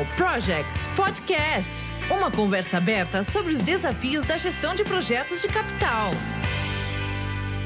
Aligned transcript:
Capital 0.00 0.06
Projects 0.16 0.86
Podcast 0.96 1.84
uma 2.10 2.30
conversa 2.30 2.78
aberta 2.78 3.22
sobre 3.22 3.52
os 3.52 3.60
desafios 3.60 4.24
da 4.24 4.36
gestão 4.36 4.74
de 4.74 4.82
projetos 4.82 5.42
de 5.42 5.48
capital. 5.48 6.10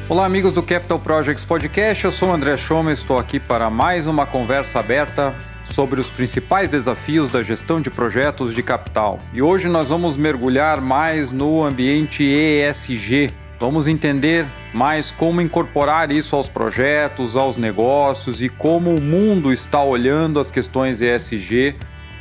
Olá, 0.09 0.27
amigos 0.27 0.53
do 0.53 0.62
Capital 0.62 0.99
Projects 0.99 1.45
Podcast. 1.45 2.05
Eu 2.05 2.12
sou 2.12 2.31
o 2.31 2.32
André 2.32 2.57
Schoma 2.57 2.91
e 2.91 2.95
estou 2.95 3.18
aqui 3.18 3.39
para 3.39 3.71
mais 3.71 4.07
uma 4.07 4.27
conversa 4.27 4.81
aberta 4.81 5.35
sobre 5.67 6.00
os 6.00 6.09
principais 6.09 6.68
desafios 6.68 7.31
da 7.31 7.43
gestão 7.43 7.81
de 7.81 7.89
projetos 7.89 8.53
de 8.53 8.62
capital. 8.62 9.19
E 9.32 9.41
hoje 9.41 9.69
nós 9.69 9.89
vamos 9.89 10.16
mergulhar 10.16 10.80
mais 10.80 11.30
no 11.30 11.64
ambiente 11.64 12.25
ESG. 12.25 13.32
Vamos 13.61 13.86
entender 13.86 14.46
mais 14.72 15.11
como 15.13 15.41
incorporar 15.41 16.11
isso 16.11 16.35
aos 16.35 16.49
projetos, 16.49 17.36
aos 17.36 17.57
negócios 17.57 18.43
e 18.43 18.49
como 18.49 18.94
o 18.94 19.00
mundo 19.00 19.53
está 19.53 19.82
olhando 19.82 20.41
as 20.41 20.50
questões 20.50 21.00
ESG 21.00 21.77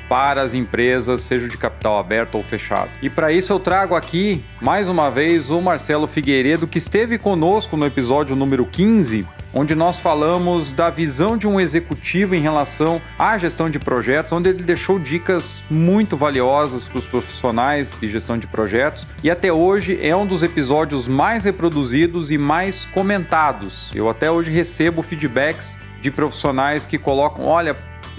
para 0.07 0.41
as 0.41 0.53
empresas, 0.53 1.21
seja 1.21 1.47
de 1.47 1.57
capital 1.57 1.97
aberto 1.97 2.35
ou 2.35 2.43
fechado. 2.43 2.89
E 3.01 3.09
para 3.09 3.31
isso 3.31 3.53
eu 3.53 3.59
trago 3.59 3.95
aqui, 3.95 4.43
mais 4.61 4.87
uma 4.87 5.09
vez, 5.09 5.49
o 5.49 5.61
Marcelo 5.61 6.07
Figueiredo, 6.07 6.67
que 6.67 6.77
esteve 6.77 7.17
conosco 7.17 7.77
no 7.77 7.85
episódio 7.85 8.35
número 8.35 8.65
15, 8.65 9.27
onde 9.53 9.75
nós 9.75 9.99
falamos 9.99 10.71
da 10.71 10.89
visão 10.89 11.37
de 11.37 11.47
um 11.47 11.59
executivo 11.59 12.35
em 12.35 12.41
relação 12.41 13.01
à 13.17 13.37
gestão 13.37 13.69
de 13.69 13.77
projetos, 13.79 14.31
onde 14.31 14.49
ele 14.49 14.63
deixou 14.63 14.97
dicas 14.97 15.63
muito 15.69 16.17
valiosas 16.17 16.87
para 16.87 16.97
os 16.97 17.05
profissionais 17.05 17.89
de 17.99 18.09
gestão 18.09 18.37
de 18.37 18.47
projetos. 18.47 19.07
E 19.23 19.29
até 19.29 19.53
hoje 19.53 19.97
é 20.01 20.15
um 20.15 20.25
dos 20.25 20.41
episódios 20.41 21.07
mais 21.07 21.43
reproduzidos 21.43 22.31
e 22.31 22.37
mais 22.37 22.85
comentados. 22.85 23.91
Eu 23.93 24.09
até 24.09 24.31
hoje 24.31 24.51
recebo 24.51 25.01
feedbacks 25.01 25.77
de 26.01 26.11
profissionais 26.11 26.85
que 26.85 26.97
colocam: 26.97 27.45
olha, 27.45 27.75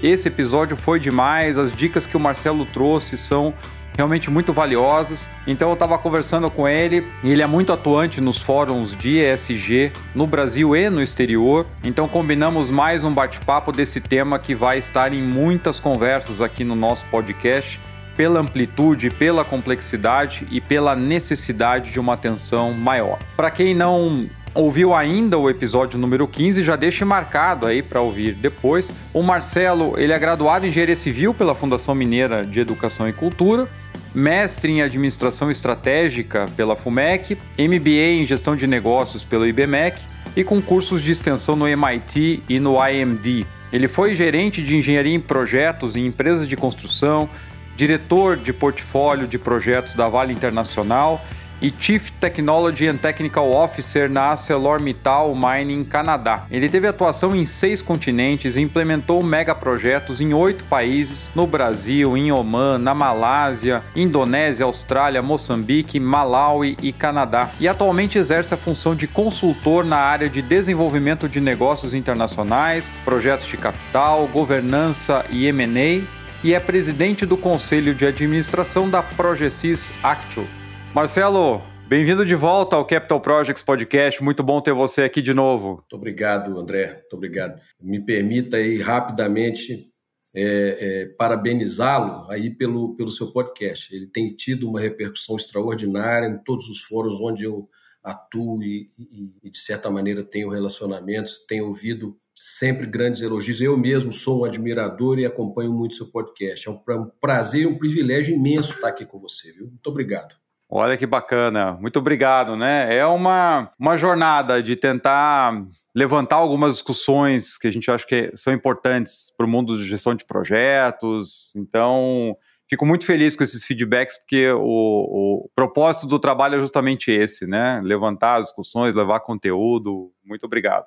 esse 0.09 0.29
episódio 0.29 0.77
foi 0.77 1.01
demais, 1.01 1.57
as 1.57 1.73
dicas 1.73 2.07
que 2.07 2.17
o 2.17 2.21
Marcelo 2.21 2.67
trouxe 2.67 3.17
são 3.17 3.55
realmente 3.97 4.31
muito 4.31 4.53
valiosas. 4.53 5.29
Então 5.47 5.69
eu 5.69 5.75
estava 5.75 5.97
conversando 5.97 6.51
com 6.51 6.69
ele, 6.69 7.07
e 7.23 7.31
ele 7.31 7.43
é 7.43 7.47
muito 7.47 7.73
atuante 7.73 8.21
nos 8.21 8.41
fóruns 8.41 8.95
de 8.95 9.19
ESG 9.19 9.93
no 10.15 10.27
Brasil 10.27 10.77
e 10.77 10.91
no 10.91 11.03
exterior. 11.03 11.67
Então 11.83 12.09
combinamos 12.09 12.71
mais 12.71 13.05
um 13.05 13.13
bate-papo 13.13 13.73
desse 13.73 14.01
tema 14.01 14.39
que 14.39 14.55
vai 14.55 14.79
estar 14.79 15.13
em 15.13 15.23
muitas 15.23 15.81
conversas 15.81 16.41
aqui 16.41 16.65
no 16.65 16.75
nosso 16.75 17.05
podcast, 17.07 17.81
pela 18.17 18.41
amplitude, 18.41 19.11
pela 19.11 19.45
complexidade 19.45 20.47
e 20.51 20.61
pela 20.61 20.95
necessidade 20.95 21.91
de 21.91 21.99
uma 21.99 22.15
atenção 22.15 22.73
maior. 22.73 23.19
Para 23.37 23.51
quem 23.51 23.75
não 23.75 24.27
ouviu 24.55 24.95
ainda 24.95 25.37
o 25.37 25.51
episódio 25.51 25.99
número 25.99 26.29
15, 26.29 26.63
já 26.63 26.77
deixe 26.77 27.05
marcado 27.05 27.67
aí 27.67 27.83
para 27.83 28.01
ouvir 28.01 28.35
depois. 28.35 28.91
O 29.13 29.23
Marcelo, 29.23 29.95
ele 29.99 30.13
é 30.13 30.19
graduado 30.19 30.65
em 30.65 30.69
Engenharia 30.69 30.97
Civil 30.97 31.35
pela 31.35 31.55
Fundação 31.55 31.95
Mineira 31.95 32.47
de 32.47 32.61
Educação 32.61 33.09
e 33.09 33.13
Cultura, 33.13 33.69
mestre 34.15 34.71
em 34.71 34.81
Administração 34.81 35.51
Estratégica 35.51 36.47
pela 36.57 36.77
FUMEC, 36.77 37.37
MBA 37.59 38.21
em 38.21 38.27
Gestão 38.27 38.55
de 38.55 38.67
Negócios 38.67 39.25
pelo 39.25 39.47
IBMEC 39.47 40.01
e 40.37 40.45
com 40.45 40.63
cursos 40.63 41.03
de 41.03 41.11
extensão 41.11 41.57
no 41.57 41.67
MIT 41.67 42.43
e 42.49 42.61
no 42.61 42.77
IMD. 42.89 43.45
Ele 43.73 43.89
foi 43.89 44.15
gerente 44.15 44.63
de 44.63 44.77
engenharia 44.77 45.15
em 45.15 45.21
projetos 45.21 45.97
em 45.97 46.07
empresas 46.07 46.47
de 46.47 46.57
construção, 46.57 47.29
diretor 47.77 48.37
de 48.37 48.53
portfólio 48.53 49.27
de 49.27 49.37
projetos 49.37 49.95
da 49.95 50.09
Vale 50.09 50.33
Internacional 50.33 51.21
e 51.65 51.73
Chief 51.81 52.11
Technology 52.21 52.87
and 52.87 52.99
Technical 52.99 53.51
Officer 53.51 54.11
na 54.11 54.33
ArcelorMittal 54.33 55.35
Mining 55.35 55.83
Canadá. 55.83 56.45
Ele 56.51 56.69
teve 56.69 56.87
atuação 56.87 57.35
em 57.35 57.47
seis 57.47 57.81
continentes 57.81 58.55
e 58.55 58.61
implementou 58.61 59.23
megaprojetos 59.23 60.21
em 60.21 60.35
oito 60.35 60.63
países, 60.65 61.31
no 61.35 61.47
Brasil, 61.47 62.19
em 62.19 62.31
Oman, 62.31 62.77
na 62.77 62.95
Malásia, 62.95 63.83
Indonésia, 63.97 64.67
Austrália, 64.67 65.23
Moçambique, 65.23 65.99
Malawi 65.99 66.77
e 66.83 66.93
Canadá. 66.93 67.49
E 67.59 67.67
atualmente 67.67 68.19
exerce 68.19 68.53
a 68.53 68.59
função 68.59 68.95
de 68.95 69.07
consultor 69.07 69.87
na 69.87 69.97
área 69.97 70.29
de 70.29 70.43
desenvolvimento 70.43 71.27
de 71.31 71.41
negócios 71.41 71.95
internacionais, 71.95 72.93
projetos 73.07 73.47
de 73.47 73.57
capital, 73.57 74.27
governança 74.27 75.25
e 75.31 75.47
M&A 75.47 76.05
e 76.45 76.53
é 76.53 76.61
presidente 76.61 77.25
do 77.25 77.39
Conselho 77.39 77.95
de 77.95 78.05
Administração 78.05 78.91
da 78.91 79.03
Progesys 79.03 79.91
Actual. 80.03 80.64
Marcelo, 80.95 81.61
bem-vindo 81.89 82.25
de 82.25 82.37
volta 82.37 82.77
ao 82.77 82.87
Capital 82.87 83.21
Projects 83.21 83.65
Podcast. 83.65 84.23
Muito 84.23 84.45
bom 84.45 84.61
ter 84.61 84.73
você 84.73 85.03
aqui 85.03 85.21
de 85.21 85.35
novo. 85.35 85.79
Muito 85.79 85.97
obrigado, 85.97 86.57
André. 86.57 86.87
Muito 86.93 87.15
obrigado. 87.15 87.61
Me 87.83 87.99
permita 87.99 88.59
aí 88.59 88.81
rapidamente 88.81 89.91
é, 90.33 90.79
é, 91.03 91.07
parabenizá-lo 91.19 92.31
aí 92.31 92.49
pelo, 92.49 92.95
pelo 92.95 93.11
seu 93.11 93.33
podcast. 93.33 93.93
Ele 93.93 94.07
tem 94.07 94.37
tido 94.37 94.71
uma 94.71 94.81
repercussão 94.81 95.35
extraordinária 95.35 96.29
em 96.29 96.39
todos 96.45 96.69
os 96.69 96.83
fóruns 96.83 97.21
onde 97.21 97.43
eu 97.43 97.69
atuo 98.01 98.63
e, 98.63 98.89
e, 98.97 99.33
e 99.43 99.51
de 99.51 99.59
certa 99.59 99.91
maneira 99.91 100.23
tenho 100.23 100.49
relacionamentos, 100.49 101.45
tenho 101.49 101.67
ouvido 101.67 102.17
sempre 102.37 102.87
grandes 102.87 103.21
elogios. 103.21 103.61
Eu 103.61 103.77
mesmo 103.77 104.13
sou 104.13 104.43
um 104.43 104.45
admirador 104.45 105.19
e 105.19 105.27
acompanho 105.27 105.73
muito 105.73 105.97
seu 105.97 106.07
podcast. 106.07 106.69
É 106.69 106.71
um 106.71 107.11
prazer 107.21 107.63
e 107.63 107.67
um 107.67 107.77
privilégio 107.77 108.33
imenso 108.33 108.75
estar 108.75 108.91
aqui 108.91 109.05
com 109.05 109.19
você, 109.19 109.51
viu? 109.51 109.67
Muito 109.67 109.87
obrigado. 109.89 110.44
Olha 110.77 110.97
que 110.97 111.07
bacana, 111.07 111.79
muito 111.81 112.01
obrigado, 112.01 112.57
né? 112.57 112.93
É 112.97 113.07
uma, 113.07 113.71
uma 113.79 113.97
jornada 113.97 114.61
de 114.61 114.75
tentar 114.75 115.65
levantar 115.95 116.35
algumas 116.35 116.73
discussões 116.73 117.57
que 117.57 117.69
a 117.69 117.71
gente 117.71 117.89
acha 117.89 118.05
que 118.05 118.33
são 118.35 118.53
importantes 118.53 119.33
para 119.37 119.47
o 119.47 119.49
mundo 119.49 119.77
de 119.79 119.87
gestão 119.87 120.17
de 120.17 120.25
projetos. 120.25 121.53
Então, 121.55 122.37
fico 122.69 122.85
muito 122.85 123.07
feliz 123.07 123.37
com 123.37 123.45
esses 123.45 123.65
feedbacks, 123.65 124.19
porque 124.19 124.51
o, 124.51 125.45
o 125.45 125.51
propósito 125.55 126.09
do 126.09 126.19
trabalho 126.19 126.57
é 126.57 126.61
justamente 126.61 127.09
esse, 127.09 127.47
né? 127.47 127.81
Levantar 127.85 128.41
as 128.41 128.47
discussões, 128.47 128.97
levar 128.97 129.21
conteúdo. 129.21 130.11
Muito 130.25 130.45
obrigado. 130.45 130.87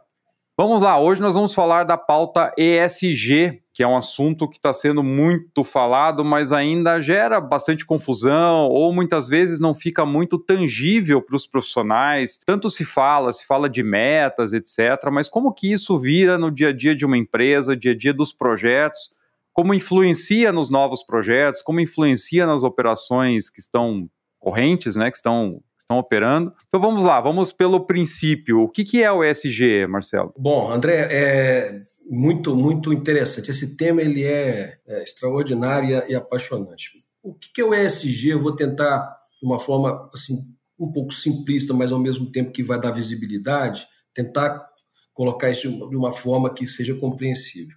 Vamos 0.57 0.81
lá, 0.81 0.99
hoje 0.99 1.21
nós 1.21 1.35
vamos 1.35 1.53
falar 1.53 1.85
da 1.85 1.95
pauta 1.95 2.51
ESG, 2.57 3.61
que 3.77 3.83
é 3.83 3.87
um 3.87 3.95
assunto 3.95 4.49
que 4.49 4.57
está 4.57 4.73
sendo 4.73 5.03
muito 5.03 5.63
falado, 5.63 6.25
mas 6.25 6.51
ainda 6.51 6.99
gera 6.99 7.39
bastante 7.39 7.85
confusão, 7.85 8.65
ou 8.69 8.91
muitas 8.91 9.27
vezes 9.27 9.59
não 9.59 9.75
fica 9.75 10.03
muito 10.03 10.39
tangível 10.39 11.21
para 11.21 11.35
os 11.35 11.45
profissionais. 11.45 12.39
Tanto 12.43 12.71
se 12.71 12.83
fala, 12.83 13.31
se 13.31 13.45
fala 13.45 13.69
de 13.69 13.83
metas, 13.83 14.51
etc., 14.51 15.11
mas 15.11 15.29
como 15.29 15.53
que 15.53 15.71
isso 15.71 15.99
vira 15.99 16.39
no 16.39 16.49
dia 16.49 16.69
a 16.69 16.73
dia 16.73 16.95
de 16.95 17.05
uma 17.05 17.19
empresa, 17.19 17.77
dia 17.77 17.91
a 17.91 17.95
dia 17.95 18.11
dos 18.11 18.33
projetos, 18.33 19.11
como 19.53 19.75
influencia 19.75 20.51
nos 20.51 20.71
novos 20.71 21.03
projetos, 21.03 21.61
como 21.61 21.79
influencia 21.79 22.47
nas 22.47 22.63
operações 22.63 23.47
que 23.47 23.59
estão 23.59 24.09
correntes, 24.39 24.95
né, 24.95 25.11
que 25.11 25.17
estão 25.17 25.61
estão 25.77 25.99
operando. 25.99 26.51
Então 26.67 26.81
vamos 26.81 27.03
lá, 27.03 27.21
vamos 27.21 27.53
pelo 27.53 27.85
princípio. 27.85 28.63
O 28.63 28.67
que, 28.67 28.83
que 28.83 29.03
é 29.03 29.11
o 29.11 29.23
ESG, 29.23 29.85
Marcelo? 29.87 30.33
Bom, 30.35 30.71
André, 30.71 31.07
é 31.11 31.81
muito, 32.09 32.55
muito 32.55 32.93
interessante. 32.93 33.51
Esse 33.51 33.75
tema 33.75 34.01
ele 34.01 34.23
é, 34.23 34.79
é 34.87 35.03
extraordinário 35.03 36.03
e, 36.09 36.15
apaixonante. 36.15 37.03
O 37.21 37.33
que, 37.33 37.61
é 37.61 37.63
o 37.63 37.73
ESG? 37.73 38.29
Eu 38.29 38.41
vou 38.41 38.55
tentar, 38.55 39.17
de 39.39 39.45
uma 39.45 39.59
forma 39.59 40.09
assim, 40.13 40.39
um 40.79 40.91
pouco 40.91 41.13
simplista, 41.13 41.73
mas 41.73 41.91
ao 41.91 41.99
mesmo 41.99 42.31
tempo 42.31 42.51
que 42.51 42.63
vai 42.63 42.79
dar 42.79 42.91
visibilidade, 42.91 43.85
tentar 44.13 44.65
colocar 45.13 45.49
isso 45.49 45.69
de 45.89 45.95
uma 45.95 46.11
forma 46.11 46.53
que 46.53 46.65
seja 46.65 46.95
compreensível. 46.95 47.75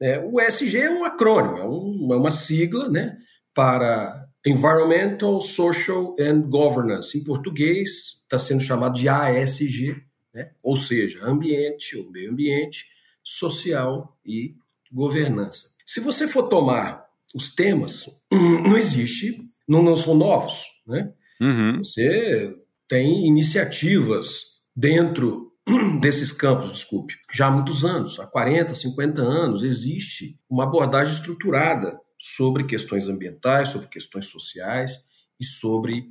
É, 0.00 0.18
o 0.20 0.40
ESG 0.40 0.78
é 0.78 0.90
um 0.90 1.04
acrônimo, 1.04 1.58
é, 1.58 1.68
um, 1.68 2.12
é 2.12 2.16
uma 2.16 2.30
sigla 2.30 2.88
né, 2.88 3.18
para 3.52 4.28
Environmental, 4.46 5.40
Social 5.40 6.14
and 6.18 6.42
Governance. 6.42 7.18
Em 7.18 7.24
português, 7.24 8.20
está 8.22 8.38
sendo 8.38 8.62
chamado 8.62 8.94
de 8.94 9.08
ASG, 9.08 9.96
né? 10.32 10.52
ou 10.62 10.76
seja, 10.76 11.24
ambiente 11.24 11.96
ou 11.96 12.10
meio 12.10 12.30
ambiente, 12.30 12.86
social 13.28 14.16
e 14.24 14.54
governança. 14.90 15.68
Se 15.84 16.00
você 16.00 16.26
for 16.26 16.48
tomar 16.48 17.04
os 17.34 17.54
temas, 17.54 18.06
não 18.32 18.78
existe, 18.78 19.46
não, 19.68 19.82
não 19.82 19.96
são 19.96 20.14
novos. 20.14 20.62
Né? 20.86 21.12
Uhum. 21.38 21.76
Você 21.76 22.56
tem 22.88 23.26
iniciativas 23.26 24.60
dentro 24.74 25.52
desses 26.00 26.32
campos, 26.32 26.72
desculpe, 26.72 27.14
já 27.30 27.48
há 27.48 27.50
muitos 27.50 27.84
anos, 27.84 28.18
há 28.18 28.26
40, 28.26 28.72
50 28.72 29.20
anos, 29.20 29.62
existe 29.62 30.40
uma 30.48 30.64
abordagem 30.64 31.12
estruturada 31.12 32.00
sobre 32.18 32.64
questões 32.64 33.08
ambientais, 33.08 33.68
sobre 33.68 33.88
questões 33.88 34.24
sociais 34.24 34.92
e 35.38 35.44
sobre 35.44 36.08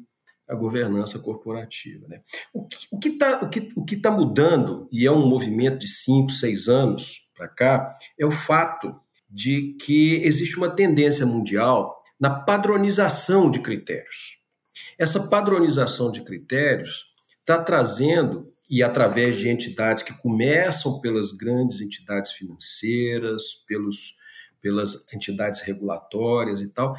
a 0.47 0.55
governança 0.55 1.19
corporativa. 1.19 2.07
Né? 2.07 2.21
O 2.53 2.67
que 2.99 3.09
está 3.09 3.41
o 3.75 3.85
que, 3.85 3.97
tá 3.97 4.11
mudando, 4.11 4.87
e 4.91 5.05
é 5.05 5.11
um 5.11 5.27
movimento 5.27 5.79
de 5.79 5.87
cinco, 5.87 6.31
seis 6.31 6.67
anos 6.67 7.27
para 7.35 7.47
cá, 7.47 7.97
é 8.17 8.25
o 8.25 8.31
fato 8.31 8.95
de 9.29 9.75
que 9.81 10.15
existe 10.23 10.57
uma 10.57 10.69
tendência 10.69 11.25
mundial 11.25 12.01
na 12.19 12.29
padronização 12.29 13.51
de 13.51 13.59
critérios. 13.59 14.37
Essa 14.97 15.27
padronização 15.27 16.11
de 16.11 16.21
critérios 16.21 17.05
está 17.39 17.61
trazendo, 17.61 18.51
e 18.69 18.83
através 18.83 19.37
de 19.37 19.49
entidades 19.49 20.03
que 20.03 20.13
começam 20.13 20.99
pelas 20.99 21.31
grandes 21.31 21.79
entidades 21.79 22.31
financeiras, 22.31 23.63
pelos 23.67 24.15
pelas 24.61 25.11
entidades 25.13 25.61
regulatórias 25.61 26.61
e 26.61 26.69
tal, 26.69 26.95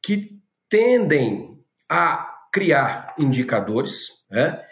que 0.00 0.38
tendem 0.68 1.58
a 1.88 2.37
criar 2.52 3.14
indicadores 3.18 4.08
né, 4.30 4.62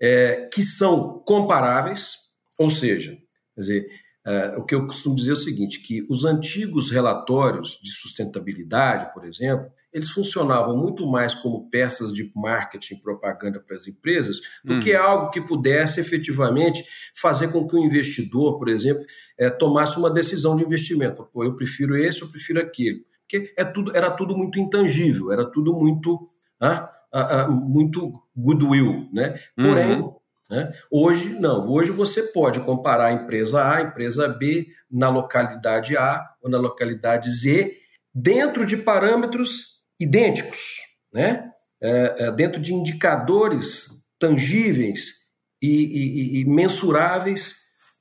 é, 0.00 0.48
que 0.52 0.62
são 0.62 1.22
comparáveis, 1.26 2.16
ou 2.58 2.70
seja, 2.70 3.12
quer 3.54 3.60
dizer, 3.60 3.86
é, 4.26 4.54
o 4.56 4.64
que 4.64 4.74
eu 4.74 4.86
costumo 4.86 5.14
dizer 5.14 5.30
é 5.30 5.34
o 5.34 5.36
seguinte, 5.36 5.80
que 5.80 6.04
os 6.08 6.24
antigos 6.24 6.90
relatórios 6.90 7.78
de 7.82 7.90
sustentabilidade, 7.90 9.12
por 9.12 9.26
exemplo, 9.26 9.70
eles 9.92 10.10
funcionavam 10.10 10.76
muito 10.76 11.06
mais 11.06 11.34
como 11.34 11.68
peças 11.70 12.12
de 12.12 12.32
marketing 12.34 12.96
propaganda 12.96 13.60
para 13.60 13.76
as 13.76 13.86
empresas 13.86 14.40
do 14.64 14.80
que 14.80 14.96
uhum. 14.96 15.02
algo 15.02 15.30
que 15.30 15.40
pudesse 15.40 16.00
efetivamente 16.00 16.82
fazer 17.14 17.48
com 17.48 17.66
que 17.66 17.76
o 17.76 17.84
investidor, 17.84 18.58
por 18.58 18.68
exemplo, 18.68 19.04
é, 19.38 19.50
tomasse 19.50 19.98
uma 19.98 20.10
decisão 20.10 20.56
de 20.56 20.64
investimento. 20.64 21.28
Pô, 21.32 21.44
eu 21.44 21.54
prefiro 21.54 21.96
esse, 21.96 22.22
eu 22.22 22.28
prefiro 22.28 22.60
aquele. 22.60 23.04
Porque 23.20 23.52
é 23.56 23.64
tudo, 23.64 23.94
era 23.94 24.10
tudo 24.10 24.36
muito 24.36 24.58
intangível, 24.58 25.30
era 25.30 25.44
tudo 25.44 25.72
muito, 25.74 26.28
ah, 26.60 26.90
ah, 27.14 27.42
ah, 27.42 27.48
muito 27.48 28.12
goodwill. 28.36 29.08
Né? 29.12 29.38
Porém, 29.56 30.00
uhum. 30.00 30.14
Né? 30.50 30.72
Hoje, 30.90 31.30
não. 31.40 31.66
Hoje 31.68 31.90
você 31.90 32.22
pode 32.22 32.60
comparar 32.60 33.06
a 33.06 33.12
empresa 33.12 33.62
A, 33.62 33.76
a 33.76 33.82
empresa 33.82 34.28
B, 34.28 34.66
na 34.90 35.08
localidade 35.08 35.96
A 35.96 36.22
ou 36.42 36.50
na 36.50 36.58
localidade 36.58 37.30
Z, 37.30 37.76
dentro 38.14 38.66
de 38.66 38.76
parâmetros 38.76 39.82
idênticos, 39.98 40.80
né? 41.12 41.50
É, 41.82 42.14
é, 42.26 42.30
dentro 42.30 42.60
de 42.60 42.72
indicadores 42.72 43.86
tangíveis 44.18 45.24
e, 45.60 45.68
e, 45.68 46.40
e 46.40 46.44
mensuráveis 46.44 47.54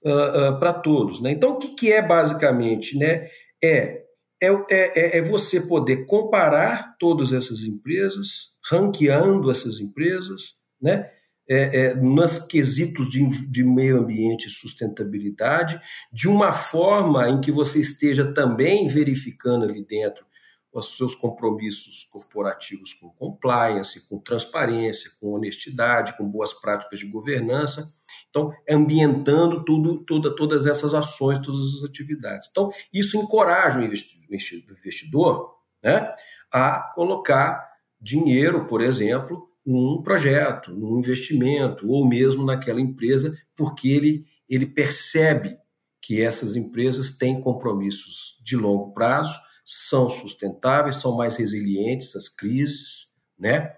uh, 0.06 0.51
uh, 0.51 0.60
para 0.60 0.71
todos. 0.71 1.21
Né? 1.21 1.31
Então, 1.31 1.51
o 1.51 1.57
que, 1.57 1.69
que, 1.69 1.92
é 1.92 2.01
basicamente? 2.01 2.98
Né? 2.98 3.27
É, 3.62 4.02
é, 4.45 5.18
é, 5.18 5.18
é 5.18 5.22
você 5.22 5.62
poder 5.62 6.06
comparar 6.06 6.95
todas 7.00 7.34
essas 7.34 7.62
empresas, 7.62 8.51
ranqueando 8.69 9.51
essas 9.51 9.80
empresas, 9.80 10.56
né? 10.81 11.10
é, 11.50 11.88
é, 11.88 11.95
nos 11.95 12.40
quesitos 12.40 13.10
de, 13.10 13.48
de 13.50 13.63
meio 13.63 14.00
ambiente 14.00 14.48
e 14.48 14.50
sustentabilidade, 14.50 15.80
de 16.12 16.28
uma 16.28 16.54
forma 16.54 17.30
em 17.30 17.42
que 17.42 17.51
você 17.51 17.80
esteja 17.80 18.34
também 18.34 18.88
verificando 18.88 19.66
ali 19.66 19.86
dentro 19.86 20.25
os 20.72 20.98
seus 20.98 21.13
compromissos 21.13 22.07
corporativos 22.12 22.94
com 22.94 23.10
compliance, 23.12 24.07
com 24.10 24.18
transparência, 24.18 25.12
com 25.19 25.34
honestidade, 25.34 26.18
com 26.18 26.28
boas 26.28 26.51
práticas 26.54 26.98
de 27.00 27.06
governança. 27.06 27.86
Então, 28.33 28.51
ambientando 28.68 29.63
tudo, 29.63 30.00
toda, 30.00 30.35
todas 30.35 30.65
essas 30.65 30.95
ações, 30.95 31.38
todas 31.38 31.77
as 31.77 31.83
atividades. 31.83 32.47
Então, 32.50 32.71
isso 32.91 33.15
encoraja 33.15 33.80
o 33.80 33.83
investidor 33.83 35.53
né, 35.83 36.12
a 36.51 36.91
colocar 36.95 37.63
dinheiro, 38.01 38.65
por 38.65 38.81
exemplo, 38.81 39.47
num 39.63 40.01
projeto, 40.01 40.71
num 40.71 40.97
investimento, 40.97 41.88
ou 41.88 42.07
mesmo 42.07 42.44
naquela 42.44 42.81
empresa, 42.81 43.38
porque 43.56 43.88
ele, 43.89 44.25
ele 44.50 44.65
percebe 44.65 45.56
que 46.01 46.19
essas 46.19 46.56
empresas 46.56 47.15
têm 47.15 47.39
compromissos 47.39 48.41
de 48.44 48.57
longo 48.57 48.94
prazo, 48.94 49.39
são 49.63 50.09
sustentáveis, 50.09 50.95
são 50.95 51.15
mais 51.15 51.36
resilientes 51.36 52.15
às 52.15 52.27
crises, 52.27 53.09
né? 53.38 53.74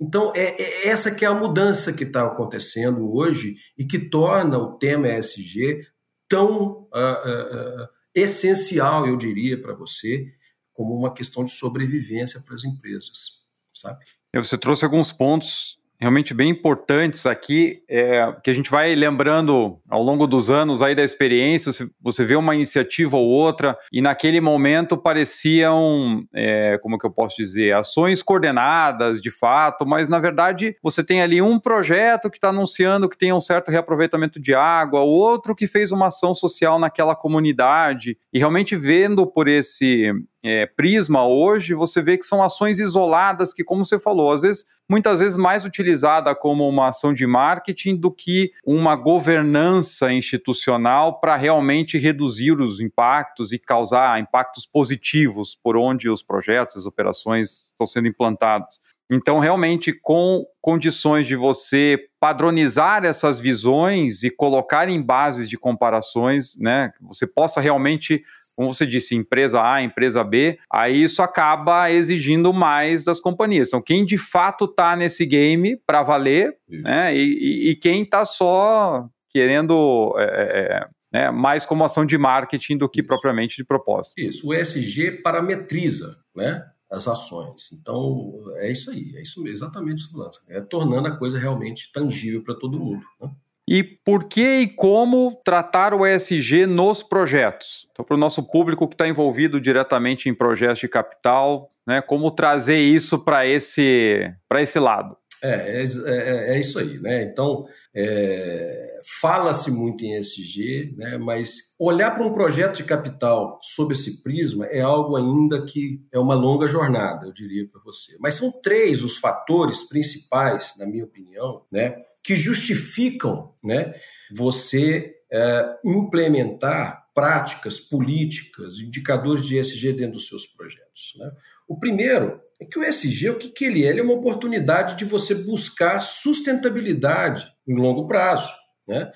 Então, 0.00 0.32
é, 0.34 0.62
é 0.62 0.88
essa 0.88 1.14
que 1.14 1.24
é 1.24 1.28
a 1.28 1.34
mudança 1.34 1.92
que 1.92 2.04
está 2.04 2.24
acontecendo 2.26 3.14
hoje 3.14 3.56
e 3.78 3.84
que 3.84 3.98
torna 3.98 4.58
o 4.58 4.76
tema 4.76 5.08
ESG 5.08 5.86
tão 6.28 6.82
uh, 6.82 7.82
uh, 7.82 7.88
essencial, 8.14 9.06
eu 9.06 9.16
diria, 9.16 9.60
para 9.60 9.74
você, 9.74 10.26
como 10.72 10.94
uma 10.94 11.14
questão 11.14 11.44
de 11.44 11.52
sobrevivência 11.52 12.40
para 12.44 12.54
as 12.54 12.64
empresas, 12.64 13.42
sabe? 13.72 14.04
Você 14.34 14.58
trouxe 14.58 14.84
alguns 14.84 15.10
pontos 15.10 15.78
realmente 16.00 16.34
bem 16.34 16.50
importantes 16.50 17.26
aqui, 17.26 17.82
é, 17.88 18.34
que 18.42 18.50
a 18.50 18.54
gente 18.54 18.70
vai 18.70 18.94
lembrando 18.94 19.78
ao 19.88 20.02
longo 20.02 20.26
dos 20.26 20.50
anos 20.50 20.82
aí 20.82 20.94
da 20.94 21.04
experiência, 21.04 21.72
você 22.00 22.24
vê 22.24 22.36
uma 22.36 22.54
iniciativa 22.54 23.16
ou 23.16 23.26
outra, 23.26 23.76
e 23.92 24.00
naquele 24.00 24.40
momento 24.40 24.96
pareciam, 24.96 26.24
é, 26.34 26.78
como 26.82 26.98
que 26.98 27.06
eu 27.06 27.10
posso 27.10 27.36
dizer, 27.36 27.74
ações 27.74 28.22
coordenadas 28.22 29.20
de 29.22 29.30
fato, 29.30 29.86
mas 29.86 30.08
na 30.08 30.18
verdade 30.18 30.76
você 30.82 31.02
tem 31.02 31.22
ali 31.22 31.40
um 31.40 31.58
projeto 31.58 32.30
que 32.30 32.36
está 32.36 32.48
anunciando 32.48 33.08
que 33.08 33.18
tem 33.18 33.32
um 33.32 33.40
certo 33.40 33.70
reaproveitamento 33.70 34.40
de 34.40 34.54
água, 34.54 35.00
outro 35.00 35.54
que 35.54 35.66
fez 35.66 35.90
uma 35.90 36.06
ação 36.06 36.34
social 36.34 36.78
naquela 36.78 37.14
comunidade, 37.14 38.18
e 38.32 38.38
realmente 38.38 38.76
vendo 38.76 39.26
por 39.26 39.48
esse 39.48 40.12
é, 40.48 40.64
prisma 40.64 41.26
hoje, 41.26 41.74
você 41.74 42.00
vê 42.00 42.16
que 42.16 42.24
são 42.24 42.40
ações 42.40 42.78
isoladas 42.78 43.52
que, 43.52 43.64
como 43.64 43.84
você 43.84 43.98
falou, 43.98 44.30
às 44.30 44.42
vezes, 44.42 44.64
muitas 44.88 45.18
vezes 45.18 45.36
mais 45.36 45.64
utilizada 45.64 46.32
como 46.36 46.68
uma 46.68 46.90
ação 46.90 47.12
de 47.12 47.26
marketing 47.26 47.96
do 47.96 48.12
que 48.12 48.52
uma 48.64 48.94
governança 48.94 50.12
institucional 50.12 51.18
para 51.18 51.34
realmente 51.34 51.98
reduzir 51.98 52.60
os 52.60 52.78
impactos 52.78 53.50
e 53.50 53.58
causar 53.58 54.20
impactos 54.20 54.64
positivos 54.64 55.58
por 55.60 55.76
onde 55.76 56.08
os 56.08 56.22
projetos, 56.22 56.76
as 56.76 56.86
operações 56.86 57.66
estão 57.72 57.84
sendo 57.84 58.06
implantados. 58.06 58.80
Então, 59.10 59.40
realmente, 59.40 59.92
com 59.92 60.44
condições 60.60 61.26
de 61.26 61.34
você 61.34 62.08
padronizar 62.20 63.04
essas 63.04 63.40
visões 63.40 64.22
e 64.22 64.30
colocar 64.30 64.88
em 64.88 65.02
bases 65.02 65.48
de 65.48 65.58
comparações, 65.58 66.56
né, 66.56 66.92
você 67.00 67.26
possa 67.26 67.60
realmente 67.60 68.22
como 68.56 68.72
você 68.72 68.86
disse, 68.86 69.14
empresa 69.14 69.62
A, 69.62 69.82
empresa 69.82 70.24
B, 70.24 70.58
aí 70.72 71.04
isso 71.04 71.20
acaba 71.20 71.90
exigindo 71.90 72.52
mais 72.54 73.04
das 73.04 73.20
companhias. 73.20 73.68
Então, 73.68 73.82
quem 73.82 74.04
de 74.04 74.16
fato 74.16 74.64
está 74.64 74.96
nesse 74.96 75.26
game 75.26 75.78
para 75.86 76.02
valer, 76.02 76.56
isso. 76.68 76.82
né? 76.82 77.14
E, 77.14 77.20
e, 77.20 77.70
e 77.70 77.76
quem 77.76 78.02
está 78.02 78.24
só 78.24 79.06
querendo 79.28 80.14
é, 80.16 80.24
é, 80.24 80.76
é, 80.76 80.88
né, 81.12 81.30
mais 81.30 81.66
como 81.66 81.84
ação 81.84 82.06
de 82.06 82.16
marketing 82.16 82.78
do 82.78 82.88
que 82.88 83.00
isso. 83.00 83.06
propriamente 83.06 83.56
de 83.58 83.64
propósito. 83.64 84.14
Isso, 84.16 84.48
o 84.48 84.54
ESG 84.54 85.22
parametriza, 85.22 86.16
né? 86.34 86.64
As 86.90 87.06
ações. 87.08 87.70
Então, 87.72 88.44
é 88.56 88.70
isso 88.70 88.90
aí, 88.90 89.12
é 89.16 89.22
isso 89.22 89.42
mesmo, 89.42 89.56
exatamente 89.56 89.98
isso. 89.98 90.10
É 90.48 90.60
tornando 90.60 91.08
a 91.08 91.16
coisa 91.16 91.36
realmente 91.38 91.90
tangível 91.92 92.42
para 92.42 92.54
todo 92.54 92.78
mundo. 92.78 93.04
Né? 93.20 93.28
E 93.68 93.82
por 93.82 94.24
que 94.24 94.60
e 94.60 94.66
como 94.68 95.40
tratar 95.44 95.92
o 95.92 96.06
ESG 96.06 96.66
nos 96.66 97.02
projetos? 97.02 97.88
Então, 97.90 98.04
para 98.04 98.14
o 98.14 98.18
nosso 98.18 98.42
público 98.42 98.86
que 98.86 98.94
está 98.94 99.08
envolvido 99.08 99.60
diretamente 99.60 100.28
em 100.28 100.34
projetos 100.34 100.78
de 100.78 100.88
capital, 100.88 101.70
né, 101.86 102.00
como 102.00 102.30
trazer 102.30 102.78
isso 102.78 103.18
para 103.18 103.44
esse, 103.44 104.32
esse 104.60 104.78
lado? 104.78 105.16
É, 105.42 105.82
é, 105.82 105.84
é, 105.84 106.56
é, 106.56 106.60
isso 106.60 106.78
aí, 106.78 106.98
né? 106.98 107.22
Então, 107.24 107.66
é, 107.94 108.98
fala-se 109.20 109.70
muito 109.70 110.04
em 110.04 110.18
ESG, 110.18 110.94
né? 110.96 111.18
mas 111.18 111.74
olhar 111.78 112.12
para 112.12 112.26
um 112.26 112.32
projeto 112.32 112.76
de 112.76 112.84
capital 112.84 113.58
sob 113.62 113.94
esse 113.94 114.22
prisma 114.22 114.66
é 114.66 114.80
algo 114.80 115.16
ainda 115.16 115.64
que 115.64 116.00
é 116.12 116.18
uma 116.18 116.34
longa 116.34 116.66
jornada, 116.66 117.26
eu 117.26 117.32
diria 117.32 117.68
para 117.70 117.80
você. 117.82 118.16
Mas 118.18 118.34
são 118.34 118.50
três 118.62 119.02
os 119.02 119.18
fatores 119.18 119.86
principais, 119.88 120.72
na 120.78 120.86
minha 120.86 121.04
opinião, 121.04 121.62
né? 121.70 121.96
Que 122.26 122.34
justificam 122.34 123.54
né, 123.62 123.94
você 124.32 125.14
é, 125.30 125.76
implementar 125.84 127.06
práticas, 127.14 127.78
políticas, 127.78 128.80
indicadores 128.80 129.46
de 129.46 129.56
ESG 129.56 129.92
dentro 129.92 130.14
dos 130.14 130.26
seus 130.26 130.44
projetos. 130.44 131.14
Né? 131.18 131.30
O 131.68 131.78
primeiro 131.78 132.40
é 132.60 132.64
que 132.64 132.80
o 132.80 132.82
ESG, 132.82 133.30
o 133.30 133.38
que, 133.38 133.50
que 133.50 133.64
ele 133.64 133.86
é? 133.86 133.90
Ele 133.90 134.00
é 134.00 134.02
uma 134.02 134.14
oportunidade 134.14 134.96
de 134.96 135.04
você 135.04 135.36
buscar 135.36 136.00
sustentabilidade 136.00 137.46
em 137.66 137.76
longo 137.76 138.08
prazo. 138.08 138.52
Né? 138.88 139.12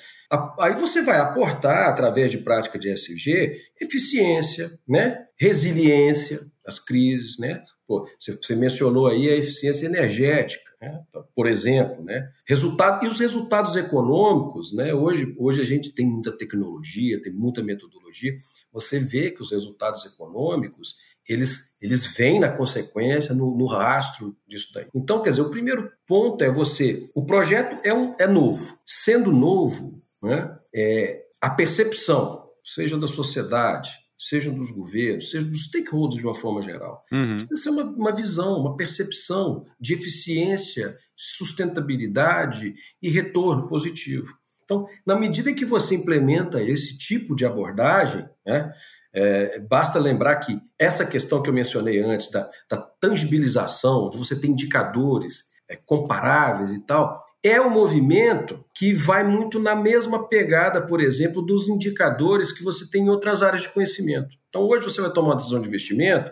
Aí 0.61 0.75
você 0.75 1.03
vai 1.03 1.19
aportar, 1.19 1.89
através 1.89 2.31
de 2.31 2.39
prática 2.39 2.79
de 2.79 2.93
ESG, 2.93 3.61
eficiência, 3.81 4.79
né? 4.87 5.27
resiliência 5.37 6.49
às 6.65 6.79
crises. 6.79 7.39
Né? 7.39 7.61
Pô, 7.89 8.09
você 8.19 8.55
mencionou 8.55 9.09
aí 9.09 9.29
a 9.29 9.37
eficiência 9.37 9.87
energética 9.87 10.70
né? 10.81 11.05
por 11.35 11.47
exemplo, 11.47 12.03
né? 12.03 12.33
Resultado, 12.47 13.05
e 13.05 13.09
os 13.09 13.21
resultados 13.21 13.77
econômicos, 13.77 14.73
né? 14.73 14.95
Hoje, 14.95 15.35
hoje 15.39 15.61
a 15.61 15.65
gente 15.65 15.93
tem 15.93 16.07
muita 16.07 16.33
tecnologia, 16.33 17.21
tem 17.23 17.33
muita 17.33 17.63
metodologia. 17.63 18.37
Você 18.73 18.99
vê 18.99 19.31
que 19.31 19.43
os 19.43 19.51
resultados 19.51 20.05
econômicos 20.07 20.97
eles, 21.29 21.77
eles 21.81 22.07
vêm 22.17 22.41
na 22.41 22.51
consequência, 22.51 23.33
no, 23.33 23.57
no, 23.57 23.67
rastro 23.67 24.37
disso 24.49 24.73
daí. 24.75 24.87
Então, 24.93 25.23
quer 25.23 25.31
dizer, 25.31 25.43
o 25.43 25.51
primeiro 25.51 25.93
ponto 26.05 26.43
é 26.43 26.51
você. 26.51 27.09
O 27.15 27.25
projeto 27.25 27.79
é, 27.85 27.95
um, 27.95 28.17
é 28.19 28.27
novo. 28.27 28.77
Sendo 28.85 29.31
novo, 29.31 30.03
né, 30.21 30.59
é, 30.75 31.25
a 31.41 31.51
percepção, 31.51 32.49
seja 32.65 32.99
da 32.99 33.07
sociedade, 33.07 33.91
sejam 34.29 34.53
dos 34.55 34.71
governos, 34.71 35.31
sejam 35.31 35.49
dos 35.49 35.65
stakeholders 35.65 36.21
de 36.21 36.27
uma 36.27 36.35
forma 36.35 36.61
geral. 36.61 37.01
Uhum. 37.11 37.39
Isso 37.51 37.69
é 37.69 37.73
uma, 37.73 37.85
uma 37.85 38.13
visão, 38.13 38.61
uma 38.61 38.77
percepção 38.77 39.65
de 39.81 39.95
eficiência, 39.95 40.97
sustentabilidade 41.17 42.75
e 43.01 43.09
retorno 43.09 43.67
positivo. 43.67 44.35
Então, 44.65 44.87
na 45.07 45.17
medida 45.19 45.55
que 45.55 45.65
você 45.65 45.95
implementa 45.95 46.63
esse 46.63 46.99
tipo 46.99 47.35
de 47.35 47.47
abordagem, 47.47 48.29
né, 48.47 48.71
É, 49.13 49.59
basta 49.59 49.99
lembrar 49.99 50.37
que 50.37 50.57
essa 50.79 51.05
questão 51.05 51.43
que 51.43 51.51
eu 51.51 51.53
mencionei 51.53 51.99
antes, 52.01 52.31
da, 52.31 52.49
da 52.71 52.77
tangibilização, 52.77 54.09
de 54.09 54.17
você 54.17 54.37
ter 54.37 54.47
indicadores 54.47 55.51
é, 55.69 55.75
comparáveis 55.75 56.71
e 56.71 56.79
tal, 56.87 57.21
é 57.43 57.61
um 57.61 57.71
movimento 57.71 58.65
que 58.75 58.93
vai 58.93 59.25
muito 59.25 59.59
na 59.59 59.75
mesma 59.75 60.29
pegada, 60.29 60.87
por 60.87 61.01
exemplo, 61.01 61.41
dos 61.41 61.69
indicadores 61.69 62.53
que 62.53 62.63
você 62.63 62.89
tem 62.91 63.05
em 63.05 63.09
outras 63.09 63.43
áreas 63.43 63.63
de 63.63 63.71
conhecimento. 63.71 64.29
Então, 64.49 64.63
hoje 64.63 64.85
você 64.85 65.01
vai 65.01 65.13
tomar 65.13 65.31
uma 65.31 65.37
decisão 65.37 65.61
de 65.61 65.69
investimento, 65.69 66.31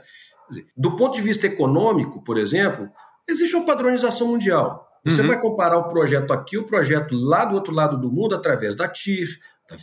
do 0.76 0.96
ponto 0.96 1.14
de 1.14 1.22
vista 1.22 1.46
econômico, 1.46 2.22
por 2.22 2.38
exemplo, 2.38 2.88
existe 3.28 3.54
uma 3.54 3.66
padronização 3.66 4.28
mundial. 4.28 4.86
Você 5.04 5.20
uhum. 5.20 5.28
vai 5.28 5.40
comparar 5.40 5.78
o 5.78 5.88
projeto 5.88 6.32
aqui, 6.32 6.58
o 6.58 6.66
projeto 6.66 7.14
lá 7.14 7.44
do 7.44 7.54
outro 7.54 7.72
lado 7.72 7.98
do 7.98 8.10
mundo, 8.10 8.34
através 8.34 8.74
da 8.74 8.88
TIR, 8.88 9.28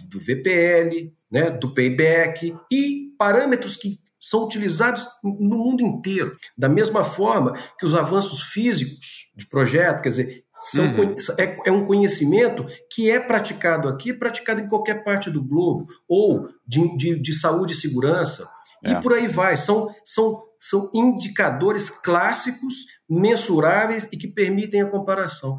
do 0.10 0.20
VPL, 0.20 1.14
né, 1.32 1.52
do 1.52 1.74
payback 1.74 2.56
e 2.72 3.14
parâmetros 3.18 3.76
que 3.76 4.00
são 4.20 4.46
utilizados 4.46 5.06
no 5.24 5.58
mundo 5.58 5.84
inteiro. 5.84 6.36
Da 6.58 6.68
mesma 6.68 7.04
forma 7.04 7.54
que 7.78 7.86
os 7.86 7.94
avanços 7.94 8.42
físicos 8.42 9.28
de 9.36 9.48
projeto, 9.48 10.02
quer 10.02 10.10
dizer, 10.10 10.45
são, 10.56 10.86
uhum. 10.86 11.14
é, 11.38 11.58
é, 11.66 11.72
um 11.72 11.86
conhecimento 11.86 12.66
que 12.90 13.12
é 13.12 13.20
praticado 13.20 13.90
aqui, 13.90 14.14
praticado 14.14 14.62
em 14.62 14.70
qualquer 14.70 15.04
parte 15.04 15.30
do 15.30 15.44
globo, 15.44 15.86
ou 16.08 16.48
de, 16.66 16.96
de, 16.96 17.22
de 17.22 17.34
saúde 17.38 17.74
e 17.74 17.76
segurança, 17.76 18.50
é. 18.84 18.92
e 18.92 19.02
por 19.02 19.14
aí 19.14 19.28
vai. 19.28 19.58
São, 19.58 19.94
são, 20.06 20.44
são 20.60 20.90
indicadores 20.94 21.90
clássicos, 21.90 22.86
mensuráveis 23.08 24.08
e 24.12 24.18
que 24.18 24.28
permitem 24.28 24.82
a 24.82 24.90
comparação. 24.90 25.58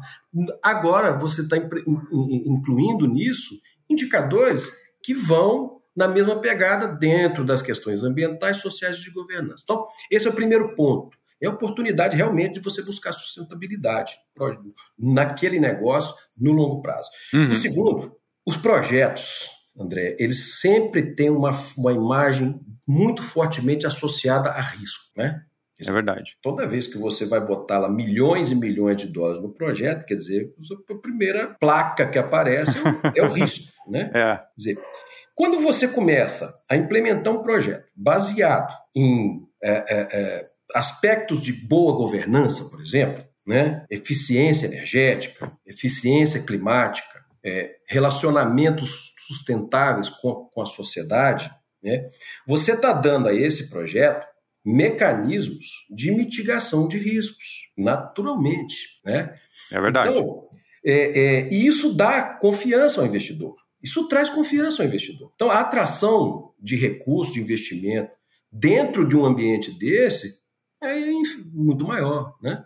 Agora, 0.63 1.17
você 1.17 1.41
está 1.41 1.57
incluindo 1.57 3.07
nisso 3.07 3.55
indicadores 3.89 4.69
que 5.01 5.13
vão 5.13 5.77
na 5.95 6.07
mesma 6.07 6.39
pegada 6.39 6.87
dentro 6.87 7.43
das 7.43 7.61
questões 7.61 8.03
ambientais, 8.03 8.57
sociais 8.57 8.97
e 8.97 9.03
de 9.03 9.11
governança. 9.11 9.63
Então, 9.63 9.87
esse 10.11 10.27
é 10.27 10.29
o 10.29 10.33
primeiro 10.33 10.75
ponto. 10.75 11.16
É 11.41 11.47
a 11.47 11.51
oportunidade 11.51 12.15
realmente 12.15 12.55
de 12.55 12.59
você 12.61 12.83
buscar 12.83 13.11
sustentabilidade 13.11 14.15
naquele 14.97 15.59
negócio 15.59 16.15
no 16.37 16.51
longo 16.51 16.81
prazo. 16.81 17.09
Uhum. 17.33 17.49
O 17.49 17.55
segundo, 17.55 18.15
os 18.45 18.57
projetos, 18.57 19.49
André, 19.77 20.15
eles 20.19 20.59
sempre 20.59 21.13
têm 21.15 21.29
uma, 21.29 21.51
uma 21.77 21.93
imagem 21.93 22.59
muito 22.87 23.21
fortemente 23.21 23.85
associada 23.85 24.49
a 24.49 24.61
risco, 24.61 25.03
né? 25.15 25.43
É 25.79 25.91
verdade. 25.91 26.35
Toda 26.41 26.67
vez 26.67 26.87
que 26.87 26.97
você 26.97 27.25
vai 27.25 27.39
botar 27.39 27.77
lá 27.77 27.89
milhões 27.89 28.49
e 28.49 28.55
milhões 28.55 28.97
de 28.97 29.07
dólares 29.07 29.43
no 29.43 29.53
projeto, 29.53 30.05
quer 30.05 30.15
dizer, 30.15 30.51
a 30.89 30.95
primeira 30.95 31.55
placa 31.59 32.07
que 32.09 32.17
aparece 32.17 32.75
é 32.77 33.21
o, 33.21 33.25
é 33.25 33.29
o 33.29 33.31
risco, 33.31 33.71
né? 33.87 34.09
É. 34.13 34.37
Quer 34.37 34.47
dizer, 34.57 34.77
quando 35.35 35.59
você 35.59 35.87
começa 35.87 36.51
a 36.67 36.75
implementar 36.75 37.31
um 37.31 37.43
projeto 37.43 37.85
baseado 37.95 38.73
em 38.95 39.47
é, 39.61 39.71
é, 39.71 40.07
é, 40.11 40.49
aspectos 40.73 41.41
de 41.41 41.53
boa 41.53 41.95
governança, 41.95 42.65
por 42.65 42.81
exemplo, 42.81 43.23
né? 43.45 43.85
eficiência 43.89 44.67
energética, 44.67 45.51
eficiência 45.65 46.41
climática, 46.41 47.25
é, 47.43 47.75
relacionamentos 47.87 49.13
sustentáveis 49.25 50.09
com, 50.09 50.49
com 50.53 50.61
a 50.61 50.65
sociedade, 50.65 51.49
né? 51.81 52.09
você 52.45 52.73
está 52.73 52.91
dando 52.91 53.29
a 53.29 53.33
esse 53.33 53.69
projeto 53.69 54.25
mecanismos 54.65 55.65
de 55.89 56.11
mitigação 56.11 56.89
de 56.89 56.97
riscos, 56.97 57.69
naturalmente. 57.77 58.99
Né? 59.05 59.33
É 59.71 59.79
verdade. 59.79 60.09
Então, 60.09 60.47
é, 60.83 61.19
é, 61.19 61.53
e 61.53 61.65
isso 61.65 61.95
dá 61.95 62.33
confiança 62.33 62.99
ao 62.99 63.07
investidor. 63.07 63.55
Isso 63.81 64.07
traz 64.09 64.29
confiança 64.29 64.81
ao 64.81 64.87
investidor. 64.87 65.31
Então, 65.35 65.49
a 65.49 65.61
atração 65.61 66.53
de 66.59 66.75
recursos, 66.75 67.33
de 67.33 67.39
investimento 67.39 68.13
dentro 68.51 69.07
de 69.07 69.15
um 69.15 69.25
ambiente 69.25 69.71
desse 69.71 70.35
é 70.87 71.11
muito 71.53 71.85
maior. 71.85 72.35
Né? 72.41 72.63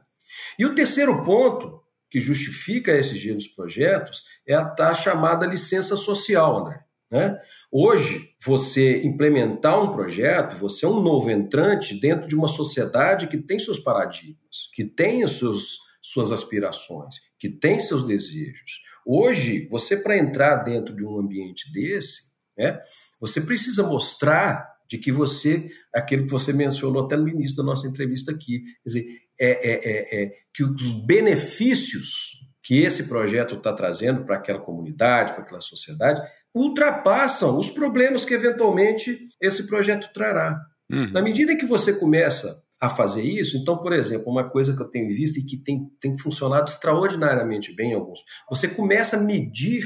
E 0.57 0.65
o 0.65 0.75
terceiro 0.75 1.23
ponto 1.23 1.81
que 2.09 2.19
justifica 2.19 2.91
esse 2.91 3.15
giro 3.15 3.35
dos 3.35 3.47
projetos 3.47 4.23
é 4.45 4.53
a, 4.53 4.75
a 4.77 4.93
chamada 4.93 5.45
licença 5.45 5.95
social, 5.95 6.59
André. 6.59 6.83
Né? 7.09 7.37
Hoje, 7.69 8.35
você 8.43 9.01
implementar 9.03 9.81
um 9.81 9.93
projeto, 9.93 10.55
você 10.55 10.85
é 10.85 10.89
um 10.89 11.01
novo 11.01 11.29
entrante 11.29 11.99
dentro 11.99 12.25
de 12.25 12.35
uma 12.35 12.47
sociedade 12.47 13.27
que 13.27 13.37
tem 13.37 13.59
seus 13.59 13.79
paradigmas, 13.79 14.69
que 14.73 14.85
tem 14.85 15.23
os 15.23 15.37
seus, 15.37 15.77
suas 16.01 16.31
aspirações, 16.31 17.15
que 17.37 17.49
tem 17.49 17.81
seus 17.81 18.07
desejos. 18.07 18.81
Hoje, 19.05 19.67
você 19.69 19.97
para 19.97 20.17
entrar 20.17 20.57
dentro 20.57 20.95
de 20.95 21.03
um 21.03 21.19
ambiente 21.19 21.71
desse, 21.73 22.31
né, 22.57 22.79
você 23.19 23.41
precisa 23.41 23.83
mostrar 23.83 24.70
de 24.91 24.97
que 24.97 25.09
você, 25.09 25.71
aquilo 25.95 26.25
que 26.25 26.31
você 26.31 26.51
mencionou 26.51 27.05
até 27.05 27.15
no 27.15 27.29
início 27.29 27.55
da 27.55 27.63
nossa 27.63 27.87
entrevista 27.87 28.29
aqui, 28.31 28.61
quer 28.83 28.89
dizer, 28.89 29.05
é, 29.39 29.49
é, 29.49 29.79
é, 29.85 30.23
é 30.23 30.33
que 30.53 30.65
os 30.65 31.05
benefícios 31.05 32.41
que 32.61 32.81
esse 32.81 33.07
projeto 33.07 33.55
está 33.55 33.71
trazendo 33.71 34.25
para 34.25 34.35
aquela 34.35 34.59
comunidade, 34.59 35.31
para 35.31 35.43
aquela 35.43 35.61
sociedade, 35.61 36.21
ultrapassam 36.53 37.57
os 37.57 37.69
problemas 37.69 38.25
que 38.25 38.33
eventualmente 38.33 39.29
esse 39.41 39.65
projeto 39.65 40.11
trará. 40.13 40.59
Uhum. 40.91 41.09
Na 41.11 41.21
medida 41.21 41.55
que 41.55 41.65
você 41.65 41.93
começa 41.93 42.61
a 42.81 42.89
fazer 42.89 43.21
isso. 43.21 43.55
Então, 43.57 43.77
por 43.77 43.93
exemplo, 43.93 44.29
uma 44.29 44.49
coisa 44.49 44.75
que 44.75 44.81
eu 44.81 44.89
tenho 44.89 45.07
visto 45.07 45.37
e 45.37 45.45
que 45.45 45.55
tem, 45.55 45.87
tem 46.01 46.17
funcionado 46.17 46.69
extraordinariamente 46.69 47.73
bem 47.75 47.91
em 47.91 47.93
alguns, 47.93 48.19
você 48.49 48.67
começa 48.67 49.15
a 49.15 49.21
medir 49.21 49.85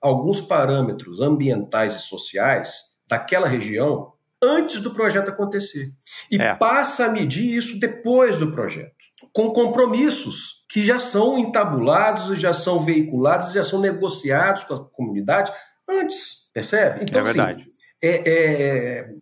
alguns 0.00 0.40
parâmetros 0.40 1.20
ambientais 1.20 1.94
e 1.94 2.00
sociais 2.00 2.72
daquela 3.08 3.46
região 3.46 4.12
antes 4.42 4.80
do 4.80 4.92
projeto 4.92 5.28
acontecer. 5.28 5.88
E 6.30 6.36
é. 6.36 6.54
passa 6.54 7.06
a 7.06 7.08
medir 7.08 7.56
isso 7.56 7.78
depois 7.78 8.36
do 8.38 8.52
projeto, 8.52 8.92
com 9.32 9.50
compromissos 9.50 10.62
que 10.68 10.84
já 10.84 10.98
são 10.98 11.38
entabulados, 11.38 12.40
já 12.40 12.52
são 12.52 12.80
veiculados, 12.80 13.52
já 13.52 13.62
são 13.62 13.80
negociados 13.80 14.64
com 14.64 14.74
a 14.74 14.84
comunidade 14.84 15.52
antes, 15.88 16.50
percebe? 16.52 17.00
Então, 17.02 17.20
é 17.20 17.22
assim, 17.22 17.32
verdade. 17.32 17.62
Assim, 17.62 17.72
é, 18.04 18.28
é, 18.28 19.14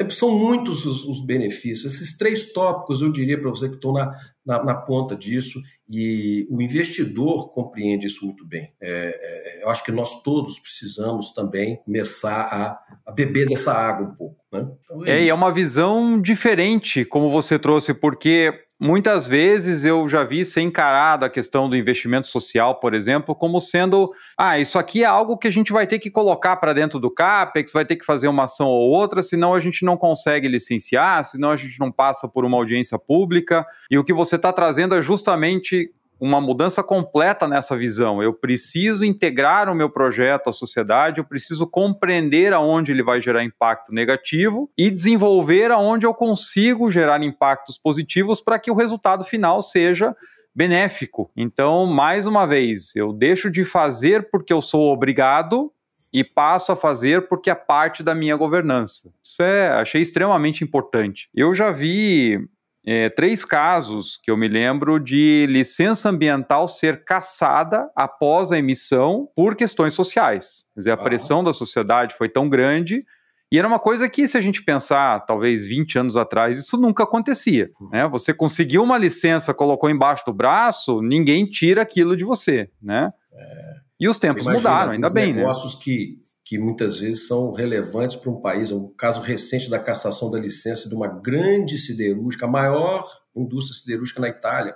é, 0.00 0.10
são 0.10 0.30
muitos 0.36 0.84
os, 0.84 1.04
os, 1.06 1.24
benefícios. 1.24 1.94
Esses 1.94 2.16
três 2.18 2.52
tópicos 2.52 3.00
eu 3.00 3.10
diria 3.10 3.40
para 3.40 3.48
você 3.48 3.70
que 3.70 3.76
estão 3.76 3.92
na, 3.92 4.12
na, 4.44 4.62
na, 4.62 4.74
ponta 4.74 5.16
disso 5.16 5.58
e 5.88 6.46
o 6.50 6.60
investidor 6.60 7.50
compreende 7.50 8.06
isso 8.06 8.24
muito 8.26 8.46
bem. 8.46 8.72
É, 8.80 9.60
é, 9.60 9.64
eu 9.64 9.70
acho 9.70 9.82
que 9.82 9.90
nós 9.90 10.22
todos 10.22 10.58
precisamos 10.58 11.32
também 11.32 11.76
começar 11.84 12.42
a, 12.42 12.78
a 13.06 13.12
beber 13.12 13.46
dessa 13.46 13.72
água 13.72 14.06
um 14.06 14.14
pouco. 14.14 14.36
Né? 14.52 14.66
Então 14.84 15.06
é, 15.06 15.24
é, 15.24 15.28
é 15.28 15.34
uma 15.34 15.52
visão 15.52 16.20
diferente, 16.20 17.04
como 17.04 17.30
você 17.30 17.58
trouxe, 17.58 17.94
porque 17.94 18.52
muitas 18.80 19.26
vezes 19.26 19.84
eu 19.84 20.08
já 20.08 20.22
vi 20.22 20.44
ser 20.44 20.60
encarado 20.60 21.24
a 21.24 21.30
questão 21.30 21.68
do 21.68 21.76
investimento 21.76 22.28
social, 22.28 22.78
por 22.78 22.94
exemplo, 22.94 23.34
como 23.34 23.60
sendo, 23.60 24.12
ah, 24.36 24.58
isso 24.58 24.78
aqui 24.78 25.02
é 25.02 25.06
algo 25.06 25.36
que 25.36 25.48
a 25.48 25.52
gente 25.52 25.72
vai 25.72 25.86
ter 25.86 25.98
que 25.98 26.10
colocar 26.10 26.56
para 26.56 26.72
dentro 26.72 27.00
do 27.00 27.10
CAPEX, 27.10 27.72
vai 27.72 27.84
ter 27.84 27.96
que 27.96 28.04
fazer 28.04 28.28
uma 28.28 28.44
ação 28.44 28.68
ou 28.68 28.90
outra, 28.90 29.22
senão 29.22 29.54
a 29.54 29.60
gente 29.60 29.84
não 29.84 29.96
consegue 29.96 30.46
licenciar, 30.46 31.24
senão 31.24 31.50
a 31.50 31.56
gente 31.56 31.78
não 31.80 31.90
passa 31.90 32.28
por 32.28 32.44
uma 32.44 32.56
audiência 32.56 32.98
pública. 32.98 33.66
E 33.90 33.98
o 33.98 34.04
que 34.04 34.12
você 34.12 34.36
está 34.36 34.52
trazendo 34.52 34.94
é 34.94 35.02
justamente 35.02 35.92
uma 36.20 36.40
mudança 36.40 36.82
completa 36.82 37.46
nessa 37.46 37.76
visão. 37.76 38.22
Eu 38.22 38.32
preciso 38.32 39.04
integrar 39.04 39.70
o 39.70 39.74
meu 39.74 39.88
projeto 39.88 40.50
à 40.50 40.52
sociedade, 40.52 41.18
eu 41.18 41.24
preciso 41.24 41.66
compreender 41.66 42.52
aonde 42.52 42.92
ele 42.92 43.02
vai 43.02 43.22
gerar 43.22 43.44
impacto 43.44 43.92
negativo 43.92 44.70
e 44.76 44.90
desenvolver 44.90 45.70
aonde 45.70 46.06
eu 46.06 46.14
consigo 46.14 46.90
gerar 46.90 47.22
impactos 47.22 47.78
positivos 47.78 48.40
para 48.40 48.58
que 48.58 48.70
o 48.70 48.74
resultado 48.74 49.22
final 49.24 49.62
seja 49.62 50.14
benéfico. 50.54 51.30
Então, 51.36 51.86
mais 51.86 52.26
uma 52.26 52.46
vez, 52.46 52.94
eu 52.96 53.12
deixo 53.12 53.48
de 53.48 53.64
fazer 53.64 54.28
porque 54.30 54.52
eu 54.52 54.60
sou 54.60 54.92
obrigado 54.92 55.72
e 56.12 56.24
passo 56.24 56.72
a 56.72 56.76
fazer 56.76 57.28
porque 57.28 57.50
é 57.50 57.54
parte 57.54 58.02
da 58.02 58.14
minha 58.14 58.34
governança. 58.34 59.10
Isso 59.22 59.42
é, 59.42 59.68
achei 59.68 60.02
extremamente 60.02 60.64
importante. 60.64 61.28
Eu 61.34 61.54
já 61.54 61.70
vi 61.70 62.40
é, 62.90 63.10
três 63.10 63.44
casos 63.44 64.18
que 64.22 64.30
eu 64.30 64.36
me 64.36 64.48
lembro 64.48 64.98
de 64.98 65.44
licença 65.46 66.08
ambiental 66.08 66.66
ser 66.66 67.04
cassada 67.04 67.90
após 67.94 68.50
a 68.50 68.58
emissão 68.58 69.28
por 69.36 69.54
questões 69.54 69.92
sociais. 69.92 70.64
Quer 70.72 70.80
dizer, 70.80 70.90
a 70.92 70.96
pressão 70.96 71.44
da 71.44 71.52
sociedade 71.52 72.14
foi 72.14 72.30
tão 72.30 72.48
grande 72.48 73.04
e 73.52 73.58
era 73.58 73.68
uma 73.68 73.78
coisa 73.78 74.08
que, 74.08 74.26
se 74.26 74.38
a 74.38 74.40
gente 74.40 74.62
pensar, 74.62 75.20
talvez 75.26 75.66
20 75.66 75.98
anos 75.98 76.16
atrás, 76.16 76.58
isso 76.58 76.78
nunca 76.78 77.02
acontecia. 77.02 77.70
Né? 77.92 78.08
Você 78.08 78.32
conseguiu 78.32 78.82
uma 78.82 78.96
licença, 78.96 79.52
colocou 79.52 79.90
embaixo 79.90 80.24
do 80.24 80.32
braço, 80.32 81.02
ninguém 81.02 81.44
tira 81.44 81.82
aquilo 81.82 82.16
de 82.16 82.24
você. 82.24 82.70
Né? 82.80 83.12
É. 83.34 83.74
E 84.00 84.08
os 84.08 84.18
tempos 84.18 84.46
mudaram, 84.46 84.92
ainda 84.92 85.10
bem. 85.10 85.34
Né? 85.34 85.40
negócios 85.40 85.74
que 85.74 86.18
que 86.48 86.58
muitas 86.58 86.98
vezes 86.98 87.28
são 87.28 87.52
relevantes 87.52 88.16
para 88.16 88.30
um 88.30 88.40
país. 88.40 88.72
Um 88.72 88.88
caso 88.96 89.20
recente 89.20 89.68
da 89.68 89.78
cassação 89.78 90.30
da 90.30 90.38
licença 90.40 90.88
de 90.88 90.94
uma 90.94 91.06
grande 91.06 91.76
siderúrgica, 91.76 92.46
a 92.46 92.50
maior 92.50 93.06
indústria 93.36 93.78
siderúrgica 93.78 94.18
na 94.18 94.28
Itália. 94.30 94.74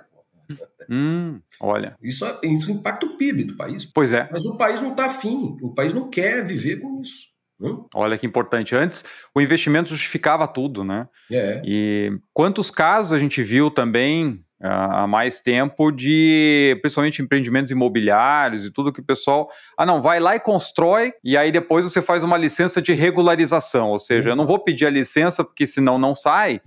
Hum, 0.87 1.41
olha. 1.59 1.97
Isso, 1.99 2.25
isso 2.43 2.71
impacta 2.71 3.07
o 3.07 3.17
PIB 3.17 3.45
do 3.45 3.57
país. 3.57 3.85
Pois 3.85 4.13
é. 4.13 4.29
Mas 4.31 4.45
o 4.45 4.55
país 4.55 4.81
não 4.81 4.91
está 4.91 5.05
afim, 5.07 5.57
o 5.63 5.73
país 5.73 5.93
não 5.93 6.09
quer 6.09 6.45
viver 6.45 6.77
com 6.77 7.01
isso. 7.01 7.33
Hum? 7.59 7.87
Olha 7.95 8.19
que 8.19 8.27
importante. 8.27 8.75
Antes, 8.75 9.03
o 9.33 9.41
investimento 9.41 9.89
justificava 9.89 10.47
tudo, 10.47 10.83
né? 10.83 11.07
É. 11.31 11.59
E 11.65 12.19
quantos 12.33 12.69
casos 12.69 13.13
a 13.13 13.19
gente 13.19 13.41
viu 13.41 13.71
também 13.71 14.43
há 14.63 15.05
mais 15.05 15.41
tempo 15.41 15.91
de, 15.91 16.77
principalmente 16.81 17.21
empreendimentos 17.21 17.71
imobiliários 17.71 18.63
e 18.63 18.71
tudo 18.71 18.93
que 18.93 19.01
o 19.01 19.05
pessoal, 19.05 19.49
ah 19.77 19.85
não, 19.85 20.01
vai 20.01 20.19
lá 20.19 20.35
e 20.35 20.39
constrói 20.39 21.13
e 21.23 21.35
aí 21.35 21.51
depois 21.51 21.85
você 21.85 22.01
faz 22.01 22.23
uma 22.23 22.37
licença 22.37 22.81
de 22.81 22.93
regularização, 22.93 23.89
ou 23.89 23.99
seja, 23.99 24.29
eu 24.29 24.35
não 24.35 24.47
vou 24.47 24.59
pedir 24.59 24.85
a 24.85 24.89
licença 24.89 25.43
porque 25.43 25.67
senão 25.67 25.97
não 25.97 26.15
sai, 26.15 26.61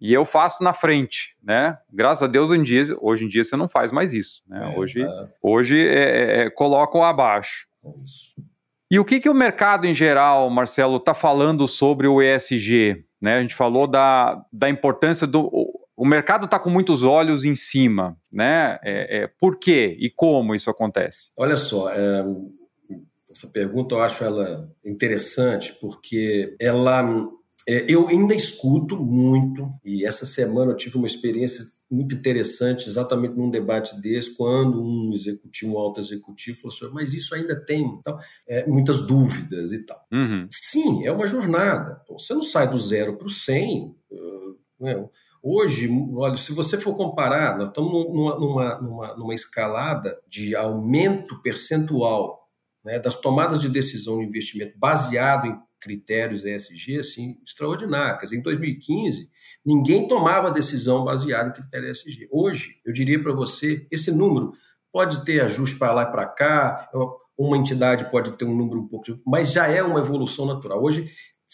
e 0.00 0.12
eu 0.12 0.24
faço 0.24 0.62
na 0.62 0.72
frente, 0.72 1.36
né? 1.42 1.76
Graças 1.92 2.22
a 2.22 2.26
Deus 2.26 2.50
hoje 2.50 2.60
em 2.60 2.62
dia, 2.62 2.84
hoje 3.00 3.24
em 3.24 3.28
dia 3.28 3.42
você 3.42 3.56
não 3.56 3.68
faz 3.68 3.90
mais 3.90 4.12
isso, 4.12 4.42
né? 4.46 4.72
É, 4.72 4.78
hoje, 4.78 5.04
tá. 5.04 5.28
hoje 5.42 5.78
é, 5.78 5.92
é, 5.92 6.40
é 6.42 6.50
colocam 6.50 7.02
abaixo. 7.02 7.66
Isso. 8.02 8.34
E 8.90 8.98
o 8.98 9.04
que, 9.04 9.18
que 9.18 9.28
o 9.28 9.34
mercado 9.34 9.86
em 9.86 9.94
geral, 9.94 10.48
Marcelo, 10.50 10.98
está 10.98 11.14
falando 11.14 11.66
sobre 11.66 12.06
o 12.06 12.22
ESG? 12.22 13.04
Né? 13.20 13.36
A 13.38 13.40
gente 13.40 13.54
falou 13.54 13.86
da, 13.86 14.44
da 14.52 14.68
importância 14.68 15.26
do 15.26 15.50
o 16.04 16.06
mercado 16.06 16.44
está 16.44 16.58
com 16.58 16.68
muitos 16.68 17.02
olhos 17.02 17.46
em 17.46 17.54
cima, 17.54 18.14
né? 18.30 18.78
É, 18.82 19.22
é, 19.22 19.26
por 19.26 19.58
quê 19.58 19.96
e 19.98 20.10
como 20.10 20.54
isso 20.54 20.68
acontece? 20.68 21.30
Olha 21.34 21.56
só, 21.56 21.90
é, 21.90 22.22
essa 23.30 23.48
pergunta 23.48 23.94
eu 23.94 24.02
acho 24.02 24.22
ela 24.22 24.70
interessante 24.84 25.72
porque 25.80 26.54
ela 26.60 27.26
é, 27.66 27.90
eu 27.90 28.06
ainda 28.06 28.34
escuto 28.34 28.98
muito 28.98 29.72
e 29.82 30.04
essa 30.04 30.26
semana 30.26 30.72
eu 30.72 30.76
tive 30.76 30.98
uma 30.98 31.06
experiência 31.06 31.64
muito 31.90 32.14
interessante 32.14 32.86
exatamente 32.86 33.34
num 33.34 33.48
debate 33.48 33.98
desse 33.98 34.34
quando 34.34 34.82
um 34.82 35.10
executivo, 35.14 35.72
um 35.72 35.78
alto 35.78 36.02
executivo 36.02 36.60
falou 36.60 36.76
assim, 36.76 36.90
mas 36.92 37.14
isso 37.14 37.34
ainda 37.34 37.58
tem 37.58 37.82
então, 37.82 38.18
é, 38.46 38.66
muitas 38.66 39.06
dúvidas 39.06 39.72
e 39.72 39.78
tal. 39.78 40.06
Uhum. 40.12 40.46
Sim, 40.50 41.06
é 41.06 41.10
uma 41.10 41.26
jornada. 41.26 42.02
Você 42.10 42.34
não 42.34 42.42
sai 42.42 42.68
do 42.68 42.78
zero 42.78 43.16
para 43.16 43.26
o 43.26 43.30
100, 43.30 43.96
uh? 44.10 45.08
Hoje, 45.46 45.90
olha, 46.14 46.38
se 46.38 46.54
você 46.54 46.78
for 46.78 46.96
comparar, 46.96 47.58
nós 47.58 47.68
estamos 47.68 47.92
numa, 47.92 48.38
numa, 48.38 48.80
numa, 48.80 49.14
numa 49.14 49.34
escalada 49.34 50.18
de 50.26 50.56
aumento 50.56 51.42
percentual 51.42 52.48
né, 52.82 52.98
das 52.98 53.20
tomadas 53.20 53.60
de 53.60 53.68
decisão 53.68 54.20
de 54.20 54.24
investimento 54.24 54.72
baseado 54.78 55.46
em 55.46 55.58
critérios 55.78 56.46
ESG, 56.46 56.98
assim, 56.98 57.38
extraordinárias. 57.46 58.32
Em 58.32 58.40
2015, 58.40 59.28
ninguém 59.62 60.08
tomava 60.08 60.50
decisão 60.50 61.04
baseada 61.04 61.50
em 61.50 61.52
critérios 61.52 61.98
ESG. 61.98 62.26
Hoje, 62.32 62.80
eu 62.82 62.94
diria 62.94 63.22
para 63.22 63.34
você, 63.34 63.86
esse 63.90 64.10
número 64.10 64.54
pode 64.90 65.26
ter 65.26 65.42
ajuste 65.42 65.78
para 65.78 65.92
lá 65.92 66.02
e 66.04 66.10
para 66.10 66.24
cá, 66.24 66.88
uma 67.36 67.58
entidade 67.58 68.10
pode 68.10 68.32
ter 68.32 68.46
um 68.46 68.56
número 68.56 68.80
um 68.80 68.88
pouco, 68.88 69.20
mas 69.26 69.52
já 69.52 69.66
é 69.66 69.82
uma 69.82 70.00
evolução 70.00 70.46
natural. 70.46 70.82
Hoje, 70.82 71.12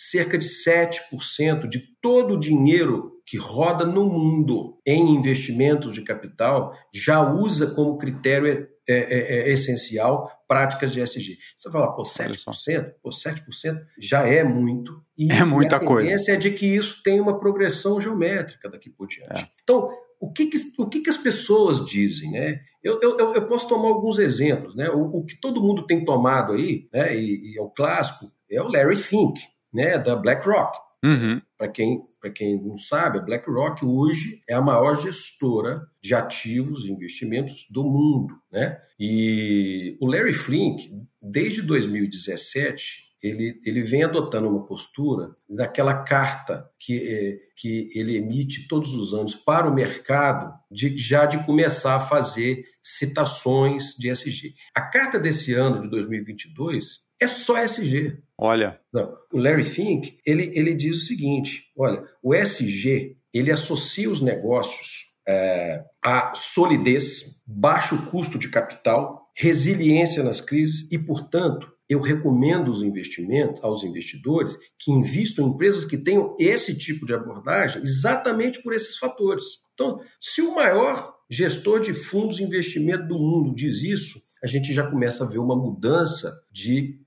cerca 0.09 0.39
de 0.39 0.47
7% 0.47 1.69
de 1.69 1.81
todo 2.01 2.35
o 2.35 2.41
dinheiro 2.41 3.21
que 3.27 3.37
roda 3.37 3.85
no 3.85 4.07
mundo 4.07 4.79
em 4.87 5.15
investimentos 5.15 5.93
de 5.93 6.01
capital 6.03 6.75
já 6.93 7.21
usa 7.21 7.67
como 7.67 7.99
critério 7.99 8.67
é, 8.89 8.93
é, 8.93 8.99
é, 8.99 9.49
é 9.49 9.53
essencial 9.53 10.31
práticas 10.49 10.91
de 10.93 11.03
ESG. 11.03 11.37
Você 11.55 11.71
fala, 11.71 11.95
pô, 11.95 12.03
7%? 12.03 12.93
Pô, 13.03 13.11
7% 13.11 13.79
já 14.01 14.27
é 14.27 14.43
muito. 14.43 15.05
E, 15.17 15.31
é 15.31 15.45
muita 15.45 15.79
coisa. 15.79 16.09
a 16.09 16.11
tendência 16.11 16.33
é 16.33 16.37
de 16.37 16.51
que 16.51 16.75
isso 16.75 17.03
tenha 17.05 17.23
uma 17.23 17.39
progressão 17.39 18.01
geométrica 18.01 18.71
daqui 18.71 18.89
por 18.89 19.07
diante. 19.07 19.43
É. 19.43 19.49
Então, 19.63 19.91
o 20.19 20.33
que, 20.33 20.47
que 20.47 20.59
o 20.79 20.89
que, 20.89 21.03
que, 21.03 21.11
as 21.11 21.19
pessoas 21.19 21.85
dizem, 21.85 22.31
né? 22.33 22.61
Eu, 22.83 22.99
eu, 23.03 23.35
eu 23.35 23.47
posso 23.47 23.69
tomar 23.69 23.89
alguns 23.89 24.19
exemplos, 24.19 24.75
né? 24.75 24.89
O, 24.89 25.19
o, 25.19 25.25
que 25.25 25.39
todo 25.39 25.63
mundo 25.63 25.87
tem 25.87 26.05
tomado 26.05 26.55
aí, 26.55 26.89
né? 26.93 27.15
E, 27.15 27.53
e 27.53 27.59
é 27.59 27.63
o 27.63 27.71
clássico, 27.71 28.33
é 28.51 28.61
o 28.61 28.69
Larry 28.69 28.97
Fink, 28.97 29.39
né? 29.73 29.99
Da 29.99 30.17
BlackRock. 30.17 30.79
Uhum. 31.03 31.41
Para 31.57 31.69
quem 31.69 32.03
quem 32.29 32.61
não 32.61 32.77
sabe, 32.77 33.19
a 33.19 33.23
BlackRock 33.23 33.83
hoje 33.85 34.43
é 34.47 34.53
a 34.53 34.61
maior 34.61 35.01
gestora 35.01 35.87
de 36.03 36.15
ativos 36.15 36.85
e 36.85 36.93
investimentos 36.93 37.67
do 37.71 37.85
mundo. 37.85 38.35
Né? 38.53 38.79
E 38.99 39.97
o 40.01 40.07
Larry 40.07 40.35
Flink, 40.35 40.93
desde 41.23 41.63
2017, 41.63 43.11
ele, 43.23 43.61
ele 43.65 43.83
vem 43.83 44.03
adotando 44.03 44.49
uma 44.49 44.67
postura 44.67 45.35
daquela 45.49 45.95
carta 46.03 46.69
que, 46.79 46.99
é, 46.99 47.39
que 47.57 47.89
ele 47.95 48.17
emite 48.17 48.67
todos 48.67 48.93
os 48.95 49.15
anos 49.15 49.35
para 49.35 49.69
o 49.69 49.75
mercado, 49.75 50.53
de, 50.71 50.97
já 50.99 51.25
de 51.25 51.45
começar 51.47 51.97
a 51.97 52.01
fazer 52.01 52.65
citações 52.83 53.95
de 53.97 54.11
SG. 54.11 54.55
A 54.75 54.83
carta 54.83 55.19
desse 55.19 55.53
ano, 55.55 55.83
de 55.83 55.91
2022, 55.91 57.01
é 57.21 57.27
só 57.27 57.63
SG. 57.63 58.23
Olha. 58.41 58.81
Não, 58.93 59.15
o 59.33 59.39
Larry 59.39 59.63
Fink, 59.63 60.19
ele, 60.25 60.51
ele 60.55 60.75
diz 60.75 60.97
o 60.97 61.07
seguinte, 61.07 61.65
olha, 61.77 62.03
o 62.23 62.35
SG, 62.35 63.17
ele 63.35 63.53
associa 63.53 64.09
os 64.09 64.23
negócios 64.23 65.11
é, 65.29 65.85
a 66.03 66.33
solidez, 66.35 67.43
baixo 67.47 68.11
custo 68.11 68.39
de 68.39 68.49
capital, 68.49 69.29
resiliência 69.37 70.23
nas 70.23 70.41
crises 70.41 70.91
e, 70.91 70.99
portanto, 70.99 71.71
eu 71.89 72.01
recomendo 72.01 72.69
os 72.69 72.83
investimentos 72.83 73.63
aos 73.63 73.83
investidores 73.83 74.57
que 74.79 74.91
investam 74.91 75.47
em 75.47 75.51
empresas 75.51 75.85
que 75.85 75.99
tenham 75.99 76.37
esse 76.39 76.77
tipo 76.77 77.05
de 77.05 77.13
abordagem 77.13 77.83
exatamente 77.83 78.63
por 78.63 78.73
esses 78.73 78.97
fatores. 78.97 79.45
Então, 79.75 80.01
se 80.19 80.41
o 80.41 80.55
maior 80.55 81.15
gestor 81.29 81.81
de 81.81 81.93
fundos 81.93 82.37
de 82.37 82.45
investimento 82.45 83.07
do 83.07 83.19
mundo 83.19 83.55
diz 83.55 83.83
isso, 83.83 84.21
a 84.43 84.47
gente 84.47 84.73
já 84.73 84.89
começa 84.89 85.25
a 85.25 85.29
ver 85.29 85.39
uma 85.39 85.57
mudança 85.57 86.33
de, 86.51 86.99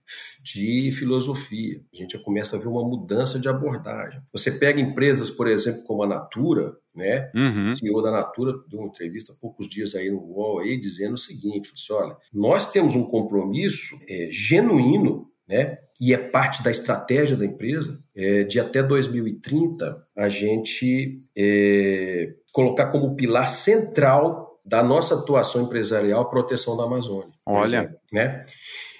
de 0.44 0.92
filosofia, 0.92 1.82
a 1.94 1.96
gente 1.96 2.18
já 2.18 2.20
começa 2.20 2.56
a 2.56 2.60
ver 2.60 2.68
uma 2.68 2.84
mudança 2.84 3.40
de 3.40 3.48
abordagem. 3.48 4.22
Você 4.32 4.52
pega 4.52 4.80
empresas, 4.80 5.30
por 5.30 5.48
exemplo, 5.48 5.84
como 5.84 6.04
a 6.04 6.08
Natura, 6.08 6.76
né? 6.96 7.30
Uhum. 7.34 7.70
O 7.70 7.76
CEO 7.76 8.02
da 8.02 8.12
Natura 8.12 8.54
deu 8.70 8.80
uma 8.80 8.90
entrevista 8.90 9.34
há 9.34 9.36
poucos 9.36 9.68
dias 9.70 9.96
aí 9.96 10.12
no 10.12 10.20
UOL 10.20 10.60
aí, 10.60 10.80
dizendo 10.80 11.14
o 11.14 11.18
seguinte: 11.18 11.72
assim, 11.74 11.94
olha, 11.94 12.16
nós 12.34 12.72
temos 12.72 12.96
um 12.96 13.06
compromisso 13.06 13.96
é, 14.08 14.30
genuíno 14.32 15.32
né? 15.48 15.78
E 16.00 16.14
é 16.14 16.18
parte 16.18 16.64
da 16.64 16.72
estratégia 16.72 17.36
da 17.38 17.46
empresa 17.46 18.00
é, 18.16 18.44
de 18.44 18.60
até 18.60 18.82
2030 18.82 20.04
a 20.18 20.30
gente 20.30 21.22
é, 21.38 22.34
colocar 22.52 22.88
como 22.88 23.16
pilar 23.16 23.50
central 23.50 24.60
da 24.66 24.82
nossa 24.82 25.16
atuação 25.16 25.64
empresarial 25.64 26.22
a 26.22 26.30
proteção 26.30 26.78
da 26.78 26.84
Amazônia. 26.84 27.34
Olha. 27.46 27.68
Exemplo, 27.68 27.98
né? 28.12 28.46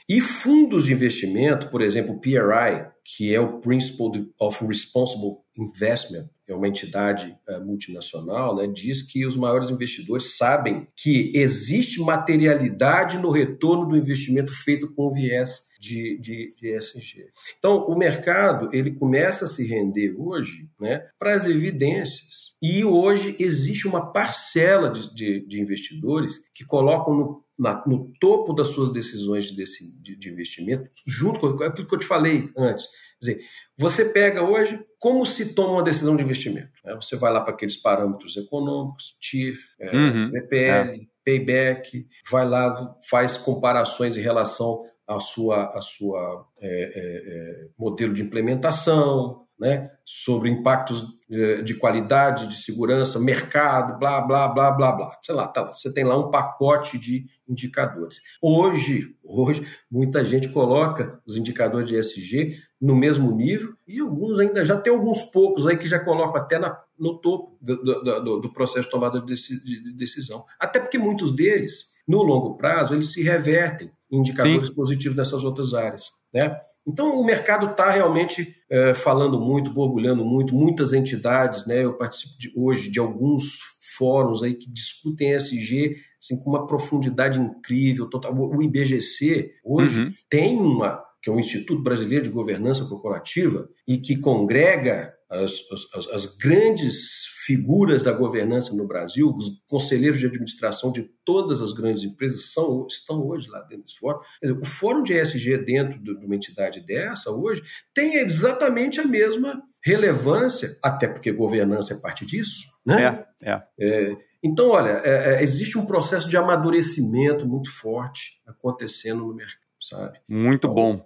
E 0.08 0.20
fundos 0.22 0.86
de 0.86 0.94
investimento, 0.94 1.70
por 1.70 1.82
exemplo, 1.82 2.14
o 2.14 2.20
PRI, 2.20 2.88
que 3.04 3.34
é 3.34 3.40
o 3.40 3.60
Principle 3.60 4.32
of 4.40 4.66
Responsible 4.66 5.38
Investment, 5.58 6.30
é 6.48 6.54
uma 6.54 6.68
entidade 6.68 7.36
uh, 7.48 7.66
multinacional, 7.66 8.56
né, 8.56 8.68
diz 8.68 9.02
que 9.02 9.26
os 9.26 9.38
maiores 9.38 9.70
investidores 9.70 10.38
sabem 10.38 10.88
que 10.96 11.32
existe 11.34 12.02
materialidade 12.02 13.18
no 13.18 13.32
retorno 13.32 13.88
do 13.88 13.98
investimento 13.98 14.52
feito 14.64 14.94
com 14.94 15.10
viés 15.10 15.62
de, 15.80 16.18
de, 16.20 16.56
de 16.56 16.76
ESG. 16.76 17.28
Então, 17.58 17.86
o 17.88 17.98
mercado 17.98 18.70
ele 18.74 18.92
começa 18.92 19.46
a 19.46 19.48
se 19.48 19.66
render 19.66 20.16
hoje 20.18 20.70
né, 20.80 21.06
para 21.20 21.36
as 21.36 21.46
evidências. 21.46 22.54
E 22.62 22.86
hoje 22.86 23.36
existe 23.38 23.86
uma 23.86 24.12
parcela 24.14 24.90
de, 24.90 25.14
de, 25.14 25.46
de 25.46 25.60
investidores 25.60 26.40
que 26.56 26.66
colocam 26.66 27.14
no, 27.14 27.43
na, 27.58 27.84
no 27.86 28.12
topo 28.20 28.54
das 28.54 28.68
suas 28.68 28.92
decisões 28.92 29.46
de, 29.46 29.64
de, 30.02 30.16
de 30.16 30.30
investimento, 30.30 30.90
junto 31.08 31.40
com 31.40 31.64
aquilo 31.64 31.88
que 31.88 31.96
eu 31.96 32.00
te 32.00 32.06
falei 32.06 32.50
antes. 32.58 32.86
Quer 33.22 33.32
dizer, 33.32 33.46
você 33.78 34.06
pega 34.06 34.44
hoje 34.44 34.80
como 35.00 35.26
se 35.26 35.54
toma 35.54 35.74
uma 35.74 35.84
decisão 35.84 36.16
de 36.16 36.24
investimento. 36.24 36.72
Né? 36.84 36.96
Você 36.96 37.16
vai 37.16 37.32
lá 37.32 37.42
para 37.42 37.54
aqueles 37.54 37.78
parâmetros 37.78 38.38
econômicos, 38.38 39.16
TIR, 39.20 39.56
é, 39.80 39.96
uhum, 39.96 40.32
BPL, 40.32 40.58
é. 40.58 41.00
payback, 41.26 42.08
vai 42.30 42.48
lá, 42.48 42.96
faz 43.10 43.38
comparações 43.38 44.16
em 44.18 44.22
relação 44.22 44.84
a 45.08 45.20
sua, 45.20 45.82
sua 45.82 46.48
é, 46.60 46.68
é, 46.68 46.92
é, 46.96 47.68
modelo 47.78 48.14
de 48.14 48.22
implementação, 48.22 49.43
né, 49.64 49.90
sobre 50.04 50.50
impactos 50.50 51.06
é, 51.32 51.62
de 51.62 51.74
qualidade, 51.76 52.48
de 52.48 52.58
segurança, 52.58 53.18
mercado, 53.18 53.98
blá, 53.98 54.20
blá, 54.20 54.46
blá, 54.50 54.70
blá, 54.72 54.92
blá. 54.92 55.18
Sei 55.24 55.34
lá, 55.34 55.48
tá 55.48 55.64
você 55.64 55.90
tem 55.90 56.04
lá 56.04 56.18
um 56.18 56.30
pacote 56.30 56.98
de 56.98 57.26
indicadores. 57.48 58.20
Hoje, 58.42 59.16
hoje, 59.24 59.66
muita 59.90 60.26
gente 60.26 60.50
coloca 60.50 61.18
os 61.26 61.38
indicadores 61.38 61.88
de 61.88 61.96
ESG 61.96 62.58
no 62.82 62.94
mesmo 62.94 63.32
nível 63.32 63.74
e 63.88 64.02
alguns 64.02 64.38
ainda 64.38 64.66
já 64.66 64.76
tem 64.76 64.92
alguns 64.92 65.24
poucos 65.32 65.66
aí 65.66 65.78
que 65.78 65.88
já 65.88 65.98
colocam 65.98 66.42
até 66.42 66.60
na, 66.60 66.78
no 67.00 67.18
topo 67.20 67.58
do, 67.62 67.78
do, 68.04 68.40
do 68.42 68.52
processo 68.52 68.88
de 68.88 68.92
tomada 68.92 69.22
de 69.22 69.94
decisão. 69.96 70.44
Até 70.60 70.82
porque 70.82 70.98
muitos 70.98 71.34
deles, 71.34 71.94
no 72.06 72.22
longo 72.22 72.58
prazo, 72.58 72.94
eles 72.94 73.14
se 73.14 73.24
revertem 73.24 73.90
indicadores 74.12 74.68
Sim. 74.68 74.76
positivos 74.76 75.16
nessas 75.16 75.46
outras 75.46 75.74
áreas. 75.74 76.12
Né? 76.34 76.54
Então, 76.86 77.18
o 77.18 77.24
mercado 77.24 77.68
está 77.68 77.90
realmente 77.92 78.62
é, 78.74 78.96
falando 78.96 79.40
muito, 79.40 79.72
borbulhando 79.72 80.26
muito, 80.26 80.56
muitas 80.56 80.94
entidades. 80.94 81.64
Né? 81.68 81.86
Eu 81.86 81.94
participo 81.94 82.40
de, 82.40 82.52
hoje 82.56 82.90
de 82.90 83.00
alguns 83.00 83.60
fóruns 83.96 84.42
aí 84.42 84.56
que 84.56 84.68
discutem 84.68 85.36
ESG 85.36 85.96
assim, 86.20 86.40
com 86.40 86.50
uma 86.50 86.66
profundidade 86.66 87.40
incrível. 87.40 88.10
Total. 88.10 88.36
O 88.36 88.64
IBGC 88.64 89.52
hoje 89.64 90.00
uhum. 90.00 90.14
tem 90.28 90.58
uma 90.58 91.04
que 91.24 91.30
é 91.30 91.34
o 91.34 91.40
Instituto 91.40 91.82
Brasileiro 91.82 92.26
de 92.26 92.30
Governança 92.30 92.84
Corporativa, 92.84 93.70
e 93.88 93.98
que 93.98 94.18
congrega 94.18 95.16
as, 95.30 95.54
as, 95.96 96.08
as, 96.10 96.38
grandes 96.38 97.24
figuras 97.46 98.04
da 98.04 98.12
governança 98.12 98.76
no 98.76 98.86
Brasil, 98.86 99.34
os 99.34 99.64
conselheiros 99.68 100.20
de 100.20 100.28
administração 100.28 100.92
de 100.92 101.10
todas 101.26 101.62
as 101.62 101.72
grandes 101.72 102.04
empresas 102.04 102.52
são, 102.52 102.86
estão 102.88 103.26
hoje 103.26 103.50
lá 103.50 103.62
dentro 103.62 103.86
desse 103.86 103.98
fórum. 103.98 104.20
Dizer, 104.42 104.54
o 104.54 104.66
fórum 104.66 105.02
de 105.02 105.14
ESG 105.14 105.58
dentro 105.60 105.98
de 105.98 106.26
uma 106.26 106.36
entidade 106.36 106.82
dessa 106.82 107.32
hoje 107.32 107.64
tem 107.96 108.16
exatamente 108.18 109.00
a 109.00 109.06
mesma 109.06 109.64
relevância, 109.84 110.78
até 110.84 111.08
porque 111.08 111.32
governança 111.32 111.94
é 111.94 111.98
parte 111.98 112.26
disso. 112.26 112.68
Né? 112.86 113.26
É, 113.42 113.50
é. 113.50 113.64
é 113.80 114.18
então, 114.44 114.70
olha, 114.72 115.02
é, 115.06 115.36
é, 115.36 115.44
existe 115.44 115.78
um 115.78 115.86
processo 115.86 116.28
de 116.28 116.36
amadurecimento 116.36 117.48
muito 117.48 117.72
forte 117.72 118.42
acontecendo 118.46 119.26
no 119.26 119.34
mercado, 119.34 119.63
sabe? 119.90 120.18
Muito 120.30 120.68
então, 120.68 120.74
bom. 120.74 121.00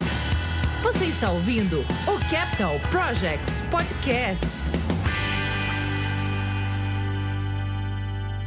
Você 0.84 1.06
está 1.06 1.32
ouvindo 1.32 1.80
o 1.80 2.32
Capital 2.32 2.76
Projects 2.92 3.62
Podcast. 3.72 4.46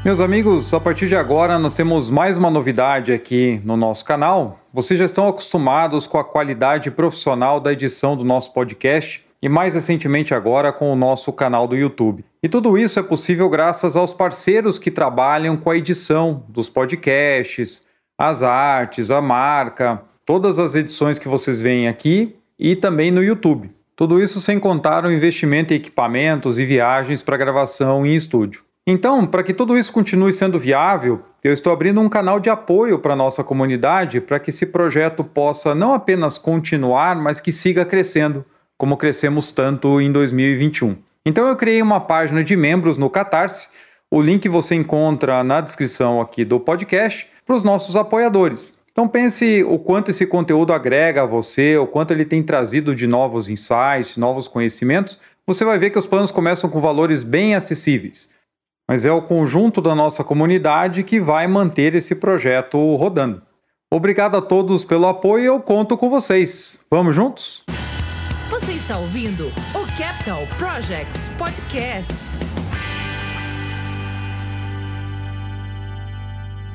Meus 0.05 0.21
amigos, 0.21 0.73
a 0.73 0.81
partir 0.81 1.09
de 1.09 1.17
agora 1.17 1.59
nós 1.59 1.75
temos 1.75 2.09
mais 2.09 2.37
uma 2.39 2.51
novidade 2.51 3.13
aqui 3.13 3.61
no 3.65 3.77
nosso 3.77 4.05
canal. 4.05 4.59
Vocês 4.73 4.99
já 4.99 5.05
estão 5.05 5.29
acostumados 5.29 6.07
com 6.07 6.17
a 6.17 6.25
qualidade 6.25 6.91
profissional 6.91 7.61
da 7.61 7.73
edição 7.73 8.17
do 8.17 8.25
nosso 8.25 8.55
podcast 8.55 9.23
e 9.43 9.49
mais 9.49 9.75
recentemente 9.75 10.33
agora 10.33 10.73
com 10.73 10.91
o 10.91 10.97
nosso 10.97 11.33
canal 11.33 11.67
do 11.67 11.77
YouTube. 11.77 12.25
E 12.43 12.49
tudo 12.49 12.79
isso 12.79 12.99
é 12.99 13.03
possível 13.03 13.49
graças 13.51 13.95
aos 13.97 14.15
parceiros 14.15 14.79
que 14.79 14.91
trabalham 14.91 15.57
com 15.57 15.69
a 15.71 15.77
edição 15.77 16.45
dos 16.49 16.71
podcasts, 16.71 17.85
as 18.17 18.43
artes, 18.43 19.11
a 19.11 19.21
marca, 19.21 20.03
todas 20.31 20.61
as 20.61 20.77
edições 20.77 21.19
que 21.19 21.27
vocês 21.27 21.59
veem 21.59 21.89
aqui 21.89 22.37
e 22.57 22.77
também 22.77 23.11
no 23.11 23.21
YouTube. 23.21 23.69
Tudo 23.97 24.23
isso 24.23 24.41
sem 24.41 24.61
contar 24.61 25.05
o 25.05 25.11
investimento 25.11 25.73
em 25.73 25.77
equipamentos 25.77 26.57
e 26.57 26.65
viagens 26.65 27.21
para 27.21 27.37
gravação 27.37 28.07
em 28.07 28.15
estúdio. 28.15 28.63
Então, 28.87 29.27
para 29.27 29.43
que 29.43 29.53
tudo 29.53 29.77
isso 29.77 29.93
continue 29.93 30.33
sendo 30.33 30.57
viável, 30.57 31.21
eu 31.43 31.53
estou 31.53 31.73
abrindo 31.73 32.01
um 32.01 32.09
canal 32.09 32.39
de 32.39 32.49
apoio 32.49 33.01
para 33.01 33.17
nossa 33.17 33.43
comunidade 33.43 34.21
para 34.21 34.39
que 34.39 34.51
esse 34.51 34.67
projeto 34.67 35.25
possa 35.25 35.75
não 35.75 35.93
apenas 35.93 36.39
continuar, 36.39 37.17
mas 37.17 37.41
que 37.41 37.51
siga 37.51 37.85
crescendo, 37.85 38.45
como 38.79 38.97
crescemos 38.97 39.51
tanto 39.51 40.01
em 40.01 40.13
2021. 40.13 40.97
Então 41.27 41.49
eu 41.49 41.57
criei 41.57 41.83
uma 41.83 41.99
página 41.99 42.45
de 42.45 42.55
membros 42.55 42.97
no 42.97 43.11
Catarse. 43.11 43.67
O 44.09 44.23
link 44.23 44.49
você 44.49 44.77
encontra 44.77 45.43
na 45.43 45.61
descrição 45.61 46.21
aqui 46.21 46.45
do 46.45 46.61
podcast 46.61 47.27
para 47.45 47.57
os 47.57 47.65
nossos 47.65 47.97
apoiadores. 47.97 48.79
Então 48.93 49.09
pense 49.09 49.63
o 49.65 49.79
quanto 49.79 50.11
esse 50.11 50.27
conteúdo 50.27 50.73
agrega 50.73 51.23
a 51.23 51.27
você, 51.27 51.77
o 51.77 51.87
quanto 51.87 52.13
ele 52.13 52.25
tem 52.25 52.43
trazido 52.43 52.95
de 52.95 53.07
novos 53.07 53.49
insights, 53.49 54.17
novos 54.17 54.49
conhecimentos. 54.49 55.19
Você 55.47 55.65
vai 55.65 55.79
ver 55.79 55.91
que 55.91 55.99
os 55.99 56.07
planos 56.07 56.31
começam 56.31 56.69
com 56.69 56.81
valores 56.81 57.23
bem 57.23 57.55
acessíveis. 57.55 58.29
Mas 58.89 59.07
é 59.07 59.13
o 59.13 59.23
conjunto 59.23 59.81
da 59.81 59.95
nossa 59.95 60.25
comunidade 60.25 61.05
que 61.05 61.21
vai 61.21 61.47
manter 61.47 61.95
esse 61.95 62.15
projeto 62.15 62.97
rodando. 62.97 63.43
Obrigado 63.93 64.37
a 64.37 64.43
todos 64.43 64.85
pelo 64.85 65.07
apoio 65.07 65.43
e 65.43 65.47
eu 65.47 65.61
conto 65.61 65.97
com 65.97 66.11
vocês. 66.11 66.79
Vamos 66.91 67.15
juntos? 67.15 67.65
Você 68.49 68.73
está 68.73 68.99
ouvindo 68.99 69.47
o 69.75 69.99
Capital 69.99 70.43
Projects 70.59 71.29
Podcast. 71.39 72.60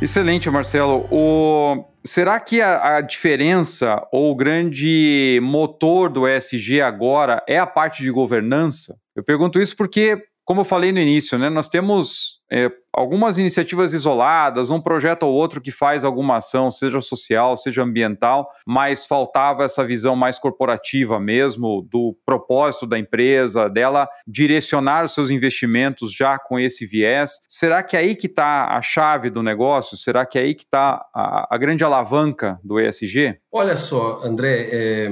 Excelente, 0.06 0.48
Marcelo. 0.52 1.08
O... 1.10 1.84
Será 2.04 2.40
que 2.40 2.62
a, 2.62 2.98
a, 2.98 3.02
diferença 3.02 4.08
ou 4.12 4.32
o 4.32 4.36
grande 4.36 5.40
motor 5.42 6.12
do 6.12 6.28
ESG 6.28 6.80
agora 6.80 7.44
é 7.50 7.58
a 7.58 7.66
parte 7.66 8.04
de 8.04 8.12
governança? 8.12 8.96
Eu 9.16 9.24
pergunto 9.24 9.60
isso 9.60 9.76
porque, 9.76 10.24
como 10.46 10.62
eu 10.62 10.66
falei 10.66 10.92
no 10.92 11.00
início, 11.00 11.40
né, 11.40 11.50
nós 11.50 11.68
temos 11.68 12.40
é, 12.52 12.70
algumas 12.94 13.38
iniciativas 13.40 13.94
isoladas, 13.94 14.70
um 14.70 14.80
projeto 14.80 15.24
ou 15.24 15.34
outro 15.34 15.60
que 15.60 15.72
faz 15.72 16.04
alguma 16.04 16.38
ação, 16.38 16.72
seja 16.72 17.02
social, 17.02 17.58
seja 17.58 17.82
ambiental, 17.82 18.48
mas 18.66 19.06
faltava 19.06 19.64
essa 19.64 19.84
visão 19.84 20.16
mais 20.16 20.38
corporativa 20.38 21.20
mesmo, 21.20 21.88
do 21.92 22.16
propósito 22.26 22.86
da 22.86 23.00
empresa, 23.00 23.68
dela 23.68 24.08
direcionar 24.28 25.04
os 25.04 25.14
seus 25.14 25.32
investimentos 25.32 26.14
já 26.14 26.38
com 26.38 26.60
esse 26.60 26.86
viés. 26.86 27.32
Será 27.50 27.82
que 27.82 27.98
é 27.98 28.02
aí 28.02 28.16
que 28.16 28.28
está 28.28 28.78
a 28.78 28.82
chave 28.84 29.32
do 29.32 29.42
negócio? 29.42 29.98
Será 29.98 30.26
que 30.26 30.38
é 30.38 30.44
aí 30.44 30.54
que 30.54 30.64
está 30.64 31.04
a, 31.14 31.48
a, 31.50 31.58
grande 31.58 31.84
alavanca 31.84 32.60
do 32.64 32.80
ESG? 32.80 33.40
Olha 33.52 33.76
só, 33.76 34.22
André, 34.24 34.70
é, 34.72 35.08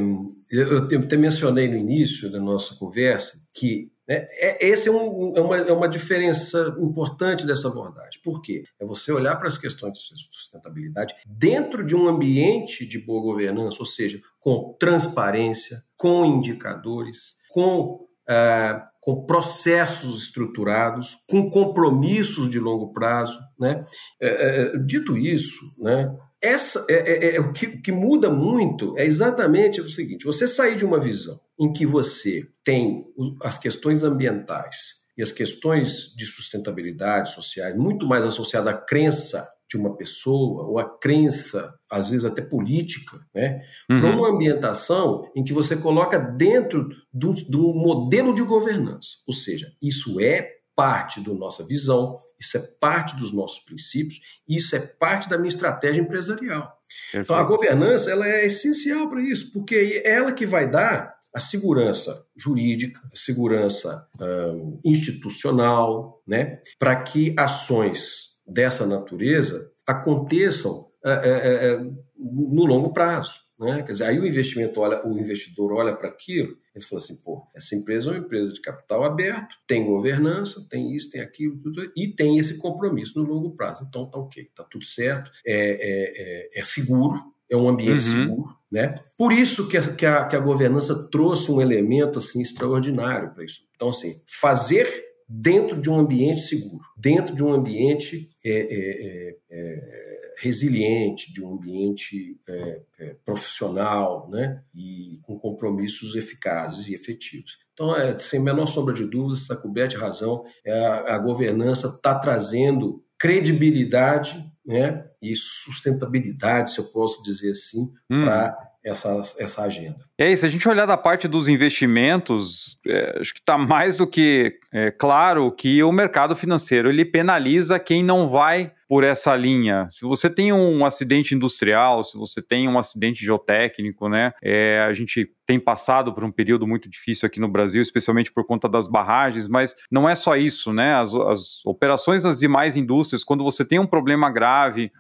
eu, 0.52 0.90
eu 0.92 1.00
até 1.00 1.18
mencionei 1.18 1.68
no 1.68 1.76
início 1.76 2.32
da 2.32 2.40
nossa 2.40 2.76
conversa 2.76 3.42
que 3.54 3.93
É, 4.16 4.68
esse 4.68 4.88
é, 4.88 4.92
um, 4.92 5.34
é, 5.36 5.42
uma, 5.42 5.58
é 5.58 5.72
uma 5.72 5.88
diferença 5.88 6.76
importante 6.80 7.46
dessa 7.46 7.68
abordagem. 7.68 8.22
Por 8.24 8.42
quê? 8.42 8.64
É 8.80 8.86
você 8.86 9.12
olhar 9.12 9.36
para 9.36 9.48
as 9.48 9.58
questões 9.58 9.94
de 9.94 10.28
sustentabilidade 10.32 11.16
dentro 11.26 11.86
de 11.86 11.96
um 11.96 12.08
ambiente 12.08 12.86
de 12.86 13.00
boa 13.00 13.22
governança, 13.22 13.78
ou 13.80 13.86
seja, 13.86 14.22
com 14.40 14.76
transparência, 14.80 15.84
com 15.96 16.26
indicadores, 16.26 17.36
com, 17.50 18.06
ah, 18.28 18.90
com 19.00 19.26
processos 19.26 20.24
estruturados, 20.24 21.18
com 21.30 21.50
compromissos 21.50 22.50
de 22.50 22.60
longo 22.60 22.92
prazo. 22.92 23.40
Né? 23.60 23.84
É, 24.22 24.74
é, 24.74 24.78
dito 24.78 25.18
isso, 25.18 25.74
né, 25.78 26.14
essa 26.44 26.86
é, 26.90 26.94
é, 26.94 27.26
é, 27.26 27.36
é 27.38 27.40
o, 27.40 27.54
que, 27.54 27.68
o 27.68 27.82
que 27.82 27.92
muda 27.92 28.30
muito 28.30 28.98
é 28.98 29.06
exatamente 29.06 29.80
o 29.80 29.90
seguinte: 29.90 30.26
você 30.26 30.46
sair 30.46 30.76
de 30.76 30.84
uma 30.84 31.00
visão 31.00 31.40
em 31.60 31.72
que 31.72 31.86
você 31.86 32.48
tem 32.64 33.06
as 33.42 33.58
questões 33.58 34.04
ambientais 34.04 35.04
e 35.18 35.22
as 35.22 35.32
questões 35.32 36.14
de 36.16 36.26
sustentabilidade 36.26 37.34
sociais 37.34 37.76
muito 37.76 38.08
mais 38.08 38.26
associadas 38.26 38.74
à 38.74 38.78
crença 38.78 39.48
de 39.70 39.78
uma 39.78 39.96
pessoa 39.96 40.68
ou 40.68 40.78
à 40.78 40.98
crença, 41.00 41.74
às 41.90 42.10
vezes 42.12 42.26
até 42.26 42.42
política, 42.42 43.18
né? 43.34 43.62
Uhum. 43.90 44.00
para 44.00 44.16
uma 44.16 44.30
ambientação 44.30 45.24
em 45.36 45.44
que 45.44 45.54
você 45.54 45.76
coloca 45.76 46.20
dentro 46.20 46.90
de 47.12 47.58
um 47.58 47.74
modelo 47.74 48.34
de 48.34 48.44
governança. 48.44 49.18
Ou 49.28 49.34
seja, 49.34 49.72
isso 49.82 50.20
é 50.20 50.48
parte 50.76 51.22
da 51.22 51.34
nossa 51.34 51.66
visão, 51.66 52.18
isso 52.40 52.58
é 52.58 52.62
parte 52.80 53.16
dos 53.16 53.34
nossos 53.34 53.60
princípios, 53.64 54.20
isso 54.48 54.76
é 54.76 54.80
parte 54.80 55.30
da 55.30 55.38
minha 55.38 55.54
estratégia 55.54 56.02
empresarial. 56.02 56.72
Perfeito. 57.12 57.24
Então, 57.24 57.36
a 57.36 57.44
governança 57.44 58.12
ela 58.12 58.28
é 58.28 58.46
essencial 58.46 59.10
para 59.10 59.22
isso, 59.22 59.52
porque 59.52 60.02
é 60.04 60.12
ela 60.12 60.32
que 60.32 60.46
vai 60.46 60.70
dar 60.70 61.13
a 61.34 61.40
segurança 61.40 62.26
jurídica, 62.36 63.02
a 63.12 63.16
segurança 63.16 64.08
um, 64.20 64.80
institucional, 64.86 66.22
né, 66.28 66.62
para 66.78 66.96
que 67.02 67.34
ações 67.38 68.38
dessa 68.48 68.86
natureza 68.86 69.72
aconteçam 69.86 70.88
é, 71.04 71.12
é, 71.12 71.74
é, 71.74 71.78
no 72.18 72.66
longo 72.66 72.94
prazo. 72.94 73.42
Né? 73.60 73.84
Quer 73.84 73.92
dizer, 73.92 74.04
aí 74.06 74.20
o 74.20 74.26
investimento 74.26 74.80
olha, 74.80 75.06
o 75.06 75.18
investidor 75.18 75.74
olha 75.74 75.96
para 75.96 76.10
aquilo, 76.10 76.58
ele 76.76 76.84
fala 76.84 77.02
assim, 77.02 77.22
pô, 77.22 77.48
essa 77.56 77.76
empresa 77.76 78.10
é 78.10 78.14
uma 78.14 78.20
empresa 78.20 78.52
de 78.52 78.62
capital 78.62 79.04
aberto, 79.04 79.56
tem 79.68 79.86
governança, 79.86 80.66
tem 80.70 80.94
isso, 80.94 81.10
tem 81.10 81.22
aquilo, 81.22 81.58
tudo, 81.62 81.92
e 81.96 82.08
tem 82.08 82.38
esse 82.38 82.58
compromisso 82.58 83.20
no 83.20 83.26
longo 83.26 83.56
prazo. 83.56 83.86
Então 83.88 84.10
tá 84.10 84.18
ok, 84.18 84.50
tá 84.56 84.64
tudo 84.70 84.84
certo, 84.84 85.32
é, 85.46 85.54
é, 85.56 86.58
é, 86.58 86.60
é 86.60 86.64
seguro, 86.64 87.33
é 87.50 87.58
um 87.58 87.68
ambiente 87.68 88.06
uhum. 88.06 88.24
seguro, 88.24 88.56
né? 88.72 89.00
Por 89.18 89.32
isso 89.32 89.68
que 89.68 89.78
a, 89.78 89.96
que 89.96 90.06
a, 90.06 90.26
que 90.26 90.36
a 90.36 90.40
governança 90.40 91.08
trouxe 91.10 91.52
um 91.52 91.62
elemento 91.62 92.20
assim 92.20 92.42
extraordinário 92.42 93.34
para 93.34 93.44
isso. 93.44 93.62
Então 93.76 93.90
assim, 93.90 94.16
fazer 94.28 94.88
dentro 95.28 95.82
de 95.82 95.90
um 95.90 95.98
ambiente 95.98 96.42
seguro, 96.42 96.84
dentro 96.98 97.34
de 97.36 97.44
um 97.44 97.54
ambiente 97.54 98.30
é, 98.46 98.52
é, 98.52 99.38
é, 99.50 100.14
resiliente, 100.38 101.34
de 101.34 101.44
um 101.44 101.54
ambiente 101.54 102.40
é, 102.48 102.82
é, 103.00 103.16
profissional, 103.26 104.30
né? 104.30 104.62
E 104.76 105.20
com 105.24 105.40
compromissos 105.40 106.16
eficazes 106.16 106.88
e 106.88 106.94
efetivos. 106.94 107.58
Então, 107.74 107.96
é, 107.96 108.18
sem 108.20 108.40
menor 108.40 108.68
sombra 108.68 108.94
de 108.94 109.06
dúvidas, 109.06 109.42
está 109.42 109.56
coberto 109.56 109.96
de 109.96 110.02
razão. 110.02 110.44
É, 110.66 110.86
a, 110.86 111.16
a 111.16 111.18
governança 111.18 111.88
está 111.88 112.16
trazendo 112.20 113.04
credibilidade, 113.18 114.46
né? 114.66 115.06
E 115.22 115.36
sustentabilidade, 115.36 116.72
se 116.72 116.80
eu 116.80 116.86
posso 116.86 117.22
dizer 117.22 117.52
assim, 117.52 117.92
hum. 118.10 118.24
para 118.24 118.73
essa, 118.84 119.22
essa 119.40 119.64
agenda. 119.64 119.98
É 120.18 120.32
isso, 120.32 120.46
a 120.46 120.50
gente 120.50 120.68
olhar 120.68 120.86
da 120.86 120.98
parte 120.98 121.28
dos 121.28 121.48
investimentos, 121.48 122.78
é, 122.86 123.20
acho 123.20 123.34
que 123.34 123.40
está 123.40 123.58
mais 123.58 123.98
do 123.98 124.06
que 124.06 124.58
é, 124.74 124.92
claro 124.92 125.52
que 125.52 125.82
o 125.84 125.92
mercado 125.92 126.36
financeiro 126.36 126.90
ele 126.90 127.06
penaliza 127.06 127.80
quem 127.80 128.04
não 128.04 128.28
vai 128.28 128.72
por 128.94 129.04
essa 129.04 129.36
linha. 129.36 129.88
Se 129.90 130.06
você 130.06 130.30
tem 130.30 130.54
um 130.54 130.86
acidente 130.86 131.34
industrial, 131.34 132.04
se 132.04 132.16
você 132.16 132.42
tem 132.42 132.68
um 132.68 132.78
acidente 132.78 133.26
geotécnico, 133.26 134.08
né? 134.08 134.34
É, 134.40 134.86
a 134.88 134.94
gente 134.94 135.32
tem 135.48 135.60
passado 135.60 136.14
por 136.14 136.24
um 136.24 136.32
período 136.32 136.68
muito 136.68 136.88
difícil 136.88 137.26
aqui 137.26 137.40
no 137.40 137.48
Brasil, 137.48 137.82
especialmente 137.82 138.32
por 138.32 138.46
conta 138.46 138.70
das 138.70 138.88
barragens, 138.88 139.48
mas 139.48 139.76
não 139.92 140.08
é 140.08 140.16
só 140.16 140.36
isso, 140.36 140.72
né? 140.72 140.94
As, 140.94 141.14
as 141.14 141.66
operações 141.66 142.24
nas 142.24 142.38
demais 142.38 142.78
indústrias, 142.78 143.24
quando 143.24 143.44
você 143.44 143.66
tem 143.66 143.80
um 143.80 143.88
problema 143.88 144.30
grave, 144.30 144.92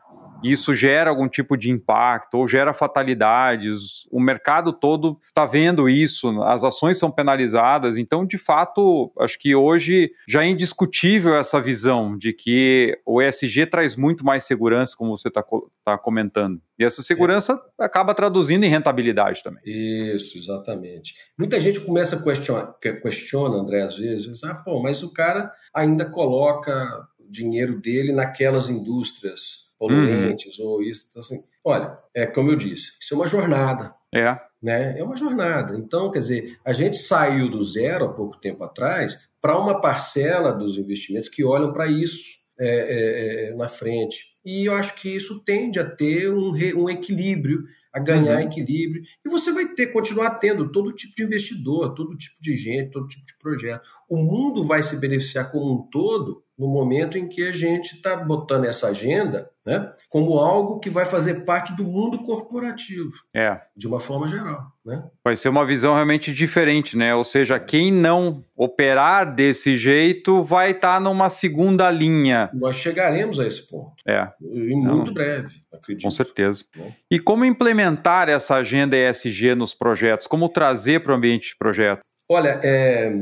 isso 0.43 0.73
gera 0.73 1.09
algum 1.09 1.27
tipo 1.27 1.55
de 1.55 1.69
impacto 1.69 2.35
ou 2.35 2.47
gera 2.47 2.73
fatalidades. 2.73 4.07
O 4.11 4.19
mercado 4.19 4.73
todo 4.73 5.19
está 5.27 5.45
vendo 5.45 5.89
isso, 5.89 6.41
as 6.43 6.63
ações 6.63 6.97
são 6.97 7.11
penalizadas. 7.11 7.97
Então, 7.97 8.25
de 8.25 8.37
fato, 8.37 9.11
acho 9.19 9.39
que 9.39 9.55
hoje 9.55 10.11
já 10.27 10.43
é 10.43 10.47
indiscutível 10.47 11.35
essa 11.35 11.61
visão 11.61 12.17
de 12.17 12.33
que 12.33 12.97
o 13.05 13.21
ESG 13.21 13.65
traz 13.67 13.95
muito 13.95 14.25
mais 14.25 14.43
segurança, 14.43 14.95
como 14.97 15.15
você 15.15 15.27
está 15.27 15.43
tá 15.83 15.97
comentando. 15.97 16.61
E 16.77 16.83
essa 16.83 17.01
segurança 17.01 17.61
é. 17.79 17.85
acaba 17.85 18.13
traduzindo 18.13 18.63
em 18.63 18.69
rentabilidade 18.69 19.43
também. 19.43 19.61
Isso, 19.65 20.37
exatamente. 20.37 21.13
Muita 21.37 21.59
gente 21.59 21.79
começa 21.79 22.15
a 22.15 22.23
questionar, 22.23 22.73
questiona, 23.01 23.57
André, 23.57 23.83
às 23.83 23.95
vezes, 23.95 24.43
ah, 24.43 24.55
pô, 24.55 24.81
mas 24.81 25.03
o 25.03 25.13
cara 25.13 25.51
ainda 25.73 26.05
coloca 26.05 27.07
dinheiro 27.29 27.79
dele 27.79 28.11
naquelas 28.11 28.69
indústrias 28.69 29.62
poluentes 29.87 30.57
uhum. 30.59 30.65
ou 30.65 30.81
isso. 30.81 31.07
Então, 31.09 31.19
assim, 31.19 31.43
olha, 31.63 31.97
é 32.13 32.25
como 32.25 32.51
eu 32.51 32.55
disse, 32.55 32.93
isso 32.99 33.13
é 33.13 33.17
uma 33.17 33.27
jornada. 33.27 33.93
É. 34.13 34.39
Né? 34.61 34.97
É 34.97 35.03
uma 35.03 35.15
jornada. 35.15 35.75
Então, 35.77 36.09
quer 36.09 36.19
dizer, 36.19 36.57
a 36.63 36.71
gente 36.71 36.97
saiu 36.97 37.49
do 37.49 37.63
zero 37.63 38.05
há 38.05 38.13
pouco 38.13 38.39
tempo 38.39 38.63
atrás 38.63 39.17
para 39.41 39.59
uma 39.59 39.81
parcela 39.81 40.53
dos 40.53 40.77
investimentos 40.77 41.27
que 41.27 41.43
olham 41.43 41.73
para 41.73 41.87
isso 41.87 42.37
é, 42.57 42.67
é, 42.67 43.49
é, 43.49 43.55
na 43.55 43.67
frente. 43.67 44.33
E 44.45 44.65
eu 44.65 44.75
acho 44.75 44.95
que 44.95 45.09
isso 45.09 45.43
tende 45.43 45.79
a 45.79 45.89
ter 45.89 46.31
um, 46.31 46.53
um 46.77 46.89
equilíbrio 46.89 47.63
a 47.91 47.99
ganhar 47.99 48.37
uhum. 48.37 48.47
equilíbrio. 48.47 49.03
E 49.25 49.29
você 49.29 49.51
vai 49.51 49.67
ter, 49.67 49.87
continuar 49.87 50.31
tendo 50.39 50.71
todo 50.71 50.93
tipo 50.93 51.13
de 51.15 51.23
investidor, 51.23 51.93
todo 51.93 52.17
tipo 52.17 52.35
de 52.41 52.55
gente, 52.55 52.91
todo 52.91 53.07
tipo 53.07 53.25
de 53.25 53.37
projeto. 53.37 53.87
O 54.09 54.17
mundo 54.17 54.63
vai 54.63 54.81
se 54.81 54.95
beneficiar 54.99 55.51
como 55.51 55.73
um 55.73 55.89
todo 55.89 56.43
no 56.57 56.67
momento 56.67 57.17
em 57.17 57.27
que 57.27 57.47
a 57.47 57.51
gente 57.51 57.93
está 57.93 58.15
botando 58.15 58.65
essa 58.65 58.87
agenda 58.87 59.49
né, 59.65 59.91
como 60.09 60.37
algo 60.39 60.79
que 60.79 60.89
vai 60.89 61.05
fazer 61.05 61.45
parte 61.45 61.73
do 61.75 61.83
mundo 61.83 62.19
corporativo, 62.23 63.11
é. 63.33 63.61
de 63.75 63.87
uma 63.87 63.99
forma 63.99 64.27
geral. 64.27 64.67
Né? 64.85 65.01
Vai 65.23 65.37
ser 65.37 65.47
uma 65.47 65.65
visão 65.65 65.93
realmente 65.93 66.33
diferente, 66.33 66.97
né? 66.97 67.15
Ou 67.15 67.23
seja, 67.23 67.57
quem 67.57 67.91
não 67.91 68.43
operar 68.55 69.33
desse 69.33 69.77
jeito 69.77 70.43
vai 70.43 70.71
estar 70.71 70.95
tá 70.95 70.99
numa 70.99 71.29
segunda 71.29 71.89
linha. 71.89 72.49
Nós 72.53 72.75
chegaremos 72.75 73.39
a 73.39 73.47
esse 73.47 73.65
ponto. 73.65 73.93
É. 74.05 74.27
Em 74.41 74.75
muito 74.75 75.07
não. 75.07 75.13
breve, 75.13 75.55
acredito. 75.71 76.03
Com 76.03 76.11
certeza. 76.11 76.65
Né? 76.75 76.93
E 77.09 77.17
como 77.17 77.45
implementar 77.45 78.27
essa 78.27 78.55
agenda 78.55 78.97
ESG 78.97 79.55
nos 79.55 79.73
projetos? 79.73 80.27
Como 80.27 80.49
trazer 80.49 81.01
para 81.01 81.13
o 81.13 81.15
ambiente 81.15 81.51
de 81.51 81.57
projeto? 81.57 82.01
Olha, 82.29 82.59
é, 82.63 83.13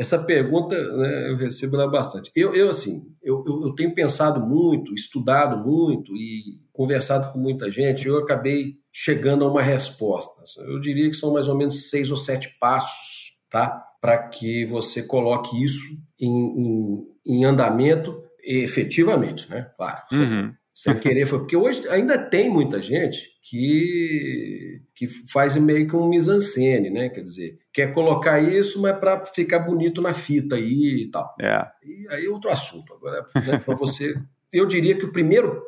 essa 0.00 0.18
pergunta 0.24 0.74
né, 0.96 1.28
eu 1.28 1.36
recebo 1.36 1.76
ela 1.76 1.86
bastante. 1.86 2.32
Eu, 2.34 2.54
eu 2.54 2.70
assim, 2.70 3.14
eu, 3.22 3.44
eu, 3.46 3.74
tenho 3.74 3.94
pensado 3.94 4.40
muito, 4.40 4.94
estudado 4.94 5.62
muito 5.62 6.16
e 6.16 6.58
conversado 6.72 7.30
com 7.30 7.38
muita 7.38 7.70
gente. 7.70 8.08
Eu 8.08 8.16
acabei 8.16 8.78
chegando 8.90 9.44
a 9.44 9.50
uma 9.50 9.60
resposta. 9.60 10.42
Eu 10.62 10.80
diria 10.80 11.10
que 11.10 11.16
são 11.16 11.34
mais 11.34 11.48
ou 11.48 11.54
menos 11.54 11.90
seis 11.90 12.10
ou 12.10 12.16
sete 12.16 12.56
passos, 12.58 13.36
tá? 13.50 13.84
Para 14.00 14.16
que 14.28 14.64
você 14.64 15.02
coloque 15.02 15.62
isso 15.62 15.84
em, 16.18 16.30
em, 16.30 17.06
em 17.26 17.44
andamento 17.44 18.24
efetivamente, 18.42 19.50
né? 19.50 19.70
Claro. 19.76 20.00
Uhum 20.12 20.59
sem 20.80 20.94
querer 20.98 21.26
foi 21.26 21.40
porque 21.40 21.56
hoje 21.56 21.86
ainda 21.88 22.16
tem 22.16 22.48
muita 22.48 22.80
gente 22.80 23.28
que 23.42 24.80
que 24.94 25.06
faz 25.30 25.56
meio 25.56 25.86
que 25.86 25.96
um 25.96 26.08
mise-en-scène, 26.08 26.90
né? 26.90 27.08
Quer 27.08 27.22
dizer, 27.22 27.58
quer 27.72 27.92
colocar 27.92 28.38
isso, 28.40 28.80
mas 28.80 28.98
para 28.98 29.24
ficar 29.26 29.60
bonito 29.60 30.00
na 30.00 30.12
fita 30.12 30.56
aí 30.56 31.04
e 31.06 31.10
tal. 31.10 31.34
É. 31.40 31.66
E 31.82 32.06
aí 32.10 32.28
outro 32.28 32.50
assunto 32.50 32.92
agora 32.94 33.26
né, 33.46 33.58
para 33.58 33.74
você. 33.74 34.14
Eu 34.52 34.66
diria 34.66 34.96
que 34.96 35.04
o 35.04 35.12
primeiro 35.12 35.62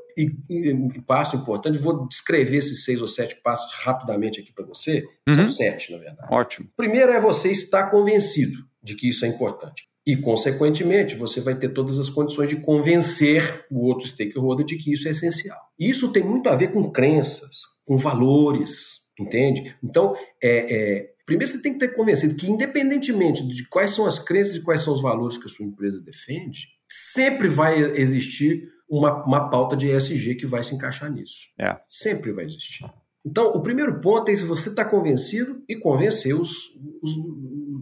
passo 1.07 1.37
importante, 1.37 1.79
vou 1.79 2.07
descrever 2.07 2.59
esses 2.59 2.85
seis 2.85 3.01
ou 3.01 3.09
sete 3.09 3.37
passos 3.37 3.73
rapidamente 3.85 4.41
aqui 4.41 4.53
para 4.53 4.67
você. 4.67 5.05
Uhum. 5.27 5.35
São 5.35 5.47
sete, 5.47 5.93
na 5.93 5.99
verdade. 5.99 6.29
Ótimo. 6.31 6.69
Primeiro 6.77 7.13
é 7.13 7.21
você 7.21 7.51
estar 7.51 7.91
convencido 7.91 8.59
de 8.83 8.95
que 8.95 9.09
isso 9.09 9.25
é 9.25 9.29
importante. 9.29 9.89
E, 10.07 10.17
consequentemente, 10.17 11.15
você 11.15 11.41
vai 11.41 11.55
ter 11.55 11.69
todas 11.69 11.99
as 11.99 12.11
condições 12.11 12.49
de 12.49 12.57
convencer 12.57 13.65
o 13.71 13.87
outro 13.87 14.09
stakeholder 14.09 14.67
de 14.67 14.77
que 14.77 14.93
isso 14.93 15.07
é 15.07 15.13
essencial. 15.13 15.61
Isso 15.79 16.13
tem 16.13 16.25
muito 16.25 16.49
a 16.49 16.57
ver 16.57 16.73
com 16.73 16.91
crenças, 16.91 17.59
com 17.85 17.97
valores, 17.97 19.03
entende? 19.19 19.77
Então, 19.83 20.15
é, 20.43 20.75
é, 20.75 21.15
primeiro 21.25 21.53
você 21.53 21.63
tem 21.63 21.73
que 21.73 21.79
ter 21.79 21.95
convencido 21.95 22.35
que, 22.35 22.51
independentemente 22.51 23.47
de 23.47 23.69
quais 23.69 23.93
são 23.93 24.05
as 24.05 24.19
crenças 24.19 24.57
e 24.57 24.63
quais 24.63 24.81
são 24.81 24.93
os 24.93 25.03
valores 25.03 25.37
que 25.37 25.47
a 25.47 25.49
sua 25.49 25.67
empresa 25.67 26.01
defende, 26.01 26.67
sempre 26.89 27.47
vai 27.47 27.81
existir 27.81 28.69
uma, 28.89 29.25
uma 29.25 29.49
pauta 29.49 29.77
de 29.77 29.89
ESG 29.89 30.35
que 30.35 30.47
vai 30.47 30.63
se 30.63 30.75
encaixar 30.75 31.11
nisso. 31.11 31.49
É. 31.59 31.77
Sempre 31.87 32.33
vai 32.33 32.45
existir. 32.45 32.85
Então, 33.25 33.53
o 33.53 33.63
primeiro 33.63 34.01
ponto 34.01 34.31
é 34.31 34.37
se 34.37 34.43
você 34.43 34.69
está 34.69 34.85
convencido 34.85 35.63
e 35.69 35.77
convencer 35.77 36.35
os, 36.35 36.51
os, 37.01 37.13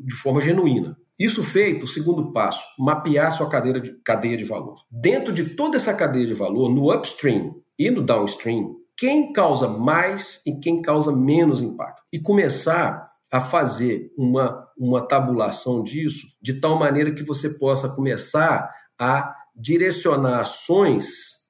de 0.05 0.15
forma 0.15 0.41
genuína. 0.41 0.97
Isso 1.21 1.45
feito, 1.45 1.85
o 1.85 1.87
segundo 1.87 2.33
passo, 2.33 2.65
mapear 2.79 3.31
sua 3.31 3.47
cadeia 3.47 3.79
de, 3.79 3.93
cadeia 4.03 4.39
de 4.39 4.45
valor. 4.45 4.77
Dentro 4.91 5.35
de 5.35 5.55
toda 5.55 5.77
essa 5.77 5.93
cadeia 5.93 6.27
de 6.27 6.33
valor, 6.33 6.71
no 6.71 6.91
upstream 6.91 7.61
e 7.79 7.91
no 7.91 8.01
downstream, 8.01 8.77
quem 8.97 9.31
causa 9.31 9.69
mais 9.69 10.41
e 10.47 10.59
quem 10.59 10.81
causa 10.81 11.13
menos 11.13 11.61
impacto. 11.61 12.03
E 12.11 12.19
começar 12.19 13.07
a 13.31 13.39
fazer 13.39 14.11
uma, 14.17 14.67
uma 14.79 15.07
tabulação 15.07 15.83
disso 15.83 16.27
de 16.41 16.55
tal 16.55 16.79
maneira 16.79 17.13
que 17.13 17.23
você 17.23 17.51
possa 17.51 17.95
começar 17.95 18.75
a 18.99 19.37
direcionar 19.55 20.41
ações 20.41 21.07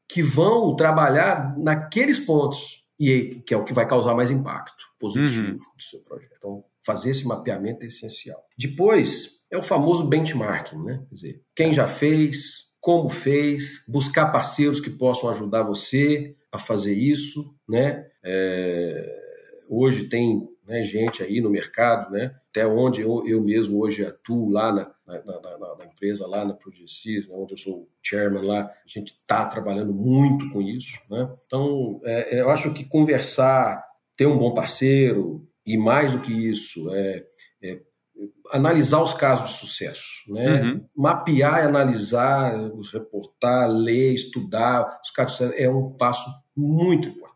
que 0.08 0.20
vão 0.20 0.74
trabalhar 0.74 1.56
naqueles 1.56 2.18
pontos 2.18 2.84
e 2.98 3.40
que 3.46 3.54
é 3.54 3.56
o 3.56 3.64
que 3.64 3.72
vai 3.72 3.86
causar 3.86 4.16
mais 4.16 4.32
impacto 4.32 4.84
positivo 4.98 5.52
uhum. 5.52 5.56
do 5.56 5.82
seu 5.82 6.00
projeto. 6.00 6.34
Então, 6.36 6.64
fazer 6.84 7.10
esse 7.10 7.24
mapeamento 7.24 7.84
é 7.84 7.86
essencial. 7.86 8.44
Depois, 8.58 9.39
é 9.50 9.58
o 9.58 9.62
famoso 9.62 10.04
benchmarking, 10.04 10.82
né? 10.82 11.04
Quer 11.08 11.14
dizer, 11.14 11.42
quem 11.54 11.72
já 11.72 11.86
fez, 11.86 12.70
como 12.80 13.08
fez, 13.08 13.84
buscar 13.88 14.26
parceiros 14.30 14.80
que 14.80 14.90
possam 14.90 15.28
ajudar 15.30 15.62
você 15.62 16.36
a 16.52 16.58
fazer 16.58 16.94
isso, 16.94 17.54
né? 17.68 18.06
É, 18.24 19.20
hoje 19.68 20.08
tem 20.08 20.48
né, 20.70 20.84
gente 20.84 21.22
aí 21.22 21.40
no 21.40 21.50
mercado, 21.50 22.12
né? 22.12 22.34
Até 22.50 22.64
onde 22.64 23.00
eu, 23.00 23.26
eu 23.26 23.42
mesmo 23.42 23.80
hoje 23.80 24.04
atuo 24.04 24.48
lá 24.50 24.72
na, 24.72 24.94
na, 25.06 25.40
na, 25.40 25.76
na 25.78 25.84
empresa, 25.84 26.26
lá 26.26 26.44
na 26.44 26.54
Progesys, 26.54 27.28
né, 27.28 27.34
onde 27.34 27.54
eu 27.54 27.58
sou 27.58 27.88
chairman 28.02 28.44
lá, 28.44 28.62
a 28.62 28.72
gente 28.86 29.12
está 29.12 29.46
trabalhando 29.46 29.92
muito 29.92 30.48
com 30.50 30.62
isso, 30.62 30.98
né? 31.10 31.28
Então, 31.44 32.00
é, 32.04 32.36
é, 32.36 32.40
eu 32.40 32.50
acho 32.50 32.72
que 32.72 32.84
conversar, 32.84 33.84
ter 34.16 34.26
um 34.26 34.38
bom 34.38 34.54
parceiro 34.54 35.44
e 35.66 35.76
mais 35.76 36.12
do 36.12 36.20
que 36.20 36.32
isso, 36.32 36.88
é, 36.94 37.26
é 37.62 37.80
analisar 38.52 39.02
os 39.02 39.14
casos 39.14 39.50
de 39.50 39.56
sucesso, 39.58 40.04
né? 40.28 40.62
Uhum. 40.62 40.84
Mapear 40.96 41.60
e 41.60 41.66
analisar, 41.68 42.54
reportar, 42.92 43.70
ler, 43.70 44.14
estudar 44.14 45.00
os 45.02 45.10
casos 45.10 45.32
de 45.32 45.44
sucesso 45.44 45.62
é 45.62 45.70
um 45.70 45.92
passo 45.92 46.28
muito 46.56 47.08
importante. 47.08 47.30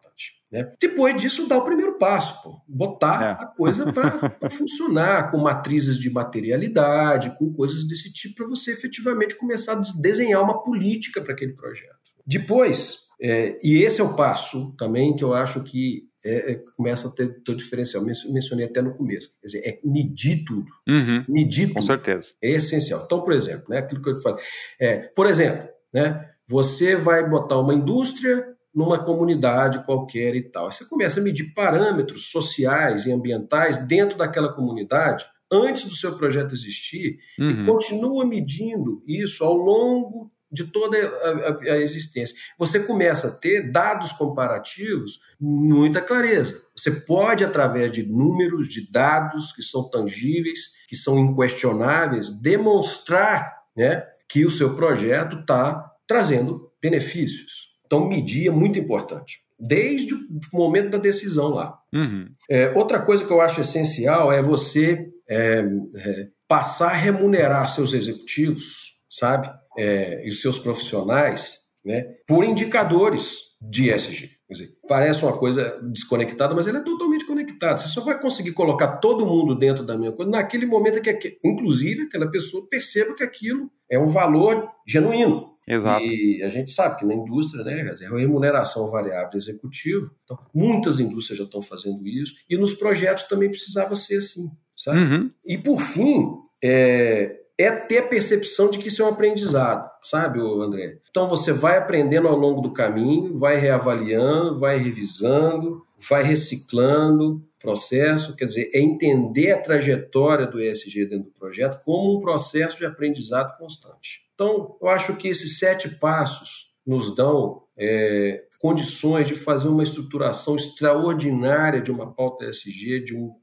Né? 0.50 0.72
Depois 0.80 1.20
disso, 1.20 1.48
dá 1.48 1.58
o 1.58 1.64
primeiro 1.64 1.98
passo, 1.98 2.42
pô. 2.42 2.60
botar 2.68 3.22
é. 3.22 3.42
a 3.42 3.46
coisa 3.46 3.92
para 3.92 4.50
funcionar, 4.50 5.30
com 5.30 5.38
matrizes 5.38 5.98
de 5.98 6.10
materialidade, 6.10 7.36
com 7.36 7.52
coisas 7.52 7.86
desse 7.86 8.12
tipo, 8.12 8.36
para 8.36 8.46
você 8.46 8.72
efetivamente 8.72 9.36
começar 9.36 9.72
a 9.72 9.82
desenhar 10.00 10.42
uma 10.42 10.62
política 10.62 11.20
para 11.20 11.32
aquele 11.32 11.54
projeto. 11.54 11.94
Depois, 12.26 13.04
é, 13.20 13.58
e 13.62 13.82
esse 13.82 14.00
é 14.00 14.04
o 14.04 14.14
passo 14.14 14.72
também 14.76 15.14
que 15.16 15.24
eu 15.24 15.34
acho 15.34 15.62
que 15.62 16.04
é, 16.24 16.52
é, 16.52 16.54
começa 16.76 17.08
a 17.08 17.10
ter 17.10 17.42
todo 17.42 17.58
diferencial. 17.58 18.02
Mencionei 18.02 18.66
até 18.66 18.80
no 18.80 18.94
começo. 18.94 19.30
Quer 19.40 19.46
dizer, 19.46 19.58
é 19.68 19.80
medir 19.84 20.44
tudo. 20.44 20.66
Uhum, 20.88 21.24
medir 21.28 21.68
tudo. 21.68 21.76
Com 21.76 21.82
certeza. 21.82 22.32
É 22.42 22.50
essencial. 22.52 23.02
Então, 23.04 23.20
por 23.20 23.32
exemplo, 23.32 23.64
né, 23.68 23.78
aquilo 23.78 24.02
que 24.02 24.10
eu 24.10 24.18
falei. 24.20 24.42
É, 24.80 24.96
por 25.14 25.26
exemplo, 25.26 25.68
né, 25.92 26.30
você 26.48 26.96
vai 26.96 27.28
botar 27.28 27.58
uma 27.58 27.74
indústria 27.74 28.54
numa 28.74 28.98
comunidade 29.04 29.84
qualquer 29.84 30.34
e 30.34 30.42
tal. 30.42 30.70
Você 30.70 30.84
começa 30.88 31.20
a 31.20 31.22
medir 31.22 31.52
parâmetros 31.54 32.30
sociais 32.30 33.06
e 33.06 33.12
ambientais 33.12 33.86
dentro 33.86 34.18
daquela 34.18 34.52
comunidade 34.52 35.26
antes 35.52 35.84
do 35.84 35.94
seu 35.94 36.16
projeto 36.16 36.52
existir 36.52 37.18
uhum. 37.38 37.50
e 37.50 37.64
continua 37.64 38.26
medindo 38.26 39.02
isso 39.06 39.44
ao 39.44 39.54
longo 39.54 40.32
de 40.54 40.64
toda 40.64 40.96
a, 40.96 41.30
a, 41.30 41.74
a, 41.74 41.78
existência. 41.78 42.34
Você 42.56 42.80
começa 42.80 43.28
a 43.28 43.30
ter 43.30 43.70
dados 43.70 44.12
comparativos, 44.12 45.18
muita 45.40 46.00
clareza. 46.00 46.62
Você 46.74 46.90
pode, 46.90 47.44
através 47.44 47.90
de 47.92 48.04
números, 48.04 48.68
de 48.68 48.90
dados 48.90 49.52
que 49.52 49.62
são 49.62 49.90
tangíveis, 49.90 50.70
que 50.88 50.96
são 50.96 51.18
inquestionáveis, 51.18 52.30
demonstrar 52.40 53.52
né, 53.76 54.04
que 54.28 54.44
o 54.44 54.50
seu 54.50 54.76
projeto 54.76 55.40
está 55.40 55.92
trazendo 56.06 56.70
benefícios. 56.80 57.74
Então, 57.84 58.08
medir 58.08 58.48
é 58.48 58.50
muito 58.50 58.78
importante, 58.78 59.40
desde 59.58 60.14
o 60.14 60.40
momento 60.52 60.90
da 60.90 60.98
decisão 60.98 61.50
lá. 61.50 61.78
Uhum. 61.92 62.28
É, 62.48 62.70
outra 62.76 63.00
coisa 63.00 63.24
que 63.24 63.32
eu 63.32 63.40
acho 63.40 63.60
essencial 63.60 64.32
é 64.32 64.40
você 64.40 65.10
é, 65.28 65.64
é, 65.96 66.28
passar 66.48 66.92
a 66.92 66.96
remunerar 66.96 67.68
seus 67.68 67.92
executivos, 67.92 68.94
sabe? 69.08 69.50
É, 69.76 70.26
e 70.26 70.28
os 70.28 70.40
seus 70.40 70.58
profissionais 70.58 71.58
né, 71.84 72.02
por 72.26 72.44
indicadores 72.44 73.38
de 73.60 73.90
ESG. 73.90 74.30
Dizer, 74.50 74.74
parece 74.86 75.24
uma 75.24 75.36
coisa 75.36 75.80
desconectada, 75.82 76.54
mas 76.54 76.66
ele 76.66 76.76
é 76.76 76.82
totalmente 76.82 77.26
conectado. 77.26 77.80
Você 77.80 77.88
só 77.88 78.02
vai 78.02 78.20
conseguir 78.20 78.52
colocar 78.52 78.98
todo 78.98 79.26
mundo 79.26 79.54
dentro 79.54 79.84
da 79.84 79.96
mesma 79.96 80.14
coisa 80.14 80.30
naquele 80.30 80.66
momento 80.66 81.00
que, 81.00 81.38
inclusive, 81.42 82.02
aquela 82.02 82.30
pessoa 82.30 82.66
perceba 82.68 83.14
que 83.14 83.22
aquilo 83.22 83.70
é 83.90 83.98
um 83.98 84.06
valor 84.06 84.68
genuíno. 84.86 85.54
Exato. 85.66 86.04
E 86.04 86.42
a 86.42 86.48
gente 86.48 86.70
sabe 86.70 86.98
que 86.98 87.06
na 87.06 87.14
indústria, 87.14 87.64
né, 87.64 87.94
é 88.00 88.06
a 88.06 88.16
remuneração 88.16 88.90
variável 88.90 89.30
do 89.30 89.38
executivo, 89.38 90.10
então, 90.24 90.38
muitas 90.54 91.00
indústrias 91.00 91.38
já 91.38 91.44
estão 91.44 91.62
fazendo 91.62 92.06
isso, 92.06 92.34
e 92.48 92.56
nos 92.56 92.74
projetos 92.74 93.24
também 93.24 93.48
precisava 93.48 93.96
ser 93.96 94.18
assim. 94.18 94.50
Sabe? 94.76 94.98
Uhum. 94.98 95.30
E 95.44 95.56
por 95.56 95.80
fim, 95.80 96.32
é, 96.62 97.43
é 97.56 97.70
ter 97.70 97.98
a 97.98 98.08
percepção 98.08 98.70
de 98.70 98.78
que 98.78 98.88
isso 98.88 99.02
é 99.02 99.04
um 99.04 99.10
aprendizado, 99.10 99.88
sabe, 100.02 100.40
André? 100.40 100.98
Então 101.10 101.28
você 101.28 101.52
vai 101.52 101.78
aprendendo 101.78 102.28
ao 102.28 102.36
longo 102.36 102.60
do 102.60 102.72
caminho, 102.72 103.38
vai 103.38 103.56
reavaliando, 103.56 104.58
vai 104.58 104.76
revisando, 104.76 105.84
vai 106.08 106.22
reciclando 106.22 107.42
processo, 107.64 108.36
quer 108.36 108.44
dizer, 108.44 108.70
é 108.74 108.78
entender 108.78 109.52
a 109.52 109.60
trajetória 109.60 110.46
do 110.46 110.60
ESG 110.60 111.06
dentro 111.06 111.30
do 111.30 111.38
projeto 111.38 111.82
como 111.82 112.18
um 112.18 112.20
processo 112.20 112.76
de 112.76 112.84
aprendizado 112.84 113.56
constante. 113.56 114.22
Então, 114.34 114.76
eu 114.82 114.88
acho 114.88 115.16
que 115.16 115.28
esses 115.28 115.58
sete 115.58 115.88
passos 115.88 116.74
nos 116.86 117.14
dão 117.14 117.62
é, 117.74 118.44
condições 118.58 119.26
de 119.26 119.34
fazer 119.34 119.68
uma 119.68 119.82
estruturação 119.82 120.56
extraordinária 120.56 121.80
de 121.80 121.90
uma 121.90 122.12
pauta 122.12 122.44
ESG, 122.44 123.00
de 123.00 123.16
um, 123.16 123.34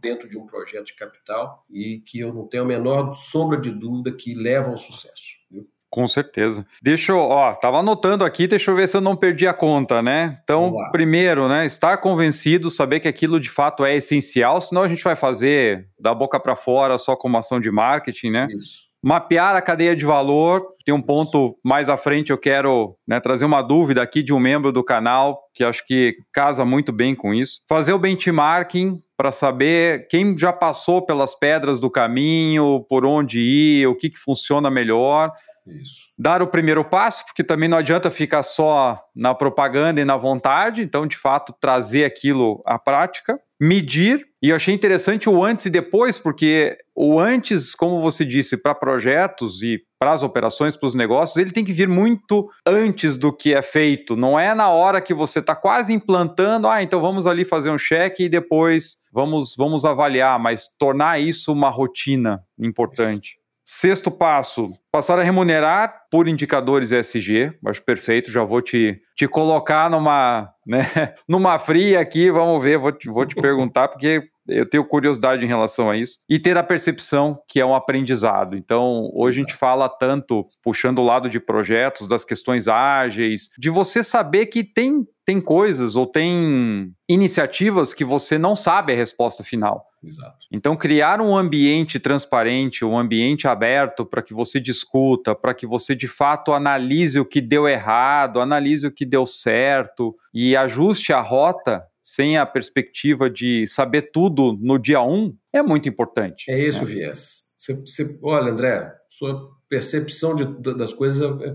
dentro 0.00 0.28
de 0.28 0.38
um 0.38 0.46
projeto 0.46 0.86
de 0.86 0.96
capital 0.96 1.64
e 1.70 2.02
que 2.06 2.20
eu 2.20 2.32
não 2.32 2.46
tenho 2.46 2.64
a 2.64 2.66
menor 2.66 3.12
sombra 3.14 3.60
de 3.60 3.70
dúvida 3.70 4.12
que 4.12 4.34
leva 4.34 4.70
ao 4.70 4.76
sucesso. 4.76 5.38
Viu? 5.50 5.68
Com 5.90 6.06
certeza. 6.06 6.64
Deixa 6.80 7.10
eu, 7.10 7.18
ó, 7.18 7.52
tava 7.54 7.78
anotando 7.78 8.24
aqui, 8.24 8.46
deixa 8.46 8.70
eu 8.70 8.76
ver 8.76 8.88
se 8.88 8.96
eu 8.96 9.00
não 9.00 9.16
perdi 9.16 9.46
a 9.46 9.52
conta, 9.52 10.00
né? 10.00 10.38
Então, 10.44 10.72
primeiro, 10.92 11.48
né, 11.48 11.66
estar 11.66 11.96
convencido, 11.98 12.70
saber 12.70 13.00
que 13.00 13.08
aquilo 13.08 13.40
de 13.40 13.50
fato 13.50 13.84
é 13.84 13.96
essencial, 13.96 14.60
senão 14.60 14.82
a 14.82 14.88
gente 14.88 15.02
vai 15.02 15.16
fazer 15.16 15.88
da 15.98 16.14
boca 16.14 16.38
para 16.38 16.54
fora 16.54 16.96
só 16.96 17.16
como 17.16 17.36
ação 17.36 17.58
de 17.58 17.70
marketing, 17.72 18.30
né? 18.30 18.48
Isso 18.56 18.90
mapear 19.02 19.56
a 19.56 19.62
cadeia 19.62 19.96
de 19.96 20.04
valor. 20.04 20.66
Tem 20.84 20.94
um 20.94 21.02
ponto 21.02 21.56
mais 21.64 21.88
à 21.88 21.96
frente, 21.96 22.30
eu 22.30 22.38
quero 22.38 22.96
né, 23.06 23.20
trazer 23.20 23.44
uma 23.44 23.62
dúvida 23.62 24.02
aqui 24.02 24.22
de 24.22 24.32
um 24.32 24.38
membro 24.38 24.72
do 24.72 24.82
canal, 24.82 25.40
que 25.54 25.62
acho 25.62 25.84
que 25.86 26.16
casa 26.32 26.64
muito 26.64 26.92
bem 26.92 27.14
com 27.14 27.32
isso. 27.32 27.60
Fazer 27.68 27.92
o 27.92 27.98
benchmarking 27.98 29.00
para 29.20 29.32
saber 29.32 30.08
quem 30.08 30.34
já 30.38 30.50
passou 30.50 31.02
pelas 31.02 31.34
pedras 31.34 31.78
do 31.78 31.90
caminho, 31.90 32.86
por 32.88 33.04
onde 33.04 33.38
ir, 33.38 33.86
o 33.86 33.94
que, 33.94 34.08
que 34.08 34.18
funciona 34.18 34.70
melhor. 34.70 35.30
Isso. 35.66 36.08
Dar 36.18 36.40
o 36.40 36.46
primeiro 36.46 36.82
passo, 36.82 37.26
porque 37.26 37.44
também 37.44 37.68
não 37.68 37.76
adianta 37.76 38.10
ficar 38.10 38.42
só 38.42 38.98
na 39.14 39.34
propaganda 39.34 40.00
e 40.00 40.06
na 40.06 40.16
vontade, 40.16 40.80
então, 40.80 41.06
de 41.06 41.18
fato, 41.18 41.54
trazer 41.60 42.06
aquilo 42.06 42.62
à 42.64 42.78
prática. 42.78 43.38
Medir, 43.60 44.24
e 44.42 44.48
eu 44.48 44.56
achei 44.56 44.74
interessante 44.74 45.28
o 45.28 45.44
antes 45.44 45.66
e 45.66 45.70
depois, 45.70 46.18
porque 46.18 46.78
o 46.94 47.20
antes, 47.20 47.74
como 47.74 48.00
você 48.00 48.24
disse, 48.24 48.56
para 48.56 48.74
projetos 48.74 49.62
e 49.62 49.82
para 49.98 50.12
as 50.12 50.22
operações, 50.22 50.76
para 50.76 50.86
os 50.86 50.94
negócios, 50.94 51.36
ele 51.36 51.50
tem 51.50 51.62
que 51.64 51.72
vir 51.72 51.88
muito 51.88 52.48
antes 52.64 53.18
do 53.18 53.30
que 53.30 53.52
é 53.52 53.60
feito. 53.60 54.16
Não 54.16 54.40
é 54.40 54.54
na 54.54 54.70
hora 54.70 55.02
que 55.02 55.12
você 55.12 55.40
está 55.40 55.54
quase 55.54 55.92
implantando, 55.92 56.68
ah, 56.68 56.82
então 56.82 57.02
vamos 57.02 57.26
ali 57.26 57.44
fazer 57.44 57.70
um 57.70 57.78
cheque 57.78 58.24
e 58.24 58.28
depois 58.30 58.96
vamos, 59.12 59.54
vamos 59.54 59.84
avaliar, 59.84 60.38
mas 60.38 60.68
tornar 60.78 61.20
isso 61.20 61.52
uma 61.52 61.68
rotina 61.68 62.42
importante. 62.58 63.39
Sexto 63.72 64.10
passo, 64.10 64.72
passar 64.90 65.20
a 65.20 65.22
remunerar 65.22 66.02
por 66.10 66.26
indicadores 66.26 66.90
ESG. 66.90 67.56
Acho 67.64 67.80
perfeito, 67.80 68.28
já 68.28 68.42
vou 68.42 68.60
te, 68.60 69.00
te 69.14 69.28
colocar 69.28 69.88
numa, 69.88 70.52
né, 70.66 70.82
numa 71.28 71.56
fria 71.56 72.00
aqui, 72.00 72.32
vamos 72.32 72.60
ver, 72.60 72.78
vou 72.78 72.90
te, 72.90 73.08
vou 73.08 73.24
te 73.24 73.36
perguntar, 73.40 73.86
porque 73.86 74.28
eu 74.50 74.68
tenho 74.68 74.84
curiosidade 74.84 75.44
em 75.44 75.48
relação 75.48 75.90
a 75.90 75.96
isso. 75.96 76.18
E 76.28 76.38
ter 76.38 76.56
a 76.56 76.62
percepção 76.62 77.40
que 77.48 77.60
é 77.60 77.64
um 77.64 77.74
aprendizado. 77.74 78.56
Então, 78.56 79.10
hoje 79.14 79.40
a 79.40 79.42
gente 79.42 79.54
fala 79.54 79.88
tanto, 79.88 80.46
puxando 80.62 80.98
o 80.98 81.04
lado 81.04 81.28
de 81.28 81.40
projetos, 81.40 82.08
das 82.08 82.24
questões 82.24 82.68
ágeis, 82.68 83.48
de 83.58 83.70
você 83.70 84.02
saber 84.02 84.46
que 84.46 84.62
tem, 84.64 85.06
tem 85.24 85.40
coisas 85.40 85.96
ou 85.96 86.06
tem 86.06 86.92
iniciativas 87.08 87.94
que 87.94 88.04
você 88.04 88.38
não 88.38 88.54
sabe 88.54 88.92
a 88.92 88.96
resposta 88.96 89.42
final. 89.42 89.86
Exato. 90.02 90.38
Então, 90.50 90.76
criar 90.76 91.20
um 91.20 91.36
ambiente 91.36 91.98
transparente, 91.98 92.84
um 92.84 92.98
ambiente 92.98 93.46
aberto 93.46 94.06
para 94.06 94.22
que 94.22 94.32
você 94.32 94.58
discuta, 94.58 95.34
para 95.34 95.52
que 95.52 95.66
você 95.66 95.94
de 95.94 96.08
fato 96.08 96.52
analise 96.52 97.20
o 97.20 97.24
que 97.24 97.40
deu 97.40 97.68
errado, 97.68 98.40
analise 98.40 98.86
o 98.86 98.90
que 98.90 99.04
deu 99.04 99.26
certo 99.26 100.16
e 100.32 100.56
ajuste 100.56 101.12
a 101.12 101.20
rota 101.20 101.84
sem 102.10 102.36
a 102.36 102.44
perspectiva 102.44 103.30
de 103.30 103.68
saber 103.68 104.10
tudo 104.10 104.58
no 104.60 104.80
dia 104.80 105.00
um, 105.00 105.32
é 105.52 105.62
muito 105.62 105.88
importante. 105.88 106.50
É 106.50 106.58
isso, 106.58 106.84
né? 106.84 106.86
Vies. 106.86 107.42
Você, 107.56 107.74
você, 107.74 108.18
olha, 108.20 108.50
André, 108.50 108.92
sua 109.08 109.48
percepção 109.68 110.34
de, 110.34 110.44
das 110.74 110.92
coisas 110.92 111.22
é, 111.40 111.54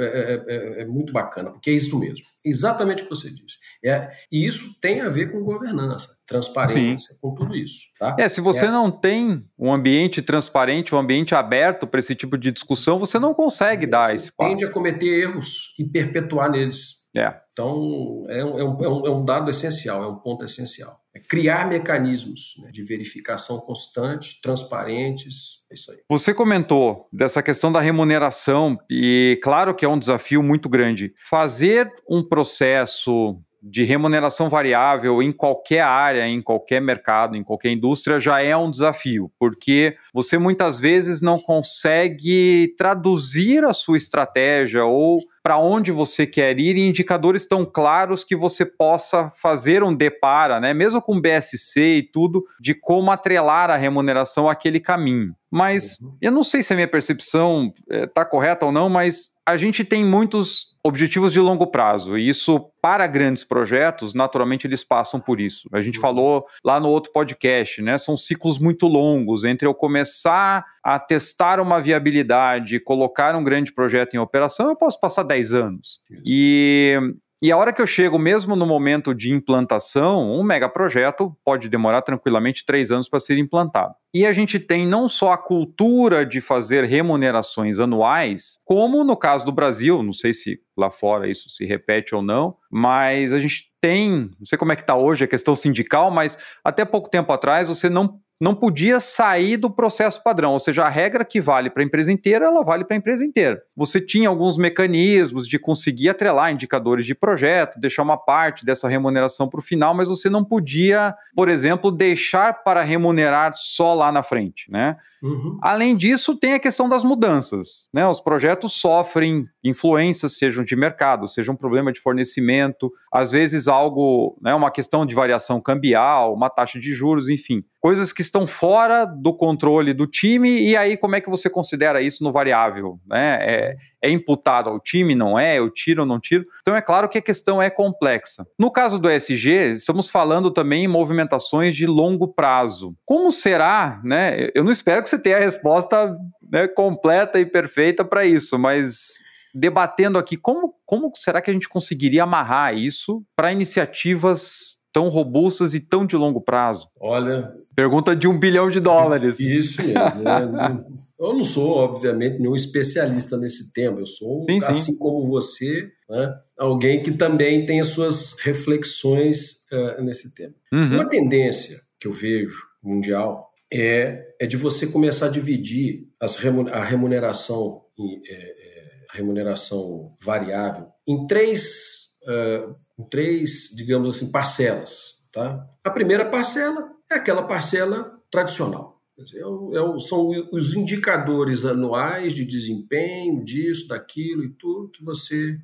é, 0.00 0.44
é, 0.46 0.80
é, 0.80 0.84
muito 0.86 1.12
bacana, 1.12 1.50
porque 1.50 1.68
é 1.68 1.74
isso 1.74 1.98
mesmo. 1.98 2.24
Exatamente 2.42 3.02
o 3.02 3.04
que 3.04 3.10
você 3.10 3.28
disse. 3.28 3.58
É, 3.84 4.10
e 4.30 4.46
isso 4.46 4.80
tem 4.80 5.02
a 5.02 5.10
ver 5.10 5.30
com 5.30 5.44
governança, 5.44 6.08
transparência, 6.26 7.12
Sim. 7.12 7.18
com 7.20 7.34
tudo 7.34 7.54
isso. 7.54 7.80
Tá? 7.98 8.16
É, 8.18 8.30
se 8.30 8.40
você 8.40 8.68
não 8.68 8.90
tem 8.90 9.44
um 9.58 9.70
ambiente 9.74 10.22
transparente, 10.22 10.94
um 10.94 10.98
ambiente 10.98 11.34
aberto 11.34 11.86
para 11.86 12.00
esse 12.00 12.14
tipo 12.14 12.38
de 12.38 12.50
discussão, 12.50 12.98
você 12.98 13.18
não 13.18 13.34
consegue 13.34 13.86
dar 13.86 14.14
esse 14.14 14.32
passo. 14.32 14.48
Tende 14.48 14.64
a 14.64 14.70
cometer 14.70 15.20
erros 15.20 15.74
e 15.78 15.84
perpetuar 15.84 16.50
neles. 16.50 17.01
É. 17.16 17.34
Então, 17.52 18.24
é 18.28 18.44
um, 18.44 18.58
é, 18.58 18.88
um, 18.88 19.06
é 19.06 19.10
um 19.10 19.24
dado 19.24 19.50
essencial, 19.50 20.02
é 20.02 20.06
um 20.06 20.16
ponto 20.16 20.44
essencial. 20.44 20.98
É 21.14 21.20
criar 21.20 21.68
mecanismos 21.68 22.54
né, 22.62 22.70
de 22.70 22.82
verificação 22.82 23.58
constante, 23.58 24.40
transparentes, 24.40 25.62
é 25.70 25.74
isso 25.74 25.92
aí. 25.92 25.98
Você 26.08 26.32
comentou 26.32 27.06
dessa 27.12 27.42
questão 27.42 27.70
da 27.70 27.80
remuneração, 27.80 28.78
e 28.90 29.38
claro 29.42 29.74
que 29.74 29.84
é 29.84 29.88
um 29.88 29.98
desafio 29.98 30.42
muito 30.42 30.70
grande. 30.70 31.12
Fazer 31.28 31.92
um 32.08 32.26
processo 32.26 33.38
de 33.62 33.84
remuneração 33.84 34.48
variável 34.48 35.22
em 35.22 35.30
qualquer 35.30 35.82
área, 35.82 36.26
em 36.26 36.42
qualquer 36.42 36.80
mercado, 36.80 37.36
em 37.36 37.44
qualquer 37.44 37.70
indústria 37.70 38.18
já 38.18 38.42
é 38.42 38.56
um 38.56 38.70
desafio, 38.70 39.30
porque 39.38 39.96
você 40.12 40.36
muitas 40.36 40.80
vezes 40.80 41.20
não 41.20 41.38
consegue 41.38 42.74
traduzir 42.76 43.64
a 43.64 43.72
sua 43.72 43.96
estratégia 43.96 44.84
ou 44.84 45.20
para 45.42 45.58
onde 45.58 45.90
você 45.90 46.26
quer 46.26 46.58
ir 46.58 46.76
em 46.76 46.88
indicadores 46.88 47.46
tão 47.46 47.64
claros 47.64 48.22
que 48.22 48.36
você 48.36 48.64
possa 48.64 49.30
fazer 49.36 49.82
um 49.82 49.94
depara, 49.94 50.60
né, 50.60 50.72
mesmo 50.72 51.02
com 51.02 51.20
BSC 51.20 51.80
e 51.80 52.02
tudo, 52.02 52.44
de 52.60 52.74
como 52.74 53.10
atrelar 53.10 53.70
a 53.70 53.76
remuneração 53.76 54.48
àquele 54.48 54.78
caminho. 54.78 55.34
Mas 55.50 55.98
uhum. 56.00 56.16
eu 56.20 56.32
não 56.32 56.42
sei 56.42 56.62
se 56.62 56.72
a 56.72 56.76
minha 56.76 56.88
percepção 56.88 57.72
está 57.90 58.22
é, 58.22 58.24
correta 58.24 58.64
ou 58.64 58.72
não, 58.72 58.88
mas 58.88 59.30
a 59.44 59.56
gente 59.56 59.84
tem 59.84 60.04
muitos 60.04 60.72
objetivos 60.84 61.32
de 61.32 61.38
longo 61.38 61.66
prazo, 61.66 62.16
e 62.16 62.28
isso, 62.28 62.60
para 62.80 63.06
grandes 63.06 63.44
projetos, 63.44 64.14
naturalmente 64.14 64.66
eles 64.66 64.82
passam 64.82 65.20
por 65.20 65.40
isso. 65.40 65.68
A 65.72 65.80
gente 65.80 65.96
uhum. 65.98 66.02
falou 66.02 66.46
lá 66.64 66.80
no 66.80 66.88
outro 66.88 67.12
podcast, 67.12 67.80
né? 67.82 67.98
São 67.98 68.16
ciclos 68.16 68.58
muito 68.58 68.88
longos 68.88 69.44
entre 69.44 69.66
eu 69.66 69.74
começar 69.74 70.64
a 70.82 70.98
testar 70.98 71.60
uma 71.60 71.80
viabilidade, 71.80 72.80
colocar 72.80 73.36
um 73.36 73.44
grande 73.44 73.72
projeto 73.72 74.14
em 74.14 74.18
operação, 74.18 74.70
eu 74.70 74.76
posso 74.76 74.98
passar 74.98 75.22
10 75.32 75.52
anos. 75.52 76.00
E 76.24 76.98
e 77.42 77.50
a 77.50 77.56
hora 77.56 77.72
que 77.72 77.82
eu 77.82 77.86
chego, 77.88 78.20
mesmo 78.20 78.54
no 78.54 78.64
momento 78.64 79.12
de 79.12 79.32
implantação, 79.32 80.30
um 80.30 80.44
megaprojeto 80.44 81.36
pode 81.44 81.68
demorar 81.68 82.00
tranquilamente 82.02 82.64
três 82.64 82.92
anos 82.92 83.08
para 83.08 83.18
ser 83.18 83.36
implantado. 83.36 83.96
E 84.14 84.24
a 84.24 84.32
gente 84.32 84.60
tem 84.60 84.86
não 84.86 85.08
só 85.08 85.32
a 85.32 85.36
cultura 85.36 86.24
de 86.24 86.40
fazer 86.40 86.84
remunerações 86.84 87.80
anuais, 87.80 88.60
como 88.64 89.02
no 89.02 89.16
caso 89.16 89.44
do 89.44 89.50
Brasil, 89.50 90.04
não 90.04 90.12
sei 90.12 90.32
se 90.32 90.60
lá 90.76 90.88
fora 90.88 91.28
isso 91.28 91.50
se 91.50 91.64
repete 91.64 92.14
ou 92.14 92.22
não, 92.22 92.54
mas 92.70 93.32
a 93.32 93.40
gente 93.40 93.72
tem, 93.80 94.30
não 94.38 94.46
sei 94.46 94.56
como 94.56 94.70
é 94.70 94.76
que 94.76 94.82
está 94.82 94.94
hoje 94.94 95.24
a 95.24 95.28
questão 95.28 95.56
sindical, 95.56 96.12
mas 96.12 96.38
até 96.64 96.84
pouco 96.84 97.10
tempo 97.10 97.32
atrás 97.32 97.66
você 97.66 97.90
não 97.90 98.20
não 98.42 98.56
podia 98.56 98.98
sair 98.98 99.56
do 99.56 99.70
processo 99.70 100.20
padrão, 100.20 100.54
ou 100.54 100.58
seja, 100.58 100.82
a 100.82 100.88
regra 100.88 101.24
que 101.24 101.40
vale 101.40 101.70
para 101.70 101.80
a 101.80 101.86
empresa 101.86 102.10
inteira, 102.10 102.46
ela 102.46 102.64
vale 102.64 102.84
para 102.84 102.96
a 102.96 102.98
empresa 102.98 103.24
inteira. 103.24 103.62
Você 103.76 104.00
tinha 104.00 104.28
alguns 104.28 104.56
mecanismos 104.58 105.46
de 105.46 105.60
conseguir 105.60 106.08
atrelar 106.08 106.50
indicadores 106.50 107.06
de 107.06 107.14
projeto, 107.14 107.78
deixar 107.78 108.02
uma 108.02 108.16
parte 108.16 108.66
dessa 108.66 108.88
remuneração 108.88 109.48
para 109.48 109.60
o 109.60 109.62
final, 109.62 109.94
mas 109.94 110.08
você 110.08 110.28
não 110.28 110.44
podia, 110.44 111.14
por 111.36 111.48
exemplo, 111.48 111.92
deixar 111.92 112.64
para 112.64 112.82
remunerar 112.82 113.52
só 113.54 113.94
lá 113.94 114.10
na 114.10 114.24
frente, 114.24 114.68
né? 114.68 114.96
Uhum. 115.22 115.56
Além 115.62 115.96
disso, 115.96 116.36
tem 116.36 116.54
a 116.54 116.58
questão 116.58 116.88
das 116.88 117.04
mudanças. 117.04 117.86
Né? 117.94 118.06
Os 118.06 118.20
projetos 118.20 118.72
sofrem 118.72 119.46
influências, 119.62 120.36
sejam 120.36 120.64
de 120.64 120.74
mercado, 120.74 121.28
seja 121.28 121.52
um 121.52 121.56
problema 121.56 121.92
de 121.92 122.00
fornecimento, 122.00 122.92
às 123.12 123.30
vezes 123.30 123.68
algo, 123.68 124.36
né, 124.42 124.52
uma 124.54 124.70
questão 124.70 125.06
de 125.06 125.14
variação 125.14 125.60
cambial, 125.60 126.34
uma 126.34 126.50
taxa 126.50 126.80
de 126.80 126.92
juros, 126.92 127.28
enfim 127.28 127.64
coisas 127.82 128.12
que 128.12 128.22
estão 128.22 128.46
fora 128.46 129.04
do 129.04 129.34
controle 129.34 129.92
do 129.92 130.06
time, 130.06 130.48
e 130.48 130.76
aí 130.76 130.96
como 130.96 131.16
é 131.16 131.20
que 131.20 131.28
você 131.28 131.50
considera 131.50 132.00
isso 132.00 132.22
no 132.22 132.30
variável? 132.30 133.00
Né? 133.04 133.38
É, 133.40 133.76
é 134.00 134.08
imputado 134.08 134.70
ao 134.70 134.78
time, 134.78 135.16
não 135.16 135.36
é? 135.36 135.58
Eu 135.58 135.68
tiro 135.68 136.02
ou 136.02 136.06
não 136.06 136.20
tiro? 136.20 136.46
Então 136.60 136.76
é 136.76 136.80
claro 136.80 137.08
que 137.08 137.18
a 137.18 137.22
questão 137.22 137.60
é 137.60 137.68
complexa. 137.68 138.46
No 138.56 138.70
caso 138.70 139.00
do 139.00 139.10
ESG, 139.10 139.72
estamos 139.72 140.08
falando 140.08 140.52
também 140.52 140.84
em 140.84 140.88
movimentações 140.88 141.74
de 141.74 141.84
longo 141.84 142.28
prazo. 142.28 142.94
Como 143.04 143.32
será, 143.32 144.00
né? 144.04 144.48
Eu 144.54 144.62
não 144.62 144.70
espero 144.70 145.02
que 145.02 145.10
você 145.12 145.18
tenha 145.18 145.36
a 145.36 145.40
resposta 145.40 146.16
né, 146.50 146.66
completa 146.68 147.38
e 147.38 147.46
perfeita 147.46 148.04
para 148.04 148.24
isso, 148.24 148.58
mas 148.58 149.22
debatendo 149.54 150.18
aqui, 150.18 150.36
como, 150.36 150.74
como 150.86 151.12
será 151.14 151.42
que 151.42 151.50
a 151.50 151.54
gente 151.54 151.68
conseguiria 151.68 152.22
amarrar 152.22 152.76
isso 152.76 153.22
para 153.36 153.52
iniciativas 153.52 154.78
tão 154.92 155.08
robustas 155.08 155.74
e 155.74 155.80
tão 155.80 156.06
de 156.06 156.16
longo 156.16 156.40
prazo? 156.40 156.88
Olha. 156.98 157.52
Pergunta 157.74 158.14
de 158.16 158.26
um 158.26 158.38
bilhão 158.38 158.70
de 158.70 158.80
dólares. 158.80 159.40
Isso 159.40 159.80
mesmo. 159.82 160.22
Né? 160.22 160.84
Eu 161.18 161.34
não 161.34 161.44
sou, 161.44 161.76
obviamente, 161.76 162.38
nenhum 162.38 162.54
especialista 162.54 163.36
nesse 163.36 163.72
tema. 163.72 164.00
Eu 164.00 164.06
sou, 164.06 164.42
sim, 164.42 164.58
assim 164.64 164.92
sim. 164.92 164.98
como 164.98 165.26
você, 165.26 165.90
né? 166.10 166.34
alguém 166.58 167.02
que 167.02 167.12
também 167.12 167.64
tem 167.64 167.80
as 167.80 167.88
suas 167.88 168.38
reflexões 168.40 169.62
uh, 169.72 170.02
nesse 170.02 170.34
tema. 170.34 170.52
Uhum. 170.72 170.94
Uma 170.94 171.08
tendência 171.08 171.80
que 171.98 172.08
eu 172.08 172.12
vejo 172.12 172.66
mundial 172.82 173.51
é, 173.72 174.34
é 174.38 174.46
de 174.46 174.56
você 174.56 174.86
começar 174.86 175.26
a 175.26 175.30
dividir 175.30 176.06
as 176.20 176.36
a 176.72 176.84
remuneração, 176.84 177.82
é, 177.98 178.34
é, 178.34 179.06
remuneração 179.12 180.14
variável 180.20 180.88
em 181.08 181.26
três 181.26 182.12
uh, 182.24 182.74
em 182.98 183.08
três, 183.08 183.70
digamos 183.74 184.14
assim, 184.14 184.30
parcelas. 184.30 185.14
Tá? 185.32 185.66
A 185.82 185.90
primeira 185.90 186.26
parcela 186.26 186.90
é 187.10 187.14
aquela 187.14 187.42
parcela 187.42 188.20
tradicional. 188.30 189.00
É 189.18 189.22
é 189.22 189.98
são 190.00 190.30
os 190.52 190.74
indicadores 190.74 191.64
anuais 191.64 192.34
de 192.34 192.44
desempenho, 192.44 193.44
disso, 193.44 193.88
daquilo 193.88 194.44
e 194.44 194.50
tudo, 194.50 194.90
que 194.90 195.04
você 195.04 195.58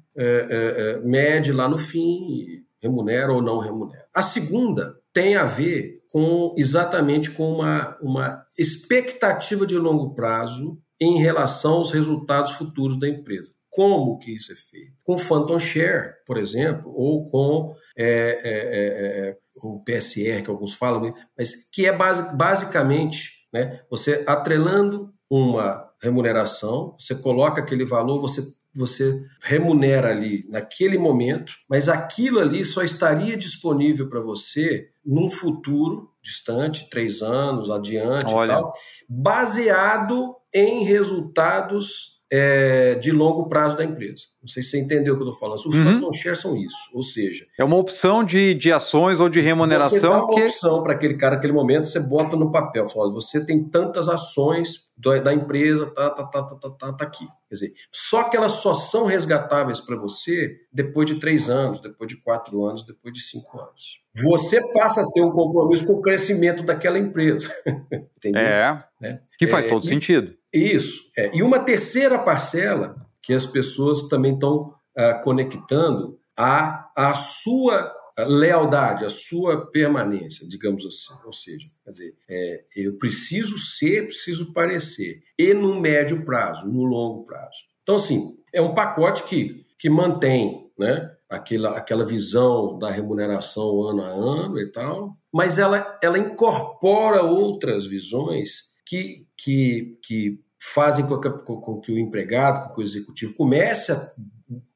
mede 1.03 1.53
lá 1.53 1.69
no 1.69 1.79
fim 1.79 2.65
remunera 2.81 3.33
ou 3.33 3.43
não 3.43 3.59
remunera. 3.59 4.07
A 4.15 4.23
segunda 4.23 4.97
tem 5.13 5.37
a 5.37 5.45
ver 5.45 5.98
com 6.11 6.55
exatamente 6.57 7.31
com 7.31 7.53
uma, 7.53 7.97
uma 8.01 8.47
expectativa 8.59 9.67
de 9.67 9.77
longo 9.77 10.15
prazo 10.15 10.79
em 11.01 11.19
relação 11.19 11.75
aos 11.75 11.93
resultados 11.93 12.53
futuros 12.53 12.99
da 12.99 13.09
empresa. 13.09 13.53
Como 13.71 14.19
que 14.19 14.35
isso 14.35 14.53
é 14.53 14.57
feito? 14.57 14.93
Com 15.05 15.17
Phantom 15.17 15.59
Share, 15.59 16.15
por 16.27 16.39
exemplo, 16.39 16.93
ou 16.95 17.27
com 17.31 17.75
é, 17.97 18.07
é, 18.07 18.51
é, 18.51 19.29
é 19.29 19.37
o 19.63 19.83
PSR, 19.85 20.43
que 20.43 20.51
alguns 20.51 20.75
falam, 20.75 21.15
mas 21.37 21.69
que 21.71 21.87
é 21.87 21.93
basicamente 21.93 23.47
né, 23.53 23.81
você 23.91 24.25
atrelando 24.27 25.13
uma 25.31 25.89
remuneração, 26.01 26.97
você 26.99 27.15
coloca 27.15 27.61
aquele 27.61 27.85
valor, 27.85 28.21
você, 28.21 28.43
você 28.75 29.25
remunera 29.41 30.11
ali 30.11 30.47
naquele 30.49 30.99
momento, 30.99 31.55
mas 31.69 31.89
aquilo 31.89 32.39
ali 32.39 32.65
só 32.65 32.83
estaria 32.83 33.37
disponível 33.37 34.09
para 34.09 34.21
você 34.21 34.91
num 35.05 35.31
futuro 35.31 36.11
distante, 36.23 36.89
três 36.91 37.23
anos, 37.23 37.71
adiante 37.71 38.33
Olha. 38.33 38.53
e 38.53 38.55
tal, 38.55 38.75
baseado 39.09 40.37
em 40.53 40.85
resultados 40.85 42.18
é, 42.31 42.95
de 42.97 43.11
longo 43.11 43.49
prazo 43.49 43.77
da 43.77 43.85
empresa. 43.85 44.25
Não 44.41 44.49
sei 44.49 44.63
se 44.63 44.71
você 44.71 44.81
entendeu 44.81 45.15
o 45.15 45.17
que 45.17 45.23
eu 45.23 45.31
estou 45.31 45.41
falando. 45.41 45.59
Os 45.59 45.75
uhum. 45.75 45.85
phantom 45.85 46.13
shares 46.13 46.41
são 46.41 46.57
isso, 46.57 46.77
ou 46.93 47.03
seja... 47.03 47.47
É 47.59 47.65
uma 47.65 47.77
opção 47.77 48.23
de, 48.23 48.55
de 48.55 48.73
ações 48.73 49.19
ou 49.19 49.29
de 49.29 49.41
remuneração 49.41 49.99
você 49.99 50.07
dá 50.07 50.25
uma 50.25 50.35
que... 50.35 50.43
opção 50.43 50.83
para 50.83 50.93
aquele 50.93 51.15
cara, 51.15 51.37
naquele 51.37 51.53
momento, 51.53 51.87
você 51.87 52.01
bota 52.01 52.37
no 52.37 52.53
papel. 52.53 52.87
Fala, 52.89 53.13
você 53.13 53.45
tem 53.45 53.65
tantas 53.65 54.09
ações 54.09 54.89
da 54.99 55.33
empresa, 55.33 55.87
tá, 55.87 56.11
tá, 56.11 56.25
tá, 56.25 56.43
tá, 56.43 56.57
tá, 56.57 56.71
tá, 56.71 56.93
tá 56.93 57.05
aqui. 57.05 57.25
Quer 57.49 57.55
dizer, 57.55 57.73
só 57.91 58.25
que 58.25 58.37
elas 58.37 58.53
só 58.53 58.75
são 58.75 59.07
resgatáveis 59.07 59.81
para 59.81 59.97
você 59.97 60.57
depois 60.73 61.09
de 61.09 61.21
três 61.21 61.49
anos, 61.49 61.81
depois 61.81 62.09
de 62.09 62.21
quatro 62.21 62.65
anos, 62.65 62.85
depois 62.85 63.15
de 63.15 63.21
cinco 63.21 63.61
anos. 63.61 64.03
Você 64.25 64.61
passa 64.73 65.03
a 65.03 65.07
ter 65.13 65.23
um 65.23 65.31
compromisso 65.31 65.87
com 65.87 65.95
o 65.95 66.03
crescimento 66.03 66.65
daquela 66.65 66.99
empresa. 66.99 67.49
Entendeu? 68.19 68.43
É, 68.43 68.85
né? 69.01 69.21
que 69.39 69.47
faz 69.47 69.65
é, 69.65 69.69
todo 69.69 69.85
e, 69.85 69.87
sentido. 69.87 70.35
Isso. 70.53 71.11
É. 71.17 71.37
E 71.37 71.43
uma 71.43 71.59
terceira 71.59 72.19
parcela 72.19 72.97
que 73.23 73.35
as 73.35 73.45
pessoas 73.45 74.09
também 74.09 74.35
estão 74.35 74.75
uh, 74.97 75.23
conectando 75.23 76.19
a, 76.37 76.91
a 76.97 77.15
sua 77.15 77.95
lealdade, 78.27 79.05
a 79.05 79.11
sua 79.11 79.71
permanência, 79.71 80.49
digamos 80.49 80.85
assim. 80.85 81.15
Ou 81.25 81.33
seja, 81.33 81.69
quer 81.85 81.91
dizer, 81.91 82.15
é, 82.29 82.65
eu 82.75 82.97
preciso 82.99 83.59
ser, 83.59 84.07
preciso 84.07 84.53
parecer. 84.53 85.23
E 85.39 85.55
no 85.55 85.81
médio 85.81 86.25
prazo, 86.25 86.67
no 86.67 86.85
longo 86.85 87.25
prazo. 87.25 87.59
Então, 87.83 87.97
assim, 87.97 88.39
é 88.53 88.61
um 88.61 88.75
pacote 88.75 89.23
que, 89.25 89.65
que 89.79 89.89
mantém 89.89 90.71
né, 90.79 91.11
aquela, 91.29 91.77
aquela 91.77 92.05
visão 92.05 92.79
da 92.79 92.91
remuneração 92.91 93.83
ano 93.83 94.03
a 94.03 94.09
ano 94.09 94.59
e 94.59 94.71
tal, 94.71 95.17
mas 95.33 95.59
ela, 95.59 95.99
ela 96.03 96.19
incorpora 96.19 97.23
outras 97.23 97.87
visões 97.87 98.77
que, 98.89 99.27
que, 99.37 99.99
que 100.03 100.41
fazem 100.59 101.07
com 101.07 101.21
que, 101.21 101.29
com 101.31 101.81
que, 101.81 101.93
o 101.93 101.99
empregado, 101.99 102.67
com 102.67 102.75
que 102.75 102.81
o 102.81 102.85
executivo 102.85 103.35
comece 103.35 103.93
a 103.93 104.01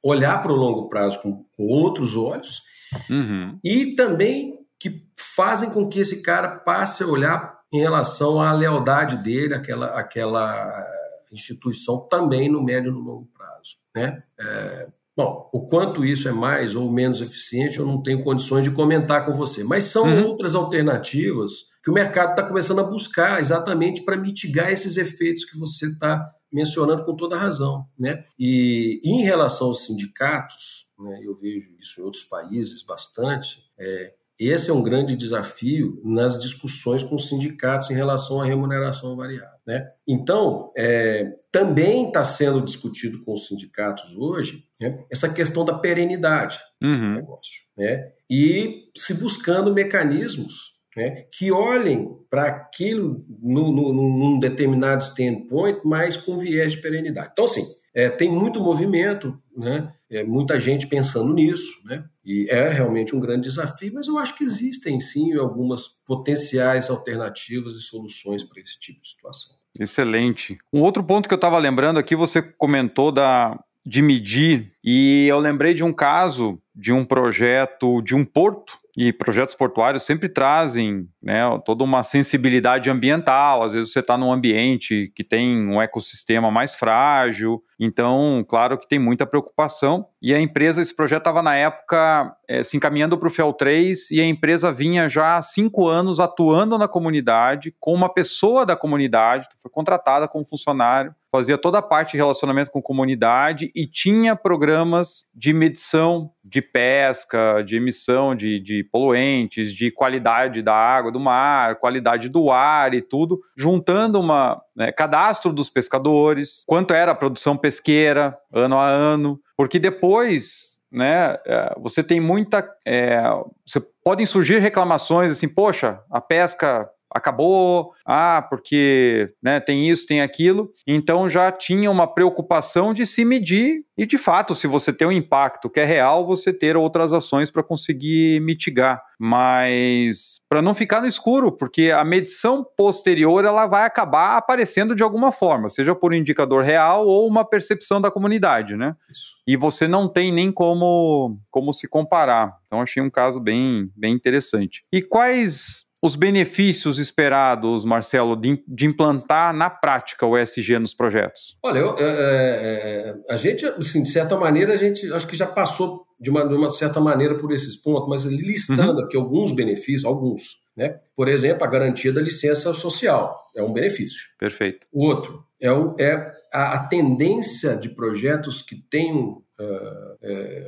olhar 0.02 0.42
para 0.42 0.52
o 0.52 0.56
longo 0.56 0.88
prazo 0.88 1.18
com, 1.20 1.44
com 1.56 1.66
outros 1.66 2.14
olhos 2.14 2.62
uhum. 3.08 3.58
e 3.64 3.94
também 3.94 4.58
que 4.78 5.06
fazem 5.16 5.70
com 5.70 5.88
que 5.88 6.00
esse 6.00 6.22
cara 6.22 6.48
passe 6.48 7.02
a 7.02 7.06
olhar 7.06 7.58
em 7.72 7.80
relação 7.80 8.40
à 8.40 8.52
lealdade 8.52 9.16
dele 9.16 9.54
àquela, 9.54 9.98
àquela 9.98 10.86
instituição 11.32 12.06
também 12.06 12.50
no 12.50 12.62
médio 12.62 12.90
e 12.90 12.94
no 12.94 13.00
longo 13.00 13.28
prazo. 13.34 13.76
Né? 13.96 14.22
É, 14.38 14.88
bom, 15.16 15.48
o 15.54 15.66
quanto 15.66 16.04
isso 16.04 16.28
é 16.28 16.32
mais 16.32 16.76
ou 16.76 16.92
menos 16.92 17.22
eficiente 17.22 17.78
eu 17.78 17.86
não 17.86 18.02
tenho 18.02 18.22
condições 18.22 18.64
de 18.64 18.70
comentar 18.70 19.24
com 19.24 19.32
você, 19.32 19.64
mas 19.64 19.84
são 19.84 20.04
uhum. 20.04 20.26
outras 20.26 20.54
alternativas 20.54 21.71
que 21.82 21.90
o 21.90 21.94
mercado 21.94 22.30
está 22.30 22.42
começando 22.42 22.80
a 22.80 22.84
buscar 22.84 23.40
exatamente 23.40 24.02
para 24.04 24.16
mitigar 24.16 24.70
esses 24.70 24.96
efeitos 24.96 25.44
que 25.44 25.58
você 25.58 25.86
está 25.86 26.32
mencionando 26.52 27.04
com 27.04 27.16
toda 27.16 27.36
razão. 27.36 27.86
Né? 27.98 28.24
E 28.38 29.00
em 29.04 29.22
relação 29.22 29.68
aos 29.68 29.84
sindicatos, 29.86 30.86
né, 30.98 31.20
eu 31.22 31.34
vejo 31.34 31.70
isso 31.78 32.00
em 32.00 32.04
outros 32.04 32.24
países 32.24 32.84
bastante, 32.84 33.58
é, 33.78 34.12
esse 34.38 34.70
é 34.70 34.74
um 34.74 34.82
grande 34.82 35.14
desafio 35.14 36.00
nas 36.04 36.40
discussões 36.40 37.02
com 37.02 37.14
os 37.14 37.28
sindicatos 37.28 37.90
em 37.90 37.94
relação 37.94 38.40
à 38.40 38.44
remuneração 38.44 39.14
variável. 39.14 39.58
Né? 39.64 39.88
Então, 40.06 40.72
é, 40.76 41.38
também 41.50 42.08
está 42.08 42.24
sendo 42.24 42.60
discutido 42.60 43.22
com 43.24 43.34
os 43.34 43.46
sindicatos 43.46 44.16
hoje 44.16 44.64
né, 44.80 45.04
essa 45.10 45.32
questão 45.32 45.64
da 45.64 45.74
perenidade 45.74 46.58
uhum. 46.82 47.14
do 47.14 47.20
negócio. 47.20 47.62
Né? 47.76 48.12
E 48.28 48.90
se 48.96 49.14
buscando 49.14 49.72
mecanismos 49.72 50.71
né, 50.96 51.24
que 51.32 51.50
olhem 51.50 52.16
para 52.28 52.46
aquilo 52.46 53.24
num 53.40 54.38
determinado 54.38 55.02
standpoint, 55.04 55.80
mas 55.84 56.16
com 56.16 56.38
viés 56.38 56.72
de 56.72 56.80
perenidade. 56.80 57.30
Então, 57.32 57.44
assim, 57.44 57.64
é, 57.94 58.08
tem 58.08 58.30
muito 58.30 58.60
movimento, 58.60 59.38
né, 59.56 59.92
é, 60.10 60.22
muita 60.22 60.58
gente 60.58 60.86
pensando 60.86 61.32
nisso, 61.34 61.70
né, 61.84 62.04
e 62.24 62.46
é 62.48 62.68
realmente 62.68 63.14
um 63.14 63.20
grande 63.20 63.48
desafio, 63.48 63.92
mas 63.94 64.06
eu 64.06 64.18
acho 64.18 64.36
que 64.36 64.44
existem 64.44 65.00
sim 65.00 65.34
algumas 65.34 65.88
potenciais 66.06 66.88
alternativas 66.88 67.74
e 67.74 67.80
soluções 67.80 68.42
para 68.42 68.60
esse 68.60 68.78
tipo 68.78 69.00
de 69.00 69.08
situação. 69.08 69.56
Excelente. 69.78 70.58
Um 70.72 70.82
outro 70.82 71.02
ponto 71.02 71.28
que 71.28 71.34
eu 71.34 71.36
estava 71.36 71.58
lembrando 71.58 71.98
aqui, 71.98 72.14
você 72.14 72.42
comentou 72.42 73.10
da, 73.10 73.58
de 73.84 74.02
medir, 74.02 74.72
e 74.84 75.26
eu 75.28 75.38
lembrei 75.38 75.74
de 75.74 75.82
um 75.82 75.92
caso 75.92 76.60
de 76.74 76.92
um 76.92 77.04
projeto 77.04 78.00
de 78.02 78.14
um 78.14 78.24
porto 78.24 78.81
e 78.96 79.12
projetos 79.12 79.54
portuários 79.54 80.02
sempre 80.02 80.28
trazem 80.28 81.08
né, 81.22 81.42
toda 81.64 81.82
uma 81.82 82.02
sensibilidade 82.02 82.90
ambiental. 82.90 83.62
Às 83.62 83.72
vezes 83.72 83.92
você 83.92 84.00
está 84.00 84.18
num 84.18 84.32
ambiente 84.32 85.10
que 85.16 85.24
tem 85.24 85.66
um 85.66 85.80
ecossistema 85.80 86.50
mais 86.50 86.74
frágil, 86.74 87.62
então, 87.84 88.44
claro 88.48 88.78
que 88.78 88.88
tem 88.88 88.96
muita 88.96 89.26
preocupação. 89.26 90.06
E 90.22 90.32
a 90.32 90.40
empresa, 90.40 90.80
esse 90.80 90.94
projeto 90.94 91.22
estava 91.22 91.42
na 91.42 91.56
época 91.56 92.32
é, 92.48 92.62
se 92.62 92.76
encaminhando 92.76 93.18
para 93.18 93.26
o 93.26 93.30
FEL 93.30 93.52
3 93.52 94.12
e 94.12 94.20
a 94.20 94.24
empresa 94.24 94.70
vinha 94.70 95.08
já 95.08 95.36
há 95.36 95.42
cinco 95.42 95.88
anos 95.88 96.20
atuando 96.20 96.78
na 96.78 96.86
comunidade 96.86 97.74
com 97.80 97.92
uma 97.92 98.08
pessoa 98.08 98.64
da 98.64 98.76
comunidade, 98.76 99.48
foi 99.60 99.68
contratada 99.68 100.28
como 100.28 100.46
funcionário 100.46 101.12
fazia 101.32 101.56
toda 101.56 101.78
a 101.78 101.82
parte 101.82 102.12
de 102.12 102.18
relacionamento 102.18 102.70
com 102.70 102.82
comunidade 102.82 103.72
e 103.74 103.86
tinha 103.86 104.36
programas 104.36 105.26
de 105.34 105.54
medição 105.54 106.30
de 106.44 106.60
pesca, 106.60 107.62
de 107.62 107.76
emissão 107.76 108.34
de, 108.34 108.60
de 108.60 108.84
poluentes, 108.84 109.72
de 109.72 109.90
qualidade 109.90 110.60
da 110.60 110.74
água 110.74 111.10
do 111.10 111.18
mar, 111.18 111.76
qualidade 111.76 112.28
do 112.28 112.50
ar 112.50 112.92
e 112.92 113.00
tudo, 113.00 113.40
juntando 113.56 114.20
uma 114.20 114.60
né, 114.74 114.90
cadastro 114.92 115.52
dos 115.52 115.68
pescadores, 115.68 116.62
quanto 116.66 116.94
era 116.94 117.12
a 117.12 117.16
produção 117.16 117.56
pesqueira 117.56 118.36
ano 118.52 118.78
a 118.78 118.88
ano, 118.88 119.40
porque 119.56 119.78
depois 119.78 120.72
né? 120.92 121.38
É, 121.46 121.74
você 121.78 122.04
tem 122.04 122.20
muita. 122.20 122.68
É, 122.86 123.22
você 123.66 123.80
podem 124.04 124.26
surgir 124.26 124.58
reclamações 124.58 125.32
assim, 125.32 125.48
poxa, 125.48 125.98
a 126.10 126.20
pesca 126.20 126.88
acabou, 127.14 127.92
ah, 128.04 128.46
porque 128.48 129.32
né, 129.42 129.60
tem 129.60 129.88
isso, 129.88 130.06
tem 130.06 130.20
aquilo. 130.20 130.70
Então 130.86 131.28
já 131.28 131.50
tinha 131.52 131.90
uma 131.90 132.06
preocupação 132.06 132.92
de 132.92 133.06
se 133.06 133.24
medir 133.24 133.84
e, 133.96 134.06
de 134.06 134.16
fato, 134.16 134.54
se 134.54 134.66
você 134.66 134.92
tem 134.92 135.06
um 135.06 135.12
impacto 135.12 135.68
que 135.68 135.78
é 135.78 135.84
real, 135.84 136.26
você 136.26 136.52
ter 136.52 136.76
outras 136.76 137.12
ações 137.12 137.50
para 137.50 137.62
conseguir 137.62 138.40
mitigar. 138.40 139.02
Mas 139.18 140.40
para 140.48 140.62
não 140.62 140.74
ficar 140.74 141.00
no 141.02 141.06
escuro, 141.06 141.52
porque 141.52 141.90
a 141.90 142.02
medição 142.02 142.66
posterior 142.76 143.44
ela 143.44 143.66
vai 143.66 143.84
acabar 143.84 144.36
aparecendo 144.36 144.94
de 144.94 145.02
alguma 145.02 145.30
forma, 145.30 145.68
seja 145.68 145.94
por 145.94 146.12
um 146.12 146.16
indicador 146.16 146.64
real 146.64 147.06
ou 147.06 147.28
uma 147.28 147.44
percepção 147.44 148.00
da 148.00 148.10
comunidade, 148.10 148.76
né? 148.76 148.96
Isso. 149.10 149.36
E 149.46 149.56
você 149.56 149.86
não 149.86 150.08
tem 150.08 150.32
nem 150.32 150.50
como, 150.50 151.38
como 151.50 151.72
se 151.72 151.86
comparar. 151.86 152.56
Então 152.66 152.80
achei 152.80 153.02
um 153.02 153.10
caso 153.10 153.38
bem, 153.38 153.90
bem 153.94 154.14
interessante. 154.14 154.84
E 154.92 155.02
quais 155.02 155.84
os 156.02 156.16
benefícios 156.16 156.98
esperados, 156.98 157.84
Marcelo, 157.84 158.34
de, 158.34 158.62
de, 158.66 158.86
implantar 158.86 159.54
na 159.54 159.70
prática 159.70 160.26
o 160.26 160.36
ESG 160.36 160.78
nos 160.80 160.92
projetos? 160.92 161.56
Olha, 161.62 161.78
eu, 161.78 161.96
é, 161.96 162.04
é, 162.04 163.14
a 163.30 163.36
gente, 163.36 163.64
assim, 163.64 164.02
de 164.02 164.10
certa 164.10 164.36
maneira, 164.36 164.74
a 164.74 164.76
gente 164.76 165.10
acho 165.12 165.28
que 165.28 165.36
já 165.36 165.46
passou 165.46 166.04
de 166.20 166.28
uma, 166.28 166.46
de 166.46 166.54
uma 166.54 166.70
certa 166.70 167.00
maneira 167.00 167.38
por 167.38 167.52
esses 167.52 167.76
pontos, 167.76 168.08
mas 168.08 168.24
listando 168.24 168.98
uhum. 168.98 169.04
aqui 169.04 169.16
alguns 169.16 169.52
benefícios, 169.52 170.04
alguns. 170.04 170.60
Né? 170.76 170.98
Por 171.14 171.28
exemplo, 171.28 171.64
a 171.64 171.68
garantia 171.68 172.12
da 172.12 172.20
licença 172.20 172.72
social 172.72 173.36
é 173.54 173.62
um 173.62 173.72
benefício. 173.72 174.22
Perfeito. 174.38 174.86
O 174.90 175.04
outro 175.04 175.44
é, 175.62 175.70
o, 175.70 175.94
é 175.98 176.32
a, 176.52 176.74
a, 176.74 176.88
tendência 176.88 177.76
de 177.76 177.88
projetos 177.90 178.62
que 178.62 178.74
tenham 178.90 179.42
uh, 179.60 180.16
é, 180.20 180.62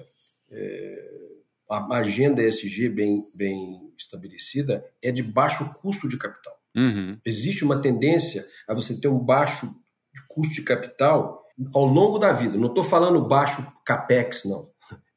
é, 0.53 1.09
a 1.71 1.97
agenda 1.97 2.43
ESG 2.43 2.89
bem, 2.89 3.27
bem 3.35 3.93
estabelecida 3.99 4.85
é 5.03 5.11
de 5.11 5.23
baixo 5.23 5.73
custo 5.81 6.09
de 6.09 6.17
capital. 6.17 6.55
Uhum. 6.77 7.19
Existe 7.25 7.65
uma 7.65 7.81
tendência 7.81 8.45
a 8.69 8.75
você 8.75 9.01
ter 9.01 9.09
um 9.09 9.19
baixo 9.19 9.69
custo 10.29 10.55
de 10.55 10.63
capital 10.63 11.45
ao 11.73 11.85
longo 11.85 12.19
da 12.19 12.33
vida. 12.33 12.59
Não 12.59 12.69
estou 12.69 12.85
falando 12.85 13.27
baixo 13.27 13.67
capex, 13.85 14.45
não. 14.45 14.69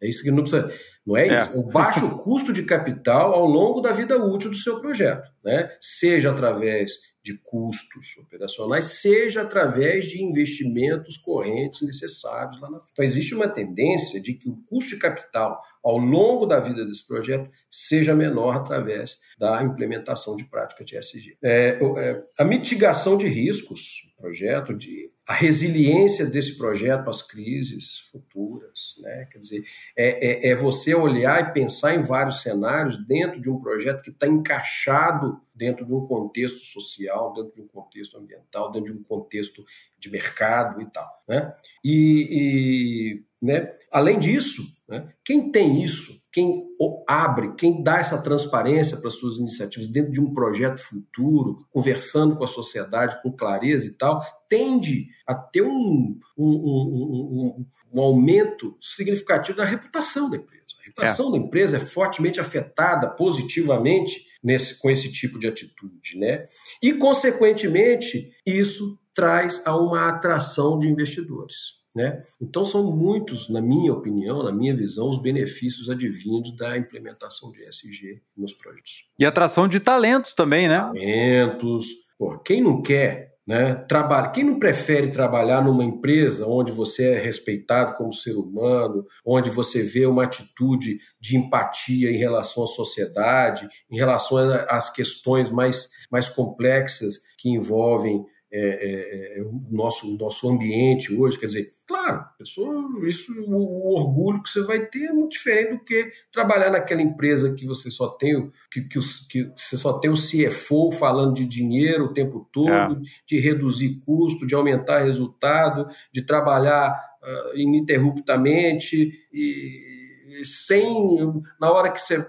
É 0.02 0.08
isso 0.08 0.24
que 0.24 0.32
não 0.32 0.44
precisa. 0.44 0.72
Não 1.08 1.16
é, 1.16 1.28
é. 1.28 1.44
isso? 1.44 1.60
O 1.60 1.64
baixo 1.64 2.10
custo 2.24 2.52
de 2.52 2.64
capital 2.64 3.34
ao 3.34 3.46
longo 3.46 3.80
da 3.80 3.94
vida 3.94 4.18
útil 4.22 4.52
do 4.52 4.58
seu 4.58 4.82
projeto, 4.82 5.32
né? 5.44 5.76
Seja 5.80 6.32
através 6.32 6.92
de 7.24 7.38
custos 7.40 8.16
operacionais, 8.18 8.86
seja 9.02 9.42
através 9.42 10.06
de 10.06 10.24
investimentos 10.24 11.18
correntes 11.18 11.82
necessários 11.82 12.60
lá 12.62 12.70
na 12.70 12.80
frente. 12.80 12.92
Então, 12.94 13.04
existe 13.04 13.36
uma 13.36 13.50
tendência 13.50 14.22
de 14.22 14.34
que 14.34 14.50
o 14.50 14.56
custo 14.70 14.92
de 14.92 15.02
capital 15.02 15.62
ao 15.84 15.98
longo 15.98 16.46
da 16.46 16.60
vida 16.60 16.86
desse 16.86 17.06
projeto 17.06 17.50
seja 17.70 18.16
menor 18.16 18.56
através 18.56 19.18
da 19.38 19.62
implementação 19.62 20.38
de 20.38 20.46
práticas 20.46 20.88
de 20.88 20.98
ESG. 20.98 21.38
É, 21.44 21.78
é, 21.98 22.24
a 22.40 22.46
mitigação 22.46 23.18
de 23.18 23.28
riscos 23.28 24.08
projeto, 24.18 24.74
de 24.74 25.12
a 25.28 25.34
resiliência 25.34 26.26
desse 26.26 26.58
projeto 26.58 27.10
às 27.10 27.22
crises 27.22 28.00
futuras, 28.12 28.96
né? 29.00 29.28
Quer 29.30 29.40
dizer, 29.40 29.66
é, 29.96 30.48
é, 30.48 30.52
é 30.52 30.56
você 30.56 30.96
olhar 30.96 31.42
e 31.42 31.52
pensar 31.52 31.94
em 31.94 32.02
vários 32.02 32.42
cenários 32.42 32.98
dentro 33.06 33.42
de 33.42 33.50
um 33.50 33.60
projeto 33.60 34.02
que 34.04 34.10
está 34.10 34.26
encaixado 34.26 35.42
dentro 35.54 35.86
de 35.86 35.94
um 35.94 36.08
contexto 36.08 36.60
social, 36.60 37.34
dentro 37.34 37.52
de 37.52 37.62
um 37.62 37.68
contexto 37.68 38.18
ambiental, 38.18 38.72
dentro 38.72 38.94
de 38.94 39.00
um 39.00 39.04
contexto 39.04 39.66
de 40.00 40.10
mercado 40.10 40.82
e 40.82 40.86
tal, 40.86 41.24
né? 41.28 41.54
E, 41.84 42.28
e 42.32 43.46
né? 43.46 43.74
além 43.92 44.20
disso, 44.20 44.77
né? 44.88 45.10
quem 45.24 45.52
tem 45.52 45.84
isso 45.84 46.18
quem 46.38 46.68
abre, 47.08 47.56
quem 47.56 47.82
dá 47.82 47.98
essa 47.98 48.22
transparência 48.22 48.96
para 48.98 49.10
suas 49.10 49.40
iniciativas 49.40 49.88
dentro 49.90 50.12
de 50.12 50.22
um 50.22 50.32
projeto 50.32 50.78
futuro, 50.78 51.66
conversando 51.72 52.36
com 52.36 52.44
a 52.44 52.48
sociedade 52.48 53.20
com 53.24 53.36
clareza 53.36 53.88
e 53.88 53.90
tal, 53.90 54.22
tende 54.48 55.08
a 55.26 55.34
ter 55.34 55.64
um, 55.64 56.20
um, 56.38 56.46
um, 56.46 57.66
um 57.92 58.00
aumento 58.00 58.78
significativo 58.80 59.58
da 59.58 59.66
reputação 59.66 60.30
da 60.30 60.38
empresa. 60.38 60.64
A 60.80 60.84
reputação 60.86 61.30
é. 61.30 61.32
da 61.32 61.38
empresa 61.44 61.78
é 61.78 61.80
fortemente 61.80 62.40
afetada 62.40 63.10
positivamente 63.10 64.28
nesse, 64.44 64.78
com 64.78 64.92
esse 64.92 65.12
tipo 65.12 65.40
de 65.40 65.48
atitude. 65.48 66.20
Né? 66.20 66.46
E, 66.84 66.94
consequentemente, 66.94 68.32
isso 68.46 68.96
traz 69.12 69.66
a 69.66 69.76
uma 69.76 70.08
atração 70.08 70.78
de 70.78 70.88
investidores. 70.88 71.78
Né? 71.98 72.24
Então, 72.40 72.64
são 72.64 72.96
muitos, 72.96 73.50
na 73.50 73.60
minha 73.60 73.92
opinião, 73.92 74.44
na 74.44 74.52
minha 74.52 74.76
visão, 74.76 75.10
os 75.10 75.20
benefícios 75.20 75.90
advindos 75.90 76.56
da 76.56 76.78
implementação 76.78 77.52
de 77.52 77.58
ESG 77.64 78.22
nos 78.38 78.54
projetos. 78.54 79.06
E 79.18 79.26
atração 79.26 79.68
de 79.68 79.80
talentos 79.80 80.32
também, 80.32 80.68
né? 80.68 80.80
Talentos. 80.80 81.88
Pô, 82.16 82.38
quem 82.38 82.62
não 82.62 82.84
quer 82.84 83.38
né, 83.48 83.74
trabalha, 83.88 84.30
quem 84.30 84.44
não 84.44 84.60
prefere 84.60 85.10
trabalhar 85.10 85.64
numa 85.64 85.84
empresa 85.84 86.46
onde 86.46 86.72
você 86.72 87.14
é 87.14 87.20
respeitado 87.20 87.96
como 87.96 88.14
ser 88.14 88.36
humano, 88.36 89.04
onde 89.26 89.50
você 89.50 89.82
vê 89.82 90.06
uma 90.06 90.26
atitude 90.26 91.00
de 91.20 91.36
empatia 91.36 92.12
em 92.12 92.18
relação 92.18 92.66
à 92.66 92.68
sociedade, 92.68 93.68
em 93.90 93.98
relação 93.98 94.38
às 94.70 94.94
questões 94.94 95.50
mais, 95.50 95.90
mais 96.12 96.30
complexas 96.30 97.22
que 97.40 97.50
envolvem 97.50 98.24
é, 98.50 98.60
é, 98.60 99.40
é, 99.40 99.42
o 99.42 99.62
nosso, 99.70 100.18
nosso 100.18 100.50
ambiente 100.50 101.14
hoje, 101.14 101.38
quer 101.38 101.48
dizer, 101.48 101.74
claro, 101.86 102.24
pessoa, 102.38 102.88
isso, 103.06 103.34
o, 103.42 103.56
o, 103.56 103.94
orgulho 103.94 104.42
que 104.42 104.50
você 104.50 104.62
vai 104.62 104.86
ter 104.86 105.06
é 105.06 105.12
muito 105.12 105.34
diferente 105.34 105.74
do 105.74 105.84
que 105.84 106.12
trabalhar 106.32 106.70
naquela 106.70 107.02
empresa 107.02 107.54
que 107.54 107.66
você 107.66 107.90
só 107.90 108.08
tem, 108.08 108.50
que, 108.72 108.82
que, 108.82 109.00
que 109.30 109.52
você 109.56 109.76
só 109.76 110.00
tem 110.00 110.10
o 110.10 110.16
CFO 110.16 110.92
falando 110.92 111.34
de 111.34 111.46
dinheiro 111.46 112.06
o 112.06 112.14
tempo 112.14 112.48
todo, 112.54 112.96
é. 112.96 113.02
de 113.26 113.40
reduzir 113.40 114.00
custo, 114.06 114.48
de 114.48 114.56
aumentar 114.56 115.00
resultado, 115.00 115.86
de 116.14 116.22
trabalhar 116.22 116.98
uh, 117.22 117.58
ininterruptamente 117.58 119.12
e, 119.34 120.40
e 120.40 120.46
sem, 120.46 121.44
na 121.60 121.70
hora 121.70 121.92
que 121.92 122.00
você 122.00 122.26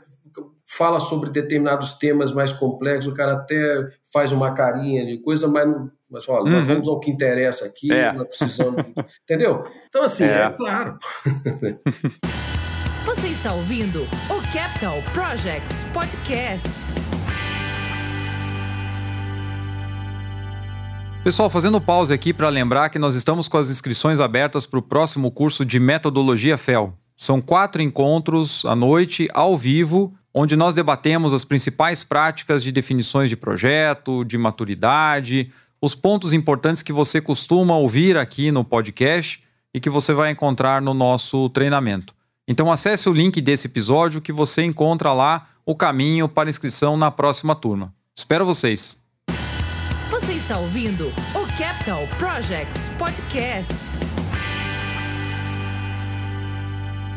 fala 0.67 1.01
sobre 1.01 1.31
determinados 1.31 1.95
temas 1.95 2.33
mais 2.33 2.53
complexos, 2.53 3.11
o 3.11 3.15
cara 3.17 3.35
até 3.35 3.91
faz 4.13 4.33
uma 4.33 4.53
carinha 4.53 5.07
de 5.07 5.19
coisa, 5.19 5.49
mas, 5.49 5.67
não, 5.67 5.91
mas 6.11 6.27
olha, 6.27 6.45
uhum. 6.45 6.51
nós 6.51 6.67
vamos 6.67 6.89
ao 6.89 6.99
que 6.99 7.11
interessa 7.11 7.67
aqui, 7.67 7.93
é. 7.93 8.13
nós 8.13 8.27
precisamos. 8.29 8.83
De, 8.83 8.95
entendeu? 9.25 9.65
Então, 9.89 10.05
assim, 10.05 10.25
é, 10.25 10.43
é 10.43 10.51
claro. 10.51 10.99
Você 13.05 13.29
está 13.29 13.53
ouvindo 13.53 14.05
o 14.05 14.53
Capital 14.53 15.03
Projects 15.13 15.85
Podcast. 15.93 16.71
Pessoal, 21.23 21.51
fazendo 21.51 21.79
pause 21.79 22.15
aqui 22.15 22.33
para 22.33 22.49
lembrar 22.49 22.89
que 22.89 22.99
nós 22.99 23.15
estamos 23.15 23.47
com 23.47 23.59
as 23.59 23.69
inscrições 23.69 24.19
abertas 24.19 24.65
para 24.65 24.79
o 24.79 24.83
próximo 24.83 25.31
curso 25.31 25.63
de 25.63 25.79
Metodologia 25.79 26.57
FEL. 26.57 26.95
São 27.15 27.41
quatro 27.41 27.83
encontros 27.83 28.65
à 28.65 28.75
noite, 28.75 29.29
ao 29.35 29.59
vivo, 29.59 30.15
onde 30.33 30.57
nós 30.57 30.75
debatemos 30.75 31.35
as 31.35 31.45
principais 31.45 32.03
práticas 32.03 32.63
de 32.63 32.73
definições 32.73 33.29
de 33.29 33.37
projeto, 33.37 34.25
de 34.25 34.39
maturidade, 34.39 35.53
os 35.81 35.95
pontos 35.95 36.33
importantes 36.33 36.83
que 36.83 36.93
você 36.93 37.21
costuma 37.21 37.77
ouvir 37.77 38.17
aqui 38.17 38.51
no 38.51 38.65
podcast 38.65 39.43
e 39.73 39.81
que 39.81 39.91
você 39.91 40.13
vai 40.13 40.31
encontrar 40.31 40.83
no 40.83 40.93
nosso 40.93 41.49
treinamento. 41.51 42.15
Então 42.47 42.73
acesse 42.73 43.09
o 43.09 43.13
link 43.13 43.41
desse 43.41 43.67
episódio 43.67 44.21
que 44.21 44.33
você 44.33 44.63
encontra 44.63 45.13
lá 45.13 45.49
o 45.65 45.75
caminho 45.75 46.29
para 46.29 46.49
inscrição 46.49 46.97
na 46.97 47.11
próxima 47.11 47.55
turma. 47.55 47.95
Espero 48.17 48.47
vocês. 48.47 48.97
Você 50.11 50.33
está 50.33 50.59
ouvindo 50.59 51.13
o 51.35 51.59
Capital 51.59 52.09
Projects 52.19 52.89
Podcast. 52.99 54.08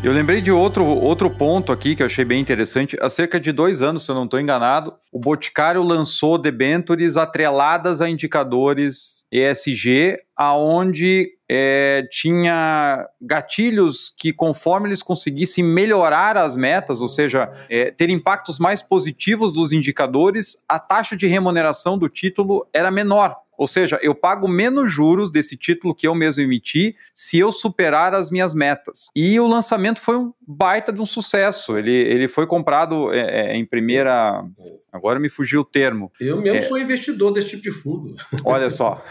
Eu 0.04 0.12
lembrei 0.12 0.42
de 0.42 0.52
outro, 0.52 0.84
outro 0.84 1.30
ponto 1.30 1.72
aqui 1.72 1.96
que 1.96 2.02
eu 2.02 2.08
achei 2.08 2.26
bem 2.26 2.42
interessante. 2.42 2.98
Há 3.00 3.08
cerca 3.08 3.40
de 3.40 3.52
dois 3.52 3.84
anos, 3.84 4.04
se 4.04 4.10
eu 4.10 4.16
não 4.16 4.26
estou 4.26 4.40
enganado, 4.40 4.96
o 5.12 5.20
Boticário 5.20 5.84
lançou 5.84 6.40
debentures 6.40 7.18
atreladas 7.18 8.02
a 8.02 8.10
indicadores 8.10 9.28
ESG, 9.32 10.18
aonde 10.36 11.30
é, 11.48 12.04
tinha 12.10 13.08
gatilhos 13.22 14.12
que, 14.18 14.34
conforme 14.34 14.90
eles 14.90 15.04
conseguissem 15.04 15.64
melhorar 15.64 16.36
as 16.36 16.56
metas, 16.56 17.00
ou 17.00 17.08
seja, 17.08 17.52
é, 17.70 17.92
ter 17.92 18.10
impactos 18.10 18.58
mais 18.58 18.82
positivos 18.82 19.54
dos 19.54 19.72
indicadores, 19.72 20.58
a 20.68 20.80
taxa 20.80 21.16
de 21.16 21.28
remuneração 21.28 21.96
do 21.96 22.10
título 22.10 22.68
era 22.74 22.90
menor. 22.90 23.36
Ou 23.62 23.68
seja, 23.68 24.00
eu 24.02 24.16
pago 24.16 24.48
menos 24.48 24.92
juros 24.92 25.32
desse 25.32 25.56
título 25.56 25.94
que 25.94 26.08
eu 26.08 26.16
mesmo 26.16 26.42
emiti 26.42 26.96
se 27.14 27.38
eu 27.38 27.52
superar 27.52 28.12
as 28.12 28.32
minhas 28.32 28.56
metas. 28.56 29.12
E 29.16 29.40
o 29.40 29.46
lançamento 29.46 30.02
foi 30.02 30.18
um 30.18 30.34
baita 30.48 30.92
de 30.92 31.00
um 31.00 31.06
sucesso. 31.06 31.78
Ele, 31.78 31.92
ele 31.92 32.28
foi 32.28 32.48
comprado 32.48 33.14
é, 33.14 33.52
é 33.52 33.56
em 33.56 33.64
primeira. 33.64 34.44
Agora 34.92 35.20
me 35.20 35.30
fugiu 35.30 35.62
o 35.62 35.66
termo. 35.66 36.12
Eu 36.20 36.42
mesmo 36.42 36.58
é, 36.58 36.62
sou 36.62 36.78
investidor 36.78 37.32
desse 37.32 37.52
tipo 37.52 37.64
de 37.64 37.72
fundo. 37.72 38.16
Olha 38.44 38.70
só. 38.70 39.02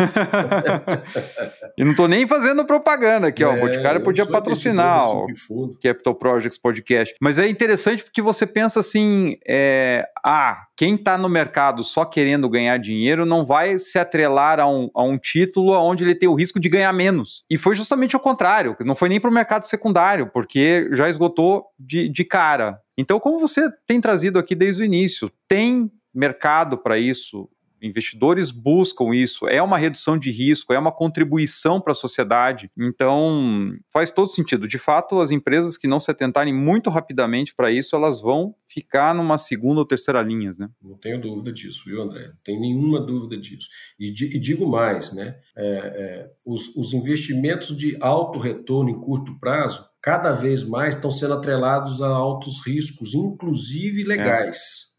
e 1.76 1.82
não 1.82 1.92
estou 1.92 2.06
nem 2.06 2.26
fazendo 2.28 2.66
propaganda 2.66 3.28
aqui, 3.28 3.42
ó. 3.42 3.52
o 3.52 3.56
é, 3.56 3.60
Boticário 3.60 4.02
podia 4.02 4.26
patrocinar 4.26 5.08
tipo 5.26 5.64
o 5.64 5.74
Capital 5.82 6.14
Projects 6.14 6.58
Podcast. 6.58 7.14
Mas 7.20 7.38
é 7.38 7.48
interessante 7.48 8.04
porque 8.04 8.20
você 8.20 8.46
pensa 8.46 8.80
assim: 8.80 9.36
é, 9.48 10.06
ah, 10.24 10.64
quem 10.76 10.96
está 10.96 11.16
no 11.16 11.28
mercado 11.28 11.82
só 11.82 12.04
querendo 12.04 12.48
ganhar 12.48 12.76
dinheiro 12.78 13.24
não 13.24 13.46
vai 13.46 13.78
se 13.78 13.98
atrelar 13.98 14.60
a 14.60 14.68
um, 14.68 14.90
a 14.94 15.02
um 15.02 15.16
título 15.16 15.72
onde 15.72 16.04
ele 16.04 16.14
tem 16.14 16.28
o 16.28 16.34
risco 16.34 16.60
de 16.60 16.68
ganhar 16.68 16.92
menos. 16.92 17.44
E 17.50 17.56
foi 17.56 17.74
justamente 17.74 18.14
o 18.14 18.20
contrário. 18.20 18.76
Não 18.80 18.94
foi 18.94 19.08
nem 19.08 19.20
para 19.20 19.30
o 19.30 19.32
mercado 19.32 19.66
secundário, 19.66 20.30
porque 20.32 20.90
já 20.92 21.08
esgotou 21.08 21.64
de, 21.78 22.08
de 22.08 22.24
cara. 22.24 22.78
Então, 23.00 23.18
como 23.18 23.40
você 23.40 23.70
tem 23.86 24.00
trazido 24.00 24.38
aqui 24.38 24.54
desde 24.54 24.82
o 24.82 24.84
início, 24.84 25.32
tem 25.48 25.90
mercado 26.12 26.76
para 26.76 26.98
isso, 26.98 27.48
investidores 27.82 28.50
buscam 28.50 29.14
isso, 29.14 29.48
é 29.48 29.62
uma 29.62 29.78
redução 29.78 30.18
de 30.18 30.30
risco, 30.30 30.72
é 30.72 30.78
uma 30.78 30.92
contribuição 30.92 31.80
para 31.80 31.92
a 31.92 31.94
sociedade. 31.94 32.70
Então, 32.78 33.72
faz 33.90 34.10
todo 34.10 34.28
sentido. 34.28 34.68
De 34.68 34.78
fato, 34.78 35.18
as 35.18 35.30
empresas 35.30 35.78
que 35.78 35.88
não 35.88 35.98
se 35.98 36.10
atentarem 36.10 36.52
muito 36.52 36.90
rapidamente 36.90 37.54
para 37.54 37.72
isso, 37.72 37.96
elas 37.96 38.20
vão 38.20 38.54
ficar 38.68 39.14
numa 39.14 39.38
segunda 39.38 39.80
ou 39.80 39.86
terceira 39.86 40.22
linha, 40.22 40.50
né? 40.58 40.68
Não 40.82 40.96
tenho 40.96 41.20
dúvida 41.20 41.52
disso, 41.52 41.84
viu, 41.86 42.02
André? 42.02 42.28
Não 42.28 42.38
tenho 42.44 42.60
nenhuma 42.60 43.00
dúvida 43.00 43.40
disso. 43.40 43.68
E, 43.98 44.08
e 44.08 44.38
digo 44.38 44.68
mais, 44.68 45.12
né? 45.12 45.38
É, 45.56 45.66
é, 45.66 46.30
os, 46.44 46.76
os 46.76 46.92
investimentos 46.92 47.74
de 47.76 47.96
alto 48.00 48.38
retorno 48.38 48.90
em 48.90 49.00
curto 49.00 49.38
prazo, 49.38 49.89
cada 50.02 50.32
vez 50.32 50.62
mais 50.62 50.94
estão 50.94 51.10
sendo 51.10 51.34
atrelados 51.34 52.00
a 52.00 52.08
altos 52.08 52.64
riscos, 52.66 53.14
inclusive 53.14 54.04
legais. 54.04 54.56
É 54.86 54.90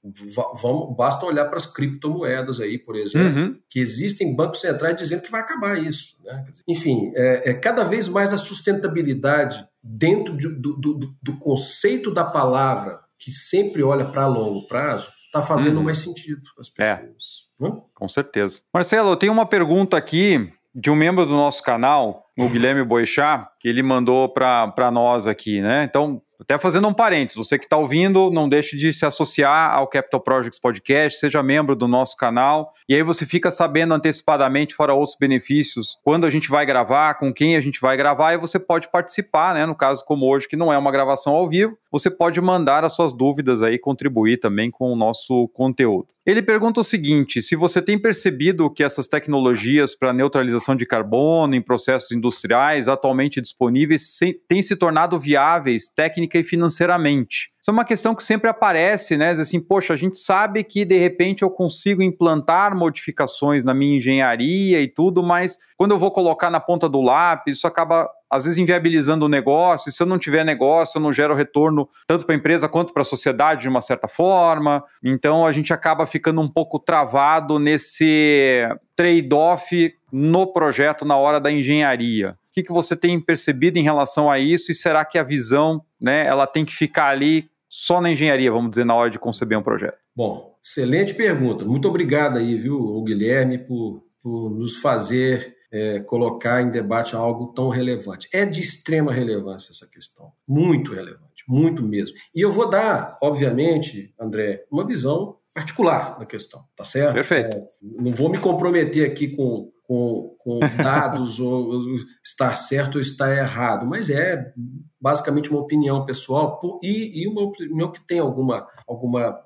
vamos, 0.61 0.95
basta 0.95 1.25
olhar 1.25 1.45
para 1.45 1.57
as 1.57 1.65
criptomoedas 1.65 2.59
aí, 2.59 2.79
por 2.79 2.95
exemplo, 2.95 3.39
uhum. 3.39 3.59
que 3.69 3.79
existem 3.79 4.35
bancos 4.35 4.61
centrais 4.61 4.95
dizendo 4.97 5.21
que 5.21 5.31
vai 5.31 5.41
acabar 5.41 5.77
isso. 5.77 6.17
Né? 6.23 6.45
Enfim, 6.67 7.11
é, 7.15 7.51
é, 7.51 7.53
cada 7.53 7.83
vez 7.83 8.07
mais 8.07 8.33
a 8.33 8.37
sustentabilidade 8.37 9.63
dentro 9.83 10.35
de, 10.35 10.47
do, 10.59 10.75
do, 10.77 11.15
do, 11.21 11.37
conceito 11.37 12.11
da 12.11 12.23
palavra, 12.23 12.99
que 13.17 13.31
sempre 13.31 13.83
olha 13.83 14.05
para 14.05 14.25
longo 14.25 14.67
prazo, 14.67 15.07
está 15.25 15.41
fazendo 15.41 15.77
uhum. 15.77 15.83
mais 15.83 15.99
sentido 15.99 16.41
para 16.55 16.61
as 16.61 16.69
pessoas. 16.69 17.49
É. 17.59 17.63
Né? 17.63 17.81
Com 17.93 18.07
certeza. 18.07 18.61
Marcelo, 18.73 19.11
eu 19.11 19.17
tenho 19.17 19.31
uma 19.31 19.45
pergunta 19.45 19.97
aqui 19.97 20.51
de 20.73 20.89
um 20.89 20.95
membro 20.95 21.25
do 21.25 21.33
nosso 21.33 21.61
canal, 21.61 22.30
o 22.45 22.49
Guilherme 22.49 22.83
Boixá, 22.83 23.49
que 23.59 23.67
ele 23.67 23.83
mandou 23.83 24.29
para 24.29 24.91
nós 24.91 25.27
aqui, 25.27 25.61
né? 25.61 25.83
Então, 25.83 26.21
até 26.39 26.57
fazendo 26.57 26.87
um 26.87 26.93
parênteses, 26.93 27.37
você 27.37 27.59
que 27.59 27.65
está 27.65 27.77
ouvindo, 27.77 28.31
não 28.31 28.49
deixe 28.49 28.75
de 28.75 28.91
se 28.91 29.05
associar 29.05 29.75
ao 29.75 29.87
Capital 29.87 30.19
Projects 30.19 30.59
Podcast, 30.59 31.19
seja 31.19 31.43
membro 31.43 31.75
do 31.75 31.87
nosso 31.87 32.17
canal, 32.17 32.73
e 32.89 32.95
aí 32.95 33.03
você 33.03 33.27
fica 33.27 33.51
sabendo 33.51 33.93
antecipadamente, 33.93 34.73
fora 34.73 34.91
outros 34.91 35.15
benefícios, 35.19 35.99
quando 36.03 36.25
a 36.25 36.31
gente 36.31 36.49
vai 36.49 36.65
gravar, 36.65 37.13
com 37.19 37.31
quem 37.31 37.55
a 37.55 37.61
gente 37.61 37.79
vai 37.79 37.95
gravar, 37.95 38.33
e 38.33 38.37
você 38.37 38.59
pode 38.59 38.89
participar, 38.89 39.53
né? 39.53 39.67
No 39.67 39.75
caso 39.75 40.03
como 40.03 40.27
hoje, 40.27 40.47
que 40.47 40.57
não 40.57 40.73
é 40.73 40.77
uma 40.79 40.91
gravação 40.91 41.33
ao 41.33 41.47
vivo, 41.47 41.77
você 41.91 42.09
pode 42.09 42.41
mandar 42.41 42.83
as 42.83 42.93
suas 42.93 43.13
dúvidas 43.13 43.61
aí, 43.61 43.77
contribuir 43.77 44.37
também 44.37 44.71
com 44.71 44.91
o 44.91 44.95
nosso 44.95 45.47
conteúdo. 45.49 46.07
Ele 46.25 46.41
pergunta 46.41 46.79
o 46.79 46.83
seguinte: 46.83 47.41
se 47.41 47.55
você 47.55 47.81
tem 47.81 47.99
percebido 47.99 48.69
que 48.69 48.83
essas 48.83 49.07
tecnologias 49.07 49.95
para 49.95 50.13
neutralização 50.13 50.75
de 50.75 50.85
carbono 50.85 51.55
em 51.55 51.61
processos 51.61 52.11
industriais 52.11 52.87
atualmente 52.87 53.41
disponíveis 53.41 54.17
têm 54.47 54.61
se 54.61 54.75
tornado 54.75 55.19
viáveis 55.19 55.89
técnica 55.89 56.37
e 56.37 56.43
financeiramente. 56.43 57.50
Isso 57.61 57.69
é 57.69 57.73
uma 57.73 57.85
questão 57.85 58.15
que 58.15 58.23
sempre 58.23 58.49
aparece, 58.49 59.15
né? 59.15 59.29
Assim, 59.31 59.59
poxa, 59.59 59.93
a 59.93 59.97
gente 59.97 60.17
sabe 60.17 60.63
que 60.63 60.83
de 60.83 60.97
repente 60.97 61.43
eu 61.43 61.49
consigo 61.51 62.01
implantar 62.01 62.75
modificações 62.75 63.63
na 63.63 63.71
minha 63.71 63.97
engenharia 63.97 64.81
e 64.81 64.87
tudo, 64.87 65.21
mas 65.21 65.59
quando 65.77 65.91
eu 65.91 65.99
vou 65.99 66.09
colocar 66.09 66.49
na 66.49 66.59
ponta 66.59 66.89
do 66.89 66.99
lápis, 66.99 67.57
isso 67.57 67.67
acaba 67.67 68.09
às 68.31 68.45
vezes 68.45 68.57
inviabilizando 68.57 69.25
o 69.25 69.29
negócio. 69.29 69.89
E 69.89 69.91
se 69.91 70.01
eu 70.01 70.07
não 70.07 70.17
tiver 70.17 70.43
negócio, 70.43 70.97
eu 70.97 71.03
não 71.03 71.13
gero 71.13 71.35
retorno 71.35 71.87
tanto 72.07 72.25
para 72.25 72.33
a 72.33 72.37
empresa 72.37 72.67
quanto 72.67 72.93
para 72.93 73.03
a 73.03 73.05
sociedade 73.05 73.61
de 73.61 73.69
uma 73.69 73.81
certa 73.81 74.07
forma. 74.07 74.83
Então 75.03 75.45
a 75.45 75.51
gente 75.51 75.71
acaba 75.71 76.07
ficando 76.07 76.41
um 76.41 76.47
pouco 76.47 76.79
travado 76.79 77.59
nesse 77.59 78.67
trade-off 78.95 79.93
no 80.11 80.51
projeto 80.51 81.05
na 81.05 81.15
hora 81.15 81.39
da 81.39 81.51
engenharia. 81.51 82.31
O 82.31 82.53
que, 82.53 82.63
que 82.63 82.73
você 82.73 82.95
tem 82.95 83.19
percebido 83.19 83.77
em 83.77 83.83
relação 83.83 84.31
a 84.31 84.39
isso 84.39 84.71
e 84.71 84.75
será 84.75 85.05
que 85.05 85.19
a 85.19 85.23
visão, 85.23 85.81
né, 86.01 86.25
ela 86.25 86.47
tem 86.47 86.65
que 86.65 86.73
ficar 86.73 87.07
ali 87.07 87.50
só 87.73 88.01
na 88.01 88.11
engenharia, 88.11 88.51
vamos 88.51 88.71
dizer, 88.71 88.83
na 88.83 88.93
hora 88.93 89.09
de 89.09 89.17
conceber 89.17 89.57
um 89.57 89.63
projeto? 89.63 89.97
Bom, 90.13 90.57
excelente 90.61 91.15
pergunta. 91.15 91.63
Muito 91.63 91.87
obrigado 91.87 92.37
aí, 92.37 92.57
viu, 92.57 93.01
Guilherme, 93.01 93.59
por, 93.59 94.03
por 94.21 94.49
nos 94.49 94.75
fazer 94.79 95.55
é, 95.71 96.01
colocar 96.01 96.61
em 96.61 96.69
debate 96.69 97.15
algo 97.15 97.53
tão 97.53 97.69
relevante. 97.69 98.27
É 98.33 98.45
de 98.45 98.59
extrema 98.59 99.13
relevância 99.13 99.71
essa 99.71 99.89
questão, 99.89 100.33
muito 100.45 100.93
relevante, 100.93 101.45
muito 101.47 101.81
mesmo. 101.81 102.17
E 102.35 102.41
eu 102.41 102.51
vou 102.51 102.69
dar, 102.69 103.17
obviamente, 103.23 104.13
André, 104.19 104.65
uma 104.69 104.85
visão 104.85 105.37
particular 105.55 106.19
da 106.19 106.25
questão, 106.25 106.65
tá 106.75 106.83
certo? 106.83 107.13
Perfeito. 107.13 107.55
É, 107.55 107.67
não 107.81 108.11
vou 108.11 108.29
me 108.29 108.37
comprometer 108.37 109.09
aqui 109.09 109.29
com 109.29 109.71
com, 109.91 110.37
com 110.39 110.59
dados 110.81 111.37
ou 111.41 111.97
estar 112.23 112.55
certo 112.55 112.95
ou 112.95 113.01
estar 113.01 113.35
errado, 113.35 113.85
mas 113.85 114.09
é 114.09 114.53
basicamente 115.01 115.49
uma 115.49 115.59
opinião 115.59 116.05
pessoal 116.05 116.61
e, 116.81 117.21
e 117.21 117.27
uma 117.27 117.41
opinião 117.41 117.91
que 117.91 117.99
tem 118.07 118.19
alguma, 118.19 118.65
alguma 118.87 119.37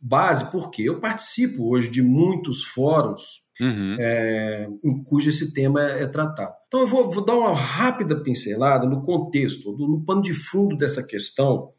base, 0.00 0.50
porque 0.50 0.82
eu 0.82 1.00
participo 1.00 1.70
hoje 1.70 1.90
de 1.90 2.02
muitos 2.02 2.64
fóruns 2.64 3.42
uhum. 3.58 3.96
é, 3.98 4.68
em 4.84 5.02
cujo 5.04 5.30
esse 5.30 5.54
tema 5.54 5.82
é, 5.82 6.02
é 6.02 6.06
tratado. 6.06 6.52
Então 6.68 6.80
eu 6.80 6.86
vou, 6.86 7.10
vou, 7.10 7.24
dar 7.24 7.36
uma 7.36 7.54
rápida 7.54 8.14
pincelada 8.22 8.86
no 8.86 9.02
contexto, 9.02 9.72
do, 9.72 9.88
no 9.88 10.04
pano 10.04 10.20
de 10.20 10.34
fundo 10.34 10.76
dessa 10.76 11.02
questão 11.02 11.70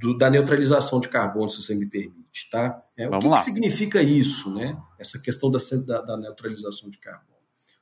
do, 0.00 0.16
da 0.16 0.30
neutralização 0.30 0.98
de 0.98 1.08
carbono, 1.08 1.50
se 1.50 1.60
você 1.60 1.74
me 1.74 1.86
permite. 1.86 2.48
Tá? 2.50 2.82
É, 2.96 3.06
o 3.06 3.18
que, 3.18 3.28
que, 3.28 3.40
significa 3.40 4.02
isso, 4.02 4.54
né? 4.54 4.78
essa 4.98 5.18
questão 5.18 5.50
da, 5.50 5.58
da, 5.86 6.00
da 6.00 6.16
neutralização 6.16 6.88
de 6.88 6.98
carbono? 6.98 7.35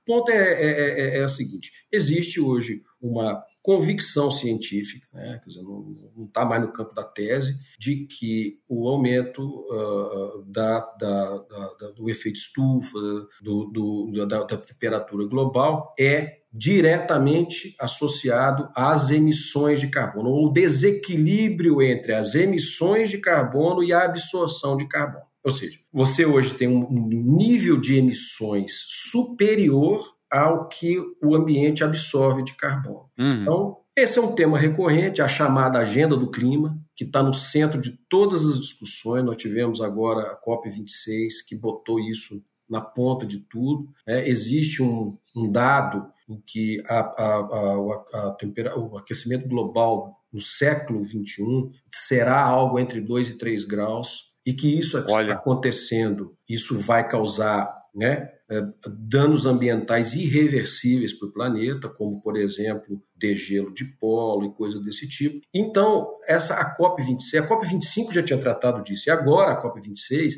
Ponto 0.06 0.30
é, 0.30 0.36
é, 0.36 1.16
é, 1.16 1.18
é, 1.18 1.24
o 1.24 1.28
seguinte: 1.28 1.72
existe 1.90 2.40
hoje 2.40 2.82
uma 3.00 3.42
convicção 3.62 4.30
científica, 4.30 5.06
né, 5.12 5.40
dizer, 5.46 5.62
não 5.62 6.26
está 6.26 6.44
mais 6.44 6.62
no 6.62 6.72
campo 6.72 6.94
da 6.94 7.02
tese, 7.02 7.56
de 7.78 8.06
que 8.06 8.58
o 8.68 8.88
aumento 8.88 9.42
uh, 9.42 10.42
da, 10.46 10.80
da, 10.98 11.38
da, 11.38 11.90
do 11.96 12.10
efeito 12.10 12.38
estufa, 12.38 12.98
do, 13.42 13.64
do, 13.66 14.26
da 14.26 14.44
temperatura 14.44 15.26
global, 15.26 15.94
é 15.98 16.40
diretamente 16.52 17.74
associado 17.80 18.70
às 18.76 19.10
emissões 19.10 19.80
de 19.80 19.88
carbono, 19.88 20.30
ou 20.30 20.46
o 20.46 20.52
desequilíbrio 20.52 21.82
entre 21.82 22.14
as 22.14 22.34
emissões 22.34 23.10
de 23.10 23.18
carbono 23.18 23.82
e 23.82 23.92
a 23.92 24.04
absorção 24.04 24.76
de 24.76 24.86
carbono. 24.86 25.33
Ou 25.44 25.50
seja, 25.50 25.78
você 25.92 26.24
hoje 26.24 26.54
tem 26.54 26.66
um 26.66 26.88
nível 26.90 27.78
de 27.78 27.96
emissões 27.96 28.72
superior 28.88 30.02
ao 30.30 30.68
que 30.68 30.98
o 31.22 31.34
ambiente 31.34 31.84
absorve 31.84 32.42
de 32.42 32.56
carbono. 32.56 33.10
Uhum. 33.18 33.42
Então, 33.42 33.76
esse 33.96 34.18
é 34.18 34.22
um 34.22 34.34
tema 34.34 34.58
recorrente, 34.58 35.22
a 35.22 35.28
chamada 35.28 35.78
agenda 35.78 36.16
do 36.16 36.30
clima, 36.30 36.76
que 36.96 37.04
está 37.04 37.22
no 37.22 37.34
centro 37.34 37.80
de 37.80 37.92
todas 38.08 38.44
as 38.44 38.58
discussões. 38.58 39.22
Nós 39.22 39.36
tivemos 39.36 39.80
agora 39.80 40.32
a 40.32 40.40
COP26, 40.40 41.46
que 41.46 41.54
botou 41.54 42.00
isso 42.00 42.42
na 42.68 42.80
ponta 42.80 43.24
de 43.26 43.38
tudo. 43.38 43.88
É, 44.06 44.28
existe 44.28 44.82
um, 44.82 45.16
um, 45.36 45.52
dado 45.52 46.10
em 46.28 46.42
que 46.44 46.82
a, 46.88 46.98
a, 46.98 47.36
a, 47.36 48.70
a 48.72 48.78
o 48.78 48.96
aquecimento 48.96 49.46
global 49.46 50.20
no 50.32 50.40
século 50.40 51.06
XXI 51.06 51.70
será 51.90 52.42
algo 52.42 52.78
entre 52.78 53.00
2 53.00 53.30
e 53.30 53.38
3 53.38 53.64
graus 53.64 54.33
e 54.44 54.52
que 54.52 54.78
isso 54.78 55.02
Olha. 55.08 55.34
acontecendo, 55.34 56.36
isso 56.48 56.78
vai 56.78 57.08
causar 57.08 57.72
né, 57.94 58.30
é, 58.50 58.62
danos 58.86 59.46
ambientais 59.46 60.14
irreversíveis 60.14 61.12
para 61.12 61.28
o 61.28 61.32
planeta, 61.32 61.88
como, 61.88 62.20
por 62.20 62.36
exemplo, 62.36 63.00
degelo 63.16 63.72
de 63.72 63.84
polo 63.84 64.46
e 64.46 64.54
coisa 64.54 64.80
desse 64.80 65.08
tipo. 65.08 65.40
Então, 65.54 66.08
essa 66.26 66.54
a 66.54 66.76
COP26, 66.76 67.38
a 67.38 67.48
COP25 67.48 68.12
já 68.12 68.22
tinha 68.22 68.38
tratado 68.38 68.82
disso, 68.82 69.08
e 69.08 69.10
agora 69.10 69.52
a 69.52 69.62
COP26, 69.62 70.34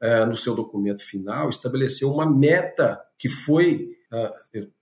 é, 0.00 0.24
no 0.26 0.34
seu 0.34 0.54
documento 0.54 1.02
final, 1.02 1.48
estabeleceu 1.48 2.12
uma 2.12 2.28
meta 2.28 3.00
que 3.18 3.28
foi 3.28 3.97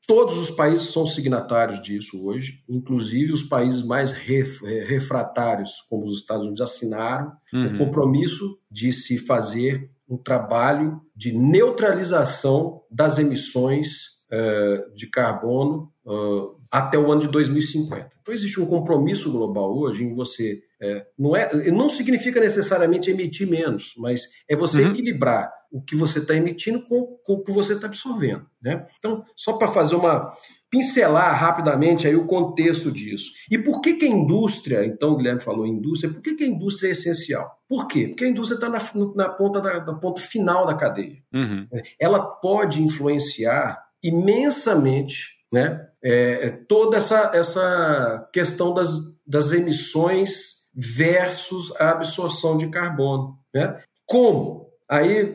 todos 0.07 0.39
os 0.39 0.51
países 0.51 0.91
são 0.91 1.07
signatários 1.07 1.83
disso 1.83 2.27
hoje, 2.27 2.63
inclusive 2.69 3.33
os 3.33 3.43
países 3.43 3.85
mais 3.85 4.13
ref, 4.13 4.63
refratários, 4.63 5.85
como 5.91 6.07
os 6.07 6.19
Estados 6.19 6.45
Unidos, 6.45 6.61
assinaram 6.61 7.33
uhum. 7.53 7.75
o 7.75 7.79
compromisso 7.79 8.59
de 8.71 8.93
se 8.93 9.19
fazer 9.19 9.91
um 10.09 10.17
trabalho 10.17 11.01
de 11.15 11.33
neutralização 11.33 12.83
das 12.91 13.19
emissões 13.19 14.17
uh, 14.31 14.95
de 14.95 15.09
carbono 15.09 15.93
uh, 16.05 16.57
até 16.71 16.99
o 16.99 17.11
ano 17.11 17.23
de 17.23 17.29
2050. 17.29 18.11
Então 18.23 18.33
existe 18.33 18.61
um 18.61 18.67
compromisso 18.67 19.31
global 19.31 19.77
hoje 19.77 20.05
em 20.05 20.15
você 20.15 20.63
é, 20.81 21.07
não 21.19 21.35
é 21.35 21.71
não 21.71 21.89
significa 21.89 22.41
necessariamente 22.41 23.11
emitir 23.11 23.49
menos, 23.49 23.95
mas 23.97 24.29
é 24.49 24.55
você 24.55 24.83
uhum. 24.83 24.91
equilibrar 24.91 25.51
o 25.71 25.83
que 25.83 25.97
você 25.97 26.19
está 26.19 26.35
emitindo 26.35 26.83
com, 26.85 27.19
com, 27.25 27.35
o 27.35 27.45
que 27.45 27.53
você 27.53 27.73
está 27.73 27.87
absorvendo, 27.87 28.47
né? 28.63 28.87
Então 28.99 29.25
só 29.35 29.55
para 29.55 29.69
fazer 29.69 29.95
uma 29.95 30.33
pincelar 30.71 31.39
rapidamente 31.39 32.07
aí 32.07 32.17
o 32.17 32.27
contexto 32.27 32.91
disso. 32.91 33.31
E 33.51 33.57
por 33.57 33.81
que, 33.81 33.95
que 33.95 34.05
a 34.05 34.09
indústria, 34.09 34.85
então 34.85 35.13
o 35.13 35.17
Guilherme 35.17 35.41
falou 35.41 35.67
indústria, 35.67 36.13
por 36.13 36.21
que, 36.21 36.35
que 36.35 36.45
a 36.45 36.49
indústria 36.49 36.89
é 36.89 36.93
essencial? 36.93 37.51
Por 37.69 37.87
quê? 37.87 38.09
Porque 38.09 38.25
a 38.25 38.29
indústria 38.29 38.57
está 38.57 38.69
na, 38.69 38.81
na, 39.15 39.29
ponta 39.29 39.61
da, 39.61 39.85
na 39.85 39.95
ponta 39.95 40.21
final 40.21 40.67
da 40.67 40.75
cadeia. 40.75 41.23
Uhum. 41.33 41.67
Ela 42.01 42.21
pode 42.21 42.83
influenciar 42.83 43.81
imensamente 44.03 45.37
né, 45.53 45.87
é, 46.03 46.47
é, 46.47 46.51
toda 46.51 46.97
essa, 46.97 47.31
essa 47.33 48.29
questão 48.33 48.75
das, 48.75 48.91
das 49.27 49.53
emissões 49.53 50.56
versus 50.77 51.73
a 51.81 51.91
absorção 51.91 52.59
de 52.59 52.69
carbono. 52.69 53.39
Né? 53.55 53.81
Como? 54.05 54.67
Aí, 54.89 55.35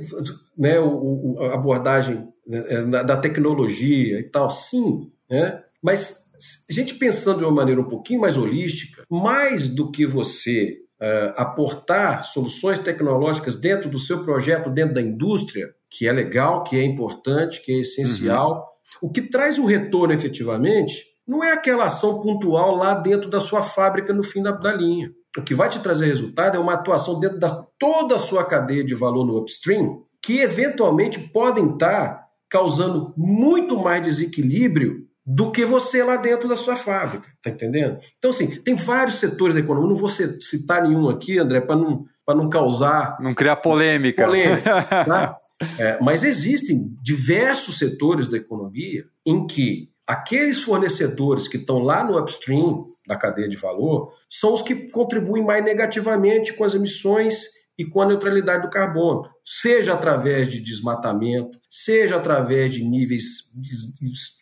né, 0.58 0.80
o, 0.80 1.38
a 1.39 1.56
abordagem 1.56 2.28
né, 2.48 3.04
da 3.04 3.18
tecnologia 3.18 4.20
e 4.20 4.24
tal, 4.24 4.50
sim, 4.50 5.12
né? 5.30 5.64
mas 5.82 6.32
a 6.70 6.74
gente 6.74 6.96
pensando 6.96 7.39
de 7.39 7.44
uma 7.44 7.52
maneira 7.52 7.82
um 7.82 7.89
pouquinho 7.89 8.22
mais 8.22 8.38
holística, 8.38 9.04
mais 9.10 9.68
do 9.68 9.92
que 9.92 10.06
você 10.06 10.78
uh, 11.02 11.34
aportar 11.36 12.24
soluções 12.24 12.80
tecnológicas 12.80 13.56
dentro 13.56 13.89
do 13.89 14.00
seu 14.00 14.24
projeto, 14.24 14.70
dentro 14.70 14.96
da 14.96 15.02
indústria, 15.02 15.74
que 15.89 16.08
é 16.08 16.12
legal, 16.12 16.64
que 16.64 16.78
é 16.78 16.84
importante, 16.84 17.62
que 17.62 17.72
é 17.72 17.82
essencial, 17.82 18.78
uhum. 19.02 19.10
o 19.10 19.12
que 19.12 19.24
traz 19.24 19.60
o 19.60 19.66
retorno 19.66 20.14
efetivamente 20.14 21.12
não 21.28 21.44
é 21.44 21.54
aquela 21.54 21.86
ação 21.86 22.22
pontual 22.22 22.76
lá 22.76 22.94
dentro 22.94 23.30
da 23.30 23.39
sua 23.39 23.64
fábrica 23.64 24.14
no 24.14 24.24
fim 24.24 24.42
da, 24.42 24.52
da 24.52 24.74
linha. 24.74 25.12
O 25.38 25.42
que 25.42 25.56
vai 25.56 25.70
te 25.70 25.80
trazer 25.80 26.08
resultado 26.08 26.58
é 26.58 26.60
uma 26.60 26.74
atuação 26.74 27.20
dentro 27.20 27.40
da 27.40 27.66
toda 27.80 28.16
a 28.16 28.20
sua 28.20 28.44
cadeia 28.44 28.84
de 28.84 28.94
valor 28.94 29.26
no 29.26 29.38
upstream, 29.38 30.04
que 30.22 30.40
eventualmente 30.40 31.20
podem 31.32 31.74
estar 31.74 32.26
causando 32.50 33.14
muito 33.18 33.80
mais 33.80 34.04
desequilíbrio 34.04 35.08
do 35.26 35.52
que 35.52 35.64
você 35.64 36.04
lá 36.04 36.18
dentro 36.18 36.50
da 36.50 36.56
sua 36.56 36.76
fábrica, 36.76 37.30
tá 37.42 37.50
entendendo? 37.50 37.98
Então, 38.18 38.32
assim, 38.32 38.62
tem 38.62 38.76
vários 38.76 39.20
setores 39.20 39.54
da 39.54 39.62
economia, 39.62 39.90
não 39.90 39.96
vou 39.96 40.10
citar 40.10 40.84
nenhum 40.84 41.08
aqui, 41.08 41.40
André, 41.40 41.62
para 41.62 41.76
não, 41.76 42.06
não 42.28 42.50
causar... 42.50 43.18
Não 43.22 43.34
criar 43.34 43.56
polêmica. 43.58 44.26
Polêmica, 44.26 44.84
tá? 45.06 45.38
É, 45.78 46.00
mas 46.02 46.24
existem 46.24 46.92
diversos 47.04 47.78
setores 47.78 48.28
da 48.28 48.36
economia 48.36 49.06
em 49.24 49.46
que 49.46 49.91
aqueles 50.12 50.62
fornecedores 50.62 51.47
que 51.47 51.55
estão 51.55 51.80
lá 51.80 52.03
no 52.03 52.20
upstream 52.20 52.86
da 53.07 53.16
cadeia 53.16 53.47
de 53.47 53.55
valor 53.55 54.14
são 54.28 54.53
os 54.53 54.62
que 54.62 54.91
contribuem 54.91 55.41
mais 55.41 55.64
negativamente 55.64 56.51
com 56.51 56.66
as 56.66 56.74
emissões 56.74 57.43
e 57.78 57.86
com 57.86 58.01
a 58.01 58.05
neutralidade 58.05 58.64
do 58.64 58.70
carbono, 58.70 59.24
seja 59.41 59.93
através 59.93 60.51
de 60.51 60.59
desmatamento, 60.59 61.57
seja 61.70 62.18
através 62.18 62.74
de 62.74 62.84
níveis 62.84 63.53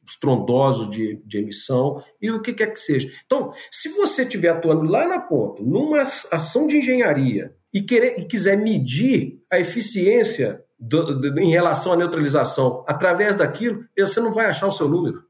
estrondosos 0.08 0.90
de, 0.90 1.22
de 1.24 1.38
emissão 1.38 2.04
e 2.20 2.32
o 2.32 2.42
que 2.42 2.52
quer 2.52 2.74
que 2.74 2.80
seja. 2.80 3.08
Então, 3.26 3.54
se 3.70 3.90
você 3.90 4.24
estiver 4.24 4.50
atuando 4.50 4.92
lá 4.92 5.08
na 5.08 5.22
ponta, 5.22 5.62
numa 5.62 6.02
ação 6.02 6.66
de 6.66 6.78
engenharia 6.78 7.54
e, 7.72 7.84
querer, 7.84 8.20
e 8.20 8.26
quiser 8.26 8.58
medir 8.58 9.40
a 9.52 9.60
eficiência 9.60 10.66
do, 10.80 11.20
do, 11.20 11.40
em 11.40 11.52
relação 11.52 11.94
à 11.94 11.96
neutralização 11.96 12.84
através 12.88 13.36
daquilo, 13.36 13.86
você 13.98 14.20
não 14.20 14.34
vai 14.34 14.48
achar 14.48 14.68
o 14.68 14.72
seu 14.72 14.90
número. 14.90 15.29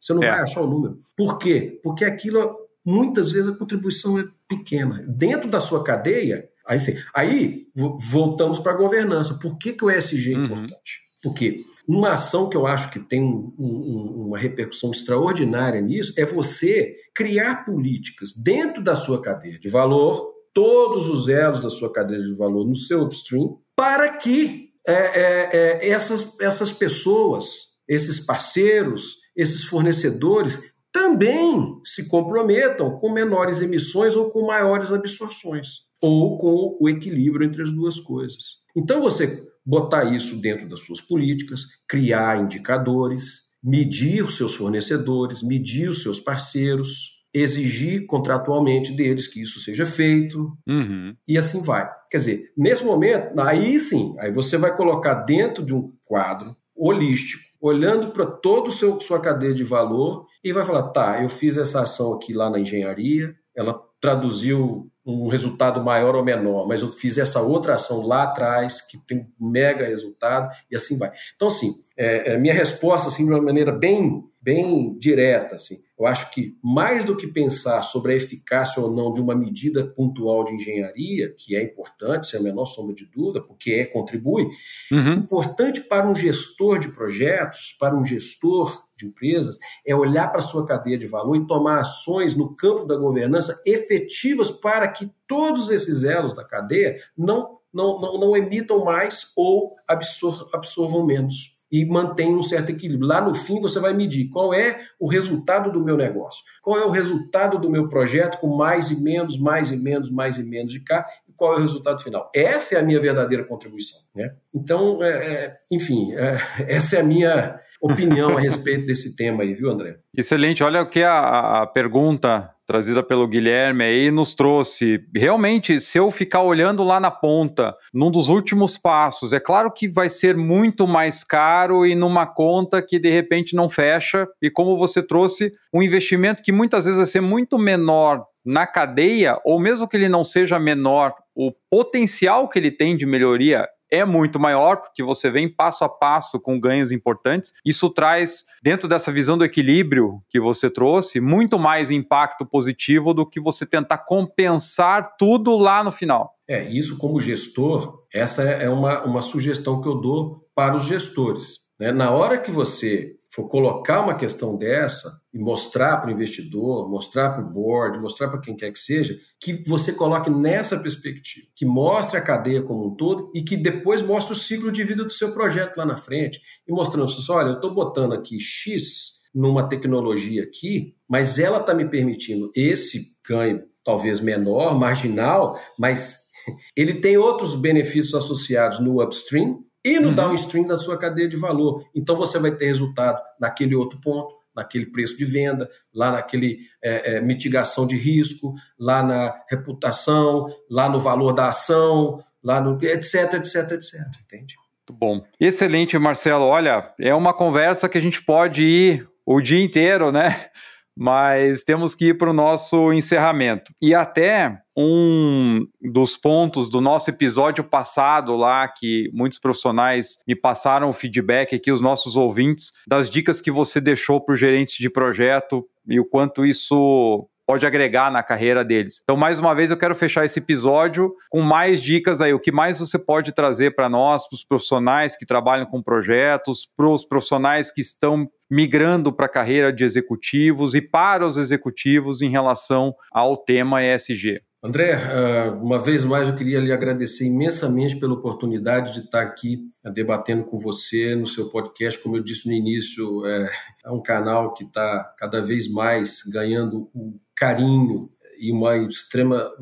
Você 0.00 0.12
não 0.12 0.22
é. 0.22 0.30
vai 0.30 0.40
achar 0.40 0.60
o 0.60 0.66
número. 0.66 0.98
Por 1.16 1.38
quê? 1.38 1.80
Porque 1.82 2.04
aquilo, 2.04 2.54
muitas 2.84 3.32
vezes, 3.32 3.50
a 3.50 3.56
contribuição 3.56 4.18
é 4.18 4.24
pequena. 4.48 5.04
Dentro 5.08 5.48
da 5.48 5.60
sua 5.60 5.82
cadeia, 5.82 6.48
aí, 6.66 6.80
sim, 6.80 6.94
aí 7.14 7.66
voltamos 8.10 8.58
para 8.58 8.72
a 8.72 8.76
governança. 8.76 9.38
Por 9.40 9.56
que, 9.56 9.72
que 9.72 9.84
o 9.84 9.90
ESG 9.90 10.34
é 10.34 10.36
uhum. 10.36 10.44
importante? 10.44 11.04
Porque 11.22 11.64
uma 11.88 12.12
ação 12.12 12.48
que 12.48 12.56
eu 12.56 12.66
acho 12.66 12.90
que 12.90 12.98
tem 12.98 13.22
um, 13.22 13.54
um, 13.58 14.26
uma 14.26 14.38
repercussão 14.38 14.90
extraordinária 14.90 15.80
nisso 15.80 16.12
é 16.16 16.24
você 16.24 16.96
criar 17.14 17.64
políticas 17.64 18.32
dentro 18.34 18.82
da 18.82 18.94
sua 18.94 19.20
cadeia 19.20 19.58
de 19.58 19.68
valor, 19.68 20.32
todos 20.52 21.08
os 21.08 21.28
elos 21.28 21.60
da 21.60 21.70
sua 21.70 21.92
cadeia 21.92 22.20
de 22.20 22.34
valor 22.34 22.66
no 22.66 22.76
seu 22.76 23.02
upstream, 23.02 23.58
para 23.76 24.16
que 24.16 24.70
é, 24.86 24.92
é, 24.92 25.50
é, 25.52 25.88
essas, 25.88 26.38
essas 26.40 26.72
pessoas, 26.72 27.44
esses 27.88 28.20
parceiros, 28.20 29.16
esses 29.36 29.64
fornecedores 29.64 30.74
também 30.92 31.80
se 31.84 32.08
comprometam 32.08 32.98
com 32.98 33.12
menores 33.12 33.60
emissões 33.60 34.14
ou 34.14 34.30
com 34.30 34.46
maiores 34.46 34.92
absorções, 34.92 35.80
ou 36.00 36.38
com 36.38 36.76
o 36.80 36.88
equilíbrio 36.88 37.46
entre 37.46 37.62
as 37.62 37.72
duas 37.72 37.98
coisas. 37.98 38.58
Então, 38.76 39.00
você 39.00 39.44
botar 39.66 40.04
isso 40.04 40.36
dentro 40.36 40.68
das 40.68 40.80
suas 40.80 41.00
políticas, 41.00 41.62
criar 41.88 42.40
indicadores, 42.40 43.44
medir 43.62 44.22
os 44.22 44.36
seus 44.36 44.54
fornecedores, 44.54 45.42
medir 45.42 45.88
os 45.88 46.02
seus 46.02 46.20
parceiros, 46.20 47.14
exigir 47.32 48.06
contratualmente 48.06 48.92
deles 48.92 49.26
que 49.26 49.42
isso 49.42 49.58
seja 49.58 49.84
feito 49.84 50.56
uhum. 50.68 51.16
e 51.26 51.36
assim 51.36 51.60
vai. 51.60 51.90
Quer 52.08 52.18
dizer, 52.18 52.52
nesse 52.56 52.84
momento, 52.84 53.40
aí 53.40 53.80
sim, 53.80 54.14
aí 54.20 54.30
você 54.30 54.56
vai 54.56 54.76
colocar 54.76 55.14
dentro 55.14 55.64
de 55.64 55.74
um 55.74 55.92
quadro 56.04 56.54
holístico, 56.76 57.42
olhando 57.64 58.10
para 58.10 58.26
toda 58.26 58.68
a 58.68 59.00
sua 59.00 59.18
cadeia 59.18 59.54
de 59.54 59.64
valor 59.64 60.26
e 60.44 60.52
vai 60.52 60.62
falar, 60.64 60.82
tá, 60.88 61.22
eu 61.22 61.30
fiz 61.30 61.56
essa 61.56 61.80
ação 61.80 62.12
aqui 62.12 62.34
lá 62.34 62.50
na 62.50 62.60
engenharia, 62.60 63.34
ela 63.56 63.80
traduziu 63.98 64.90
um 65.06 65.28
resultado 65.28 65.82
maior 65.82 66.14
ou 66.14 66.22
menor, 66.22 66.68
mas 66.68 66.82
eu 66.82 66.90
fiz 66.90 67.16
essa 67.16 67.40
outra 67.40 67.76
ação 67.76 68.06
lá 68.06 68.24
atrás 68.24 68.82
que 68.82 68.98
tem 69.06 69.26
um 69.40 69.48
mega 69.48 69.86
resultado 69.86 70.54
e 70.70 70.76
assim 70.76 70.98
vai. 70.98 71.10
Então, 71.34 71.48
assim, 71.48 71.72
é, 71.96 72.32
é, 72.32 72.38
minha 72.38 72.52
resposta, 72.52 73.08
assim, 73.08 73.24
de 73.24 73.32
uma 73.32 73.40
maneira 73.40 73.72
bem, 73.72 74.22
bem 74.42 74.98
direta, 74.98 75.54
assim, 75.54 75.78
eu 75.98 76.06
acho 76.06 76.30
que 76.32 76.58
mais 76.62 77.04
do 77.04 77.16
que 77.16 77.26
pensar 77.26 77.82
sobre 77.82 78.12
a 78.12 78.16
eficácia 78.16 78.82
ou 78.82 78.90
não 78.90 79.12
de 79.12 79.20
uma 79.20 79.34
medida 79.34 79.86
pontual 79.86 80.44
de 80.44 80.54
engenharia, 80.54 81.32
que 81.38 81.54
é 81.54 81.62
importante, 81.62 82.26
sem 82.26 82.40
a 82.40 82.42
menor 82.42 82.66
sombra 82.66 82.94
de 82.94 83.06
dúvida, 83.06 83.40
porque 83.40 83.72
é, 83.72 83.84
contribui, 83.84 84.48
uhum. 84.90 85.14
importante 85.14 85.80
para 85.82 86.08
um 86.08 86.16
gestor 86.16 86.80
de 86.80 86.88
projetos, 86.88 87.76
para 87.78 87.94
um 87.94 88.04
gestor 88.04 88.82
de 88.96 89.06
empresas, 89.06 89.56
é 89.86 89.94
olhar 89.94 90.28
para 90.28 90.40
a 90.40 90.42
sua 90.42 90.66
cadeia 90.66 90.98
de 90.98 91.06
valor 91.06 91.36
e 91.36 91.46
tomar 91.46 91.80
ações 91.80 92.34
no 92.34 92.56
campo 92.56 92.84
da 92.84 92.96
governança 92.96 93.60
efetivas 93.64 94.50
para 94.50 94.88
que 94.88 95.10
todos 95.28 95.70
esses 95.70 96.02
elos 96.02 96.34
da 96.34 96.44
cadeia 96.44 96.98
não, 97.16 97.58
não, 97.72 98.00
não, 98.00 98.18
não 98.18 98.36
emitam 98.36 98.84
mais 98.84 99.32
ou 99.36 99.76
absor 99.86 100.48
absorvam 100.52 101.06
menos 101.06 101.53
e 101.74 101.84
mantém 101.84 102.32
um 102.32 102.42
certo 102.42 102.70
equilíbrio. 102.70 103.08
Lá 103.08 103.20
no 103.20 103.34
fim, 103.34 103.60
você 103.60 103.80
vai 103.80 103.92
medir 103.92 104.28
qual 104.28 104.54
é 104.54 104.78
o 104.96 105.08
resultado 105.08 105.72
do 105.72 105.84
meu 105.84 105.96
negócio, 105.96 106.44
qual 106.62 106.78
é 106.78 106.84
o 106.84 106.90
resultado 106.90 107.58
do 107.58 107.68
meu 107.68 107.88
projeto 107.88 108.38
com 108.38 108.46
mais 108.56 108.92
e 108.92 109.02
menos, 109.02 109.36
mais 109.36 109.72
e 109.72 109.76
menos, 109.76 110.08
mais 110.08 110.38
e 110.38 110.44
menos 110.44 110.72
de 110.72 110.78
cá, 110.78 111.04
e 111.28 111.32
qual 111.32 111.54
é 111.54 111.56
o 111.56 111.62
resultado 111.62 112.00
final. 112.00 112.30
Essa 112.32 112.76
é 112.76 112.78
a 112.78 112.82
minha 112.84 113.00
verdadeira 113.00 113.42
contribuição. 113.42 113.98
Né? 114.14 114.32
Então, 114.54 115.02
é, 115.02 115.08
é 115.08 115.56
enfim, 115.68 116.14
é, 116.14 116.38
essa 116.72 116.94
é 116.94 117.00
a 117.00 117.04
minha 117.04 117.58
opinião 117.82 118.38
a 118.38 118.40
respeito 118.40 118.86
desse 118.86 119.16
tema 119.16 119.42
aí, 119.42 119.52
viu, 119.52 119.68
André? 119.68 119.96
Excelente. 120.16 120.62
Olha 120.62 120.80
o 120.80 120.88
que 120.88 121.02
a, 121.02 121.62
a 121.62 121.66
pergunta 121.66 122.53
trazida 122.66 123.02
pelo 123.02 123.28
Guilherme 123.28 123.84
aí, 123.84 124.10
nos 124.10 124.34
trouxe. 124.34 125.00
Realmente, 125.14 125.80
se 125.80 125.98
eu 125.98 126.10
ficar 126.10 126.42
olhando 126.42 126.82
lá 126.82 126.98
na 126.98 127.10
ponta, 127.10 127.74
num 127.92 128.10
dos 128.10 128.28
últimos 128.28 128.78
passos, 128.78 129.32
é 129.32 129.40
claro 129.40 129.70
que 129.70 129.88
vai 129.88 130.08
ser 130.08 130.36
muito 130.36 130.86
mais 130.86 131.22
caro 131.22 131.84
e 131.84 131.94
numa 131.94 132.26
conta 132.26 132.82
que 132.82 132.98
de 132.98 133.10
repente 133.10 133.54
não 133.54 133.68
fecha. 133.68 134.26
E 134.42 134.50
como 134.50 134.76
você 134.76 135.02
trouxe, 135.02 135.52
um 135.72 135.82
investimento 135.82 136.42
que 136.42 136.52
muitas 136.52 136.84
vezes 136.84 136.98
vai 136.98 137.06
ser 137.06 137.20
muito 137.20 137.58
menor 137.58 138.24
na 138.44 138.66
cadeia, 138.66 139.38
ou 139.44 139.58
mesmo 139.58 139.88
que 139.88 139.96
ele 139.96 140.08
não 140.08 140.24
seja 140.24 140.58
menor, 140.58 141.14
o 141.34 141.50
potencial 141.70 142.48
que 142.48 142.58
ele 142.58 142.70
tem 142.70 142.96
de 142.96 143.06
melhoria 143.06 143.66
é 143.94 144.04
muito 144.04 144.38
maior, 144.38 144.76
porque 144.76 145.02
você 145.02 145.30
vem 145.30 145.48
passo 145.48 145.84
a 145.84 145.88
passo 145.88 146.40
com 146.40 146.58
ganhos 146.58 146.92
importantes. 146.92 147.52
Isso 147.64 147.88
traz, 147.90 148.44
dentro 148.62 148.88
dessa 148.88 149.12
visão 149.12 149.38
do 149.38 149.44
equilíbrio 149.44 150.22
que 150.28 150.40
você 150.40 150.68
trouxe, 150.70 151.20
muito 151.20 151.58
mais 151.58 151.90
impacto 151.90 152.44
positivo 152.44 153.14
do 153.14 153.24
que 153.24 153.40
você 153.40 153.64
tentar 153.64 153.98
compensar 153.98 155.16
tudo 155.16 155.56
lá 155.56 155.82
no 155.82 155.92
final. 155.92 156.34
É, 156.46 156.68
isso 156.68 156.98
como 156.98 157.20
gestor, 157.20 158.04
essa 158.12 158.42
é 158.42 158.68
uma, 158.68 159.02
uma 159.04 159.22
sugestão 159.22 159.80
que 159.80 159.88
eu 159.88 160.00
dou 160.00 160.36
para 160.54 160.76
os 160.76 160.84
gestores. 160.84 161.60
Né? 161.78 161.90
Na 161.90 162.10
hora 162.10 162.38
que 162.38 162.50
você 162.50 163.16
for 163.32 163.48
colocar 163.48 164.00
uma 164.00 164.14
questão 164.14 164.56
dessa, 164.56 165.20
e 165.34 165.38
mostrar 165.38 165.96
para 165.96 166.08
o 166.08 166.12
investidor, 166.12 166.88
mostrar 166.88 167.30
para 167.30 167.44
o 167.44 167.50
board, 167.50 167.98
mostrar 167.98 168.28
para 168.28 168.40
quem 168.40 168.54
quer 168.54 168.72
que 168.72 168.78
seja, 168.78 169.18
que 169.40 169.68
você 169.68 169.92
coloque 169.92 170.30
nessa 170.30 170.78
perspectiva, 170.78 171.48
que 171.56 171.66
mostre 171.66 172.16
a 172.16 172.22
cadeia 172.22 172.62
como 172.62 172.86
um 172.86 172.94
todo 172.94 173.32
e 173.34 173.42
que 173.42 173.56
depois 173.56 174.00
mostre 174.00 174.32
o 174.32 174.38
ciclo 174.38 174.70
de 174.70 174.84
vida 174.84 175.02
do 175.02 175.10
seu 175.10 175.32
projeto 175.32 175.76
lá 175.76 175.84
na 175.84 175.96
frente 175.96 176.40
e 176.66 176.72
mostrando 176.72 177.10
assim, 177.10 177.32
olha, 177.32 177.48
eu 177.48 177.54
estou 177.54 177.74
botando 177.74 178.12
aqui 178.12 178.38
X 178.38 179.14
numa 179.34 179.68
tecnologia 179.68 180.44
aqui, 180.44 180.94
mas 181.08 181.36
ela 181.36 181.58
está 181.58 181.74
me 181.74 181.84
permitindo 181.84 182.52
esse 182.54 183.16
ganho 183.28 183.64
talvez 183.84 184.20
menor, 184.20 184.78
marginal, 184.78 185.58
mas 185.76 186.30
ele 186.76 187.00
tem 187.00 187.16
outros 187.16 187.56
benefícios 187.56 188.14
associados 188.14 188.78
no 188.78 189.02
upstream 189.02 189.64
e 189.84 190.00
no 190.00 190.08
uhum. 190.08 190.14
downstream 190.14 190.66
da 190.66 190.78
sua 190.78 190.96
cadeia 190.96 191.28
de 191.28 191.36
valor. 191.36 191.84
Então 191.94 192.16
você 192.16 192.38
vai 192.38 192.56
ter 192.56 192.66
resultado 192.66 193.20
naquele 193.38 193.74
outro 193.74 194.00
ponto, 194.00 194.33
naquele 194.54 194.86
preço 194.86 195.16
de 195.16 195.24
venda, 195.24 195.68
lá 195.92 196.12
naquele 196.12 196.58
é, 196.82 197.16
é, 197.16 197.20
mitigação 197.20 197.86
de 197.86 197.96
risco, 197.96 198.54
lá 198.78 199.02
na 199.02 199.34
reputação, 199.50 200.48
lá 200.70 200.88
no 200.88 201.00
valor 201.00 201.32
da 201.32 201.48
ação, 201.48 202.22
lá 202.42 202.60
no 202.60 202.78
etc, 202.82 203.34
etc, 203.34 203.72
etc. 203.72 203.94
Entende? 204.24 204.54
Muito 204.88 204.98
bom. 204.98 205.22
Excelente, 205.40 205.98
Marcelo. 205.98 206.44
Olha, 206.44 206.92
é 207.00 207.14
uma 207.14 207.32
conversa 207.32 207.88
que 207.88 207.96
a 207.96 208.00
gente 208.00 208.22
pode 208.22 208.62
ir 208.62 209.08
o 209.24 209.40
dia 209.40 209.62
inteiro, 209.62 210.12
né? 210.12 210.48
Mas 210.96 211.62
temos 211.62 211.94
que 211.94 212.06
ir 212.06 212.18
para 212.18 212.30
o 212.30 212.34
nosso 212.34 212.92
encerramento. 212.92 213.72
E 213.82 213.94
até 213.94 214.60
um 214.76 215.66
dos 215.80 216.16
pontos 216.16 216.68
do 216.68 216.80
nosso 216.80 217.10
episódio 217.10 217.62
passado 217.64 218.34
lá, 218.36 218.66
que 218.68 219.10
muitos 219.12 219.38
profissionais 219.38 220.18
me 220.26 220.34
passaram 220.34 220.90
o 220.90 220.92
feedback 220.92 221.54
aqui, 221.54 221.70
os 221.70 221.80
nossos 221.80 222.16
ouvintes, 222.16 222.72
das 222.86 223.08
dicas 223.08 223.40
que 223.40 223.50
você 223.50 223.80
deixou 223.80 224.20
para 224.20 224.34
os 224.34 224.40
gerentes 224.40 224.76
de 224.76 224.90
projeto 224.90 225.64
e 225.86 226.00
o 226.00 226.04
quanto 226.04 226.44
isso 226.44 227.28
pode 227.46 227.66
agregar 227.66 228.10
na 228.10 228.22
carreira 228.22 228.64
deles. 228.64 229.00
Então, 229.02 229.16
mais 229.16 229.38
uma 229.38 229.54
vez, 229.54 229.70
eu 229.70 229.76
quero 229.76 229.94
fechar 229.94 230.24
esse 230.24 230.38
episódio 230.38 231.14
com 231.30 231.40
mais 231.40 231.82
dicas 231.82 232.20
aí. 232.20 232.32
O 232.32 232.40
que 232.40 232.52
mais 232.52 232.78
você 232.78 232.98
pode 232.98 233.32
trazer 233.32 233.74
para 233.74 233.88
nós, 233.88 234.26
para 234.28 234.36
os 234.36 234.44
profissionais 234.44 235.16
que 235.16 235.26
trabalham 235.26 235.66
com 235.66 235.82
projetos, 235.82 236.68
para 236.76 236.88
os 236.88 237.04
profissionais 237.04 237.70
que 237.70 237.80
estão 237.80 238.28
migrando 238.50 239.12
para 239.12 239.26
a 239.26 239.28
carreira 239.28 239.72
de 239.72 239.84
executivos 239.84 240.74
e 240.74 240.80
para 240.80 241.26
os 241.26 241.36
executivos 241.36 242.22
em 242.22 242.30
relação 242.30 242.94
ao 243.12 243.36
tema 243.36 243.82
ESG? 243.82 244.40
André, 244.64 244.94
ah, 244.94 245.50
uma 245.60 245.78
vez 245.78 246.02
mais 246.04 246.26
eu 246.26 246.34
queria 246.34 246.58
lhe 246.58 246.72
agradecer 246.72 247.26
imensamente 247.26 247.96
pela 247.96 248.14
oportunidade 248.14 248.94
de 248.94 249.00
estar 249.00 249.20
aqui 249.20 249.70
ah, 249.84 249.90
debatendo 249.90 250.44
com 250.44 250.58
você 250.58 251.14
no 251.14 251.26
seu 251.26 251.50
podcast. 251.50 252.02
Como 252.02 252.16
eu 252.16 252.22
disse 252.22 252.48
no 252.48 252.54
início, 252.54 253.26
é, 253.26 253.50
é 253.84 253.90
um 253.90 254.00
canal 254.00 254.54
que 254.54 254.64
está 254.64 255.04
cada 255.18 255.42
vez 255.42 255.70
mais 255.70 256.22
ganhando 256.32 256.88
o 256.94 257.20
carinho 257.36 258.10
e 258.38 258.50
uma 258.50 258.74
extrema, 258.78 259.52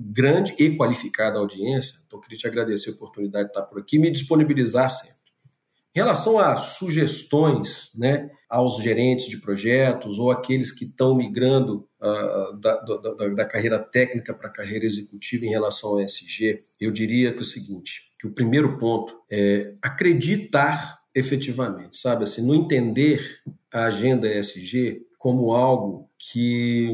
grande 0.00 0.52
e 0.58 0.76
qualificada 0.76 1.38
audiência. 1.38 1.94
Então, 2.04 2.18
eu 2.18 2.22
queria 2.24 2.38
te 2.38 2.48
agradecer 2.48 2.90
a 2.90 2.94
oportunidade 2.94 3.44
de 3.44 3.50
estar 3.50 3.62
por 3.62 3.78
aqui 3.78 3.98
e 3.98 4.00
me 4.00 4.10
disponibilizar 4.10 4.90
sempre. 4.90 5.14
Em 5.94 6.00
relação 6.00 6.40
a 6.40 6.56
sugestões 6.56 7.92
né, 7.96 8.28
aos 8.48 8.82
gerentes 8.82 9.26
de 9.26 9.38
projetos 9.38 10.18
ou 10.18 10.30
aqueles 10.30 10.70
que 10.70 10.84
estão 10.84 11.14
migrando 11.14 11.88
uh, 12.00 12.56
da, 12.58 12.76
da, 12.80 13.28
da, 13.28 13.44
carreira 13.44 13.78
técnica 13.78 14.32
para 14.34 14.48
a 14.48 14.52
carreira 14.52 14.84
executiva 14.84 15.44
em 15.44 15.50
relação 15.50 15.90
ao 15.90 16.00
ESG, 16.00 16.60
eu 16.80 16.90
diria 16.90 17.32
que 17.32 17.38
é 17.38 17.42
o 17.42 17.44
seguinte, 17.44 18.12
que 18.18 18.26
o 18.26 18.32
primeiro 18.32 18.78
ponto 18.78 19.14
é 19.30 19.74
acreditar 19.82 21.00
efetivamente, 21.14 21.96
sabe? 21.96 22.24
Assim, 22.24 22.42
não 22.42 22.54
entender 22.54 23.40
a 23.72 23.84
agenda 23.84 24.28
ESG 24.28 25.06
como 25.18 25.52
algo 25.52 26.10
que 26.18 26.90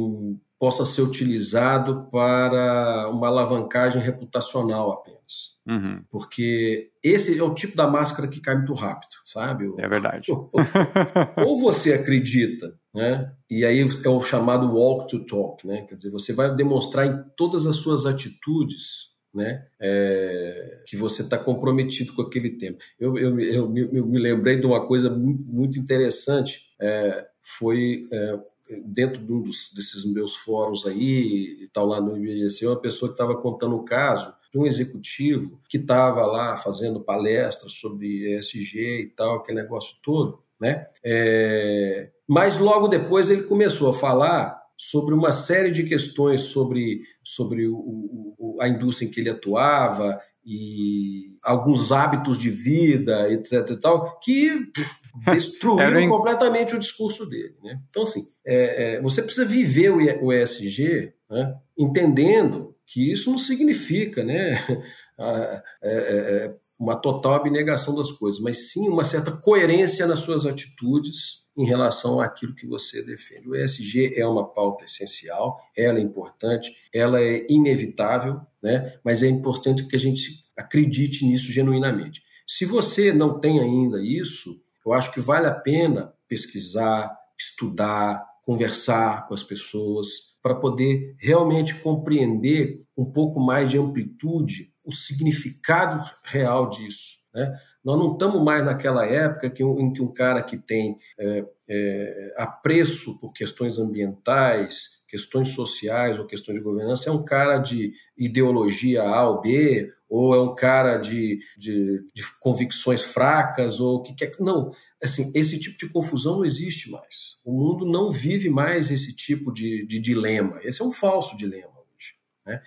possa 0.59 0.85
ser 0.85 1.01
utilizado 1.01 2.07
para 2.13 3.09
uma 3.09 3.29
alavancagem 3.29 4.01
reputacional 4.01 4.93
apenas. 4.93 5.20
Uhum. 5.67 6.03
Porque 6.11 6.91
esse 7.03 7.39
é 7.39 7.43
o 7.43 7.55
tipo 7.55 7.77
da 7.77 7.87
máscara 7.87 8.29
que 8.29 8.41
cai 8.41 8.57
muito 8.57 8.73
rápido, 8.73 9.13
sabe? 9.25 9.71
É 9.79 9.89
verdade. 9.89 10.31
Ou 11.45 11.61
você 11.61 11.93
acredita, 11.93 12.75
né? 12.95 13.33
E 13.49 13.65
aí 13.65 13.81
é 13.81 14.09
o 14.09 14.21
chamado 14.21 14.73
walk 14.73 15.11
to 15.11 15.25
talk, 15.25 15.67
né? 15.67 15.83
Quer 15.89 15.95
dizer, 15.95 16.11
você 16.11 16.33
vai 16.33 16.55
demonstrar 16.55 17.07
em 17.07 17.25
todas 17.37 17.67
as 17.67 17.77
suas 17.77 18.07
atitudes 18.07 19.11
né? 19.33 19.65
É, 19.81 20.83
que 20.87 20.97
você 20.97 21.23
está 21.23 21.39
comprometido 21.39 22.13
com 22.15 22.23
aquele 22.23 22.51
tema. 22.51 22.77
Eu, 22.99 23.17
eu, 23.17 23.39
eu, 23.39 23.77
eu, 23.93 24.07
me 24.07 24.19
lembrei 24.19 24.59
de 24.59 24.67
uma 24.67 24.87
coisa 24.87 25.09
muito 25.09 25.79
interessante. 25.79 26.63
É, 26.81 27.27
foi 27.43 28.09
é, 28.13 28.39
dentro 28.85 29.23
de 29.23 29.33
um 29.33 29.43
dos, 29.43 29.73
desses 29.75 30.05
meus 30.05 30.37
fóruns 30.37 30.87
aí, 30.87 31.59
e 31.63 31.69
tal, 31.73 31.87
lá 31.87 32.01
no 32.01 32.17
IBGC, 32.17 32.67
uma 32.67 32.81
pessoa 32.81 33.09
que 33.09 33.15
estava 33.15 33.37
contando 33.37 33.77
o 33.77 33.81
um 33.81 33.85
caso 33.85 34.33
de 34.53 34.59
um 34.59 34.67
executivo 34.67 35.61
que 35.69 35.77
estava 35.77 36.27
lá 36.27 36.57
fazendo 36.57 37.01
palestras 37.01 37.73
sobre 37.73 38.37
ESG 38.37 39.03
e 39.03 39.07
tal, 39.17 39.37
aquele 39.37 39.63
negócio 39.63 39.97
todo, 40.03 40.43
né? 40.61 40.87
É, 41.05 42.11
mas 42.29 42.59
logo 42.59 42.89
depois 42.89 43.31
ele 43.31 43.43
começou 43.43 43.91
a 43.91 43.95
falar 43.95 44.61
sobre 44.77 45.15
uma 45.15 45.31
série 45.31 45.71
de 45.71 45.85
questões 45.85 46.41
sobre, 46.43 47.03
sobre 47.23 47.69
o, 47.69 47.77
o, 47.77 48.57
a 48.61 48.69
indústria 48.69 49.07
em 49.07 49.11
que 49.11 49.21
ele 49.21 49.31
atuava 49.31 50.21
e 50.45 51.37
alguns 51.43 51.93
hábitos 51.93 52.39
de 52.39 52.51
vida, 52.51 53.31
etc. 53.31 53.71
E 53.71 53.77
tal, 53.77 54.19
que 54.21 54.71
destruíram 55.33 56.09
completamente 56.09 56.75
o 56.75 56.79
discurso 56.79 57.29
dele. 57.29 57.57
Né? 57.63 57.81
Então, 57.89 58.03
assim, 58.03 58.23
é, 58.45 58.97
é, 58.97 59.03
você 59.03 59.23
precisa 59.23 59.45
viver 59.45 59.91
o 59.91 60.33
ESG 60.33 61.13
né, 61.31 61.55
entendendo 61.79 62.75
que 62.87 63.13
isso 63.13 63.31
não 63.31 63.39
significa 63.39 64.25
né, 64.25 64.55
é, 65.19 65.63
é, 65.83 65.93
é, 65.93 66.55
uma 66.79 66.97
total 66.97 67.35
abnegação 67.35 67.95
das 67.95 68.11
coisas, 68.11 68.41
mas 68.41 68.71
sim 68.71 68.89
uma 68.89 69.05
certa 69.05 69.31
coerência 69.31 70.07
nas 70.07 70.21
suas 70.21 70.45
atitudes 70.45 71.41
em 71.57 71.67
relação 71.67 72.21
àquilo 72.21 72.55
que 72.55 72.67
você 72.67 73.03
defende. 73.03 73.49
O 73.49 73.55
ESG 73.55 74.19
é 74.19 74.27
uma 74.27 74.49
pauta 74.49 74.85
essencial, 74.85 75.61
ela 75.77 75.99
é 75.99 76.03
importante, 76.03 76.75
ela 76.93 77.21
é 77.21 77.47
inevitável, 77.51 78.41
né? 78.63 78.99
mas 79.05 79.23
é 79.23 79.29
importante 79.29 79.87
que 79.87 79.95
a 79.95 79.99
gente 79.99 80.45
acredite 80.57 81.25
nisso 81.25 81.53
genuinamente. 81.53 82.23
Se 82.47 82.65
você 82.65 83.13
não 83.13 83.39
tem 83.39 83.61
ainda 83.61 84.03
isso, 84.03 84.61
eu 84.85 84.93
acho 84.93 85.13
que 85.13 85.21
vale 85.21 85.47
a 85.47 85.55
pena 85.55 86.13
pesquisar, 86.29 87.17
estudar, 87.39 88.25
conversar 88.45 89.27
com 89.27 89.35
as 89.35 89.43
pessoas, 89.43 90.31
para 90.43 90.55
poder 90.55 91.15
realmente 91.19 91.75
compreender 91.77 92.83
um 92.97 93.05
pouco 93.05 93.39
mais 93.39 93.71
de 93.71 93.79
amplitude 93.79 94.73
o 94.85 94.93
significado 94.93 96.03
real 96.25 96.69
disso. 96.71 97.19
Né? 97.35 97.59
Nós 97.85 97.99
não 97.99 98.13
estamos 98.13 98.43
mais 98.43 98.65
naquela 98.65 99.07
época 99.07 99.51
que, 99.51 99.63
em 99.63 99.93
que 99.93 100.03
um 100.03 100.13
cara 100.13 100.43
que 100.43 100.57
tem 100.57 100.99
é, 101.19 101.45
é, 101.69 102.35
apreço 102.37 103.19
por 103.19 103.33
questões 103.33 103.79
ambientais, 103.79 105.01
questões 105.07 105.49
sociais 105.49 106.19
ou 106.19 106.27
questões 106.27 106.59
de 106.59 106.65
governança 106.65 107.09
é 107.09 107.13
um 107.13 107.25
cara 107.25 107.59
de 107.59 107.93
ideologia 108.17 109.03
A 109.03 109.29
ou 109.29 109.41
B, 109.41 109.93
ou 110.11 110.35
é 110.35 110.43
um 110.43 110.57
cara 110.57 110.99
de, 110.99 111.41
de, 111.57 112.05
de 112.13 112.25
convicções 112.41 113.01
fracas, 113.01 113.79
ou 113.79 113.99
o 113.99 114.03
que 114.03 114.13
quer. 114.13 114.33
Não, 114.41 114.75
assim, 115.01 115.31
esse 115.37 115.57
tipo 115.61 115.79
de 115.79 115.93
confusão 115.93 116.39
não 116.39 116.45
existe 116.45 116.91
mais. 116.91 117.41
O 117.45 117.53
mundo 117.53 117.87
não 117.87 118.11
vive 118.11 118.51
mais 118.51 118.91
esse 118.91 119.15
tipo 119.15 119.53
de, 119.53 119.87
de 119.87 120.01
dilema. 120.01 120.59
Esse 120.65 120.83
é 120.83 120.85
um 120.85 120.91
falso 120.91 121.37
dilema 121.37 121.71
hoje. 121.95 122.15
Né? 122.45 122.61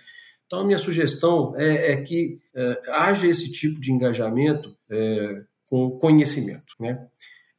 Então, 0.46 0.60
a 0.60 0.64
minha 0.64 0.78
sugestão 0.78 1.54
é, 1.56 1.92
é 1.92 1.96
que 1.98 2.40
é, 2.54 2.80
haja 2.88 3.26
esse 3.26 3.52
tipo 3.52 3.78
de 3.78 3.92
engajamento 3.92 4.74
é, 4.90 5.42
com 5.66 5.90
conhecimento. 5.98 6.74
Né? 6.80 6.98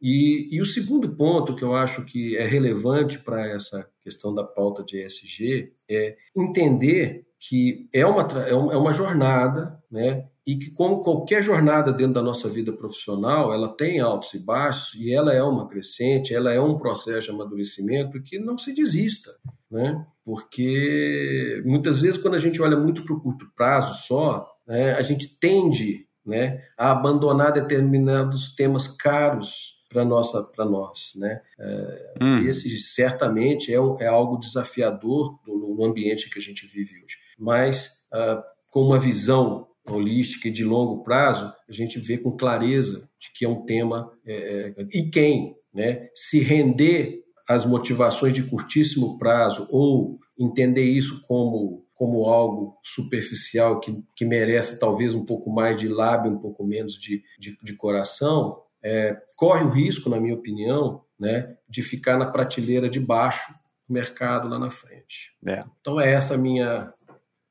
E, 0.01 0.49
e, 0.51 0.61
o 0.61 0.65
segundo 0.65 1.15
ponto 1.15 1.55
que 1.55 1.63
eu 1.63 1.73
acho 1.73 2.05
que 2.05 2.37
é 2.37 2.45
relevante 2.45 3.19
para 3.19 3.47
essa 3.47 3.87
questão 4.01 4.35
da 4.35 4.43
pauta 4.43 4.83
de 4.83 5.03
ESG 5.03 5.73
é 5.89 6.15
entender 6.35 7.25
que 7.39 7.89
é 7.93 8.05
uma, 8.05 8.23
é 8.47 8.53
uma 8.53 8.91
jornada, 8.91 9.81
né? 9.89 10.27
e 10.45 10.55
que, 10.55 10.69
como 10.71 11.01
qualquer 11.01 11.41
jornada 11.41 11.91
dentro 11.91 12.13
da 12.13 12.21
nossa 12.21 12.47
vida 12.47 12.71
profissional, 12.71 13.51
ela 13.51 13.67
tem 13.67 13.99
altos 13.99 14.33
e 14.35 14.39
baixos, 14.39 14.93
e 14.93 15.11
ela 15.11 15.33
é 15.33 15.41
uma 15.41 15.67
crescente, 15.67 16.35
ela 16.35 16.53
é 16.53 16.61
um 16.61 16.77
processo 16.77 17.27
de 17.27 17.31
amadurecimento 17.31 18.21
que 18.21 18.37
não 18.37 18.55
se 18.57 18.73
desista, 18.73 19.31
né? 19.71 20.05
Porque 20.23 21.63
muitas 21.65 21.99
vezes, 21.99 22.21
quando 22.21 22.35
a 22.35 22.39
gente 22.39 22.61
olha 22.61 22.77
muito 22.77 23.03
para 23.03 23.15
o 23.15 23.19
curto 23.19 23.47
prazo 23.55 24.05
só, 24.05 24.47
né, 24.67 24.93
a 24.93 25.01
gente 25.01 25.39
tende 25.39 26.07
né, 26.25 26.63
a 26.77 26.91
abandonar 26.91 27.51
determinados 27.51 28.55
temas 28.55 28.87
caros 28.87 29.74
para 29.95 30.03
nossa 30.03 30.43
para 30.43 30.65
nós 30.65 31.13
né 31.15 31.41
é, 31.57 32.13
hum. 32.21 32.39
esse 32.39 32.69
certamente 32.79 33.73
é, 33.73 33.77
é 34.01 34.07
algo 34.07 34.37
desafiador 34.37 35.39
no, 35.47 35.75
no, 35.75 35.85
ambiente 35.85 36.29
que 36.29 36.37
a 36.37 36.41
gente 36.41 36.67
vive 36.67 37.01
hoje 37.01 37.17
mas 37.39 38.05
uh, 38.13 38.43
com 38.69 38.81
uma 38.81 38.99
visão 38.99 39.67
holística 39.89 40.47
e 40.47 40.51
de 40.51 40.63
longo 40.63 41.03
prazo, 41.03 41.53
a 41.69 41.71
gente 41.71 41.99
vê 41.99 42.17
com 42.17 42.35
clareza 42.35 43.07
de 43.19 43.31
que 43.33 43.45
é 43.45 43.49
um 43.49 43.65
tema 43.65 44.11
é, 44.25 44.73
é, 44.77 44.87
e 44.91 45.09
quem 45.09 45.55
né, 45.73 46.09
se 46.13 46.39
render 46.39 47.23
as 47.47 47.65
motivações 47.65 48.33
de 48.33 48.43
curtíssimo 48.43 49.19
prazo 49.19 49.67
ou 49.69 50.19
entender 50.37 50.83
isso 50.83 51.21
como, 51.27 51.85
como 51.93 52.25
algo 52.25 52.77
superficial 52.83 53.79
que, 53.79 54.03
que 54.15 54.25
merece 54.25 54.79
talvez 54.79 55.13
um 55.13 55.23
pouco 55.23 55.51
mais 55.51 55.77
de 55.77 55.87
lábio, 55.87 56.31
um 56.31 56.39
pouco 56.39 56.65
menos 56.65 56.99
de, 56.99 57.23
de, 57.39 57.57
de 57.61 57.73
coração, 57.75 58.57
é, 58.85 59.17
corre 59.35 59.63
o 59.63 59.69
risco, 59.69 60.09
na 60.09 60.19
minha 60.19 60.35
opinião, 60.35 61.01
né, 61.19 61.55
de 61.67 61.81
ficar 61.81 62.17
na 62.17 62.27
prateleira 62.27 62.87
de 62.87 62.99
baixo 62.99 63.51
do 63.87 63.93
mercado 63.93 64.47
lá 64.47 64.59
na 64.59 64.69
frente. 64.69 65.33
É. 65.45 65.63
Então 65.81 65.99
é 65.99 66.13
essa 66.13 66.35
a 66.35 66.37
minha 66.37 66.93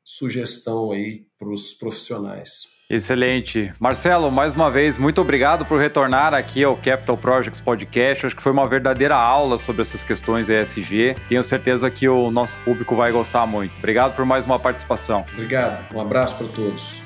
sugestão 0.04 0.92
aí 0.92 1.26
para 1.36 1.48
os 1.48 1.74
profissionais. 1.74 2.72
Excelente. 2.88 3.72
Marcelo, 3.80 4.30
mais 4.30 4.54
uma 4.54 4.70
vez, 4.70 4.98
muito 4.98 5.20
obrigado 5.20 5.64
por 5.64 5.80
retornar 5.80 6.34
aqui 6.34 6.62
ao 6.62 6.76
Capital 6.76 7.16
Projects 7.16 7.60
Podcast. 7.60 8.26
Acho 8.26 8.36
que 8.36 8.42
foi 8.42 8.52
uma 8.52 8.68
verdadeira 8.68 9.16
aula 9.16 9.58
sobre 9.58 9.82
essas 9.82 10.04
questões 10.04 10.48
ESG. 10.48 11.16
Tenho 11.28 11.42
certeza 11.42 11.90
que 11.90 12.06
o 12.08 12.30
nosso 12.30 12.60
público 12.60 12.94
vai 12.94 13.10
gostar 13.10 13.46
muito. 13.46 13.74
Obrigado 13.78 14.14
por 14.14 14.26
mais 14.26 14.44
uma 14.44 14.58
participação. 14.58 15.24
Obrigado. 15.32 15.92
Um 15.94 16.00
abraço 16.00 16.36
para 16.36 16.46
todos. 16.48 17.03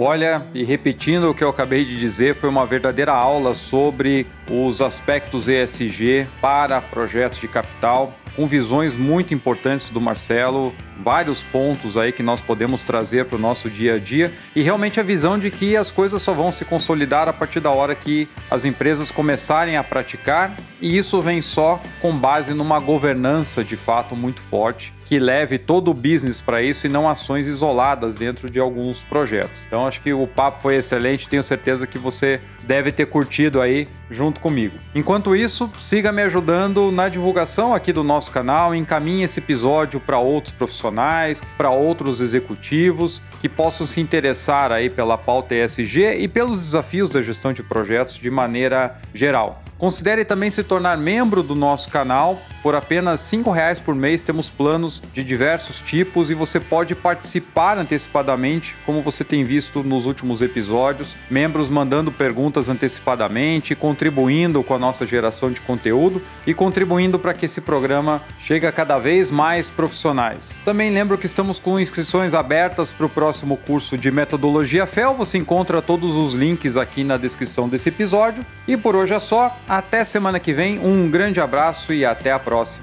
Olha, 0.00 0.46
e 0.54 0.62
repetindo 0.62 1.28
o 1.28 1.34
que 1.34 1.42
eu 1.42 1.48
acabei 1.48 1.84
de 1.84 1.98
dizer, 1.98 2.36
foi 2.36 2.48
uma 2.48 2.64
verdadeira 2.64 3.10
aula 3.10 3.52
sobre 3.52 4.28
os 4.48 4.80
aspectos 4.80 5.48
ESG 5.48 6.24
para 6.40 6.80
projetos 6.80 7.40
de 7.40 7.48
capital 7.48 8.14
com 8.36 8.46
visões 8.46 8.94
muito 8.94 9.34
importantes 9.34 9.88
do 9.88 10.00
Marcelo, 10.00 10.72
vários 11.02 11.42
pontos 11.42 11.96
aí 11.96 12.12
que 12.12 12.22
nós 12.22 12.40
podemos 12.40 12.84
trazer 12.84 13.24
para 13.24 13.34
o 13.34 13.40
nosso 13.40 13.68
dia 13.68 13.96
a 13.96 13.98
dia 13.98 14.32
e 14.54 14.62
realmente 14.62 15.00
a 15.00 15.02
visão 15.02 15.36
de 15.36 15.50
que 15.50 15.76
as 15.76 15.90
coisas 15.90 16.22
só 16.22 16.32
vão 16.32 16.52
se 16.52 16.64
consolidar 16.64 17.28
a 17.28 17.32
partir 17.32 17.58
da 17.58 17.72
hora 17.72 17.96
que 17.96 18.28
as 18.48 18.64
empresas 18.64 19.10
começarem 19.10 19.76
a 19.76 19.82
praticar 19.82 20.54
e 20.80 20.96
isso 20.96 21.20
vem 21.20 21.42
só 21.42 21.82
com 22.00 22.14
base 22.14 22.54
numa 22.54 22.78
governança 22.78 23.64
de 23.64 23.74
fato 23.74 24.14
muito 24.14 24.40
forte 24.40 24.92
que 25.08 25.18
leve 25.18 25.58
todo 25.58 25.90
o 25.90 25.94
business 25.94 26.38
para 26.38 26.62
isso 26.62 26.86
e 26.86 26.90
não 26.90 27.08
ações 27.08 27.46
isoladas 27.46 28.14
dentro 28.14 28.50
de 28.50 28.60
alguns 28.60 29.00
projetos. 29.00 29.62
Então 29.66 29.86
acho 29.86 30.02
que 30.02 30.12
o 30.12 30.26
papo 30.26 30.60
foi 30.60 30.76
excelente, 30.76 31.30
tenho 31.30 31.42
certeza 31.42 31.86
que 31.86 31.98
você 31.98 32.42
deve 32.64 32.92
ter 32.92 33.06
curtido 33.06 33.62
aí 33.62 33.88
junto 34.10 34.38
comigo. 34.38 34.76
Enquanto 34.94 35.34
isso, 35.34 35.70
siga 35.78 36.12
me 36.12 36.20
ajudando 36.22 36.92
na 36.92 37.08
divulgação 37.08 37.74
aqui 37.74 37.90
do 37.90 38.04
nosso 38.04 38.30
canal, 38.30 38.74
encaminhe 38.74 39.24
esse 39.24 39.38
episódio 39.38 39.98
para 39.98 40.18
outros 40.18 40.54
profissionais, 40.54 41.40
para 41.56 41.70
outros 41.70 42.20
executivos 42.20 43.22
que 43.40 43.48
possam 43.48 43.86
se 43.86 44.02
interessar 44.02 44.70
aí 44.70 44.90
pela 44.90 45.16
pauta 45.16 45.54
ESG 45.54 46.18
e 46.18 46.28
pelos 46.28 46.58
desafios 46.58 47.08
da 47.08 47.22
gestão 47.22 47.54
de 47.54 47.62
projetos 47.62 48.16
de 48.16 48.30
maneira 48.30 48.98
geral. 49.14 49.62
Considere 49.78 50.24
também 50.24 50.50
se 50.50 50.64
tornar 50.64 50.98
membro 50.98 51.40
do 51.40 51.54
nosso 51.54 51.88
canal. 51.88 52.42
Por 52.62 52.74
apenas 52.74 53.30
R$ 53.30 53.40
reais 53.54 53.78
por 53.78 53.94
mês 53.94 54.22
temos 54.22 54.48
planos 54.48 55.00
de 55.14 55.22
diversos 55.22 55.80
tipos 55.80 56.28
e 56.28 56.34
você 56.34 56.58
pode 56.58 56.96
participar 56.96 57.78
antecipadamente, 57.78 58.74
como 58.84 59.00
você 59.00 59.22
tem 59.22 59.44
visto 59.44 59.84
nos 59.84 60.04
últimos 60.04 60.42
episódios, 60.42 61.14
membros 61.30 61.70
mandando 61.70 62.10
perguntas 62.10 62.68
antecipadamente, 62.68 63.76
contribuindo 63.76 64.62
com 64.64 64.74
a 64.74 64.78
nossa 64.78 65.06
geração 65.06 65.52
de 65.52 65.60
conteúdo 65.60 66.20
e 66.44 66.52
contribuindo 66.52 67.16
para 67.16 67.32
que 67.32 67.46
esse 67.46 67.60
programa 67.60 68.20
chegue 68.40 68.66
a 68.66 68.72
cada 68.72 68.98
vez 68.98 69.30
mais 69.30 69.70
profissionais. 69.70 70.58
Também 70.64 70.90
lembro 70.90 71.16
que 71.16 71.26
estamos 71.26 71.60
com 71.60 71.78
inscrições 71.78 72.34
abertas 72.34 72.90
para 72.90 73.06
o 73.06 73.08
próximo 73.08 73.56
curso 73.56 73.96
de 73.96 74.10
metodologia 74.10 74.86
FEL. 74.86 75.14
Você 75.14 75.38
encontra 75.38 75.80
todos 75.80 76.12
os 76.14 76.34
links 76.34 76.76
aqui 76.76 77.04
na 77.04 77.16
descrição 77.16 77.68
desse 77.68 77.88
episódio. 77.88 78.44
E 78.66 78.76
por 78.76 78.96
hoje 78.96 79.14
é 79.14 79.20
só. 79.20 79.56
Até 79.68 80.02
semana 80.02 80.40
que 80.40 80.54
vem, 80.54 80.78
um 80.78 81.10
grande 81.10 81.40
abraço 81.40 81.92
e 81.92 82.02
até 82.02 82.32
a 82.32 82.38
próxima. 82.38 82.82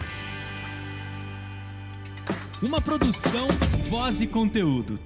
Uma 2.62 2.80
produção, 2.80 3.48
voz 3.90 4.22
e 4.22 4.28
conteúdo. 4.28 5.00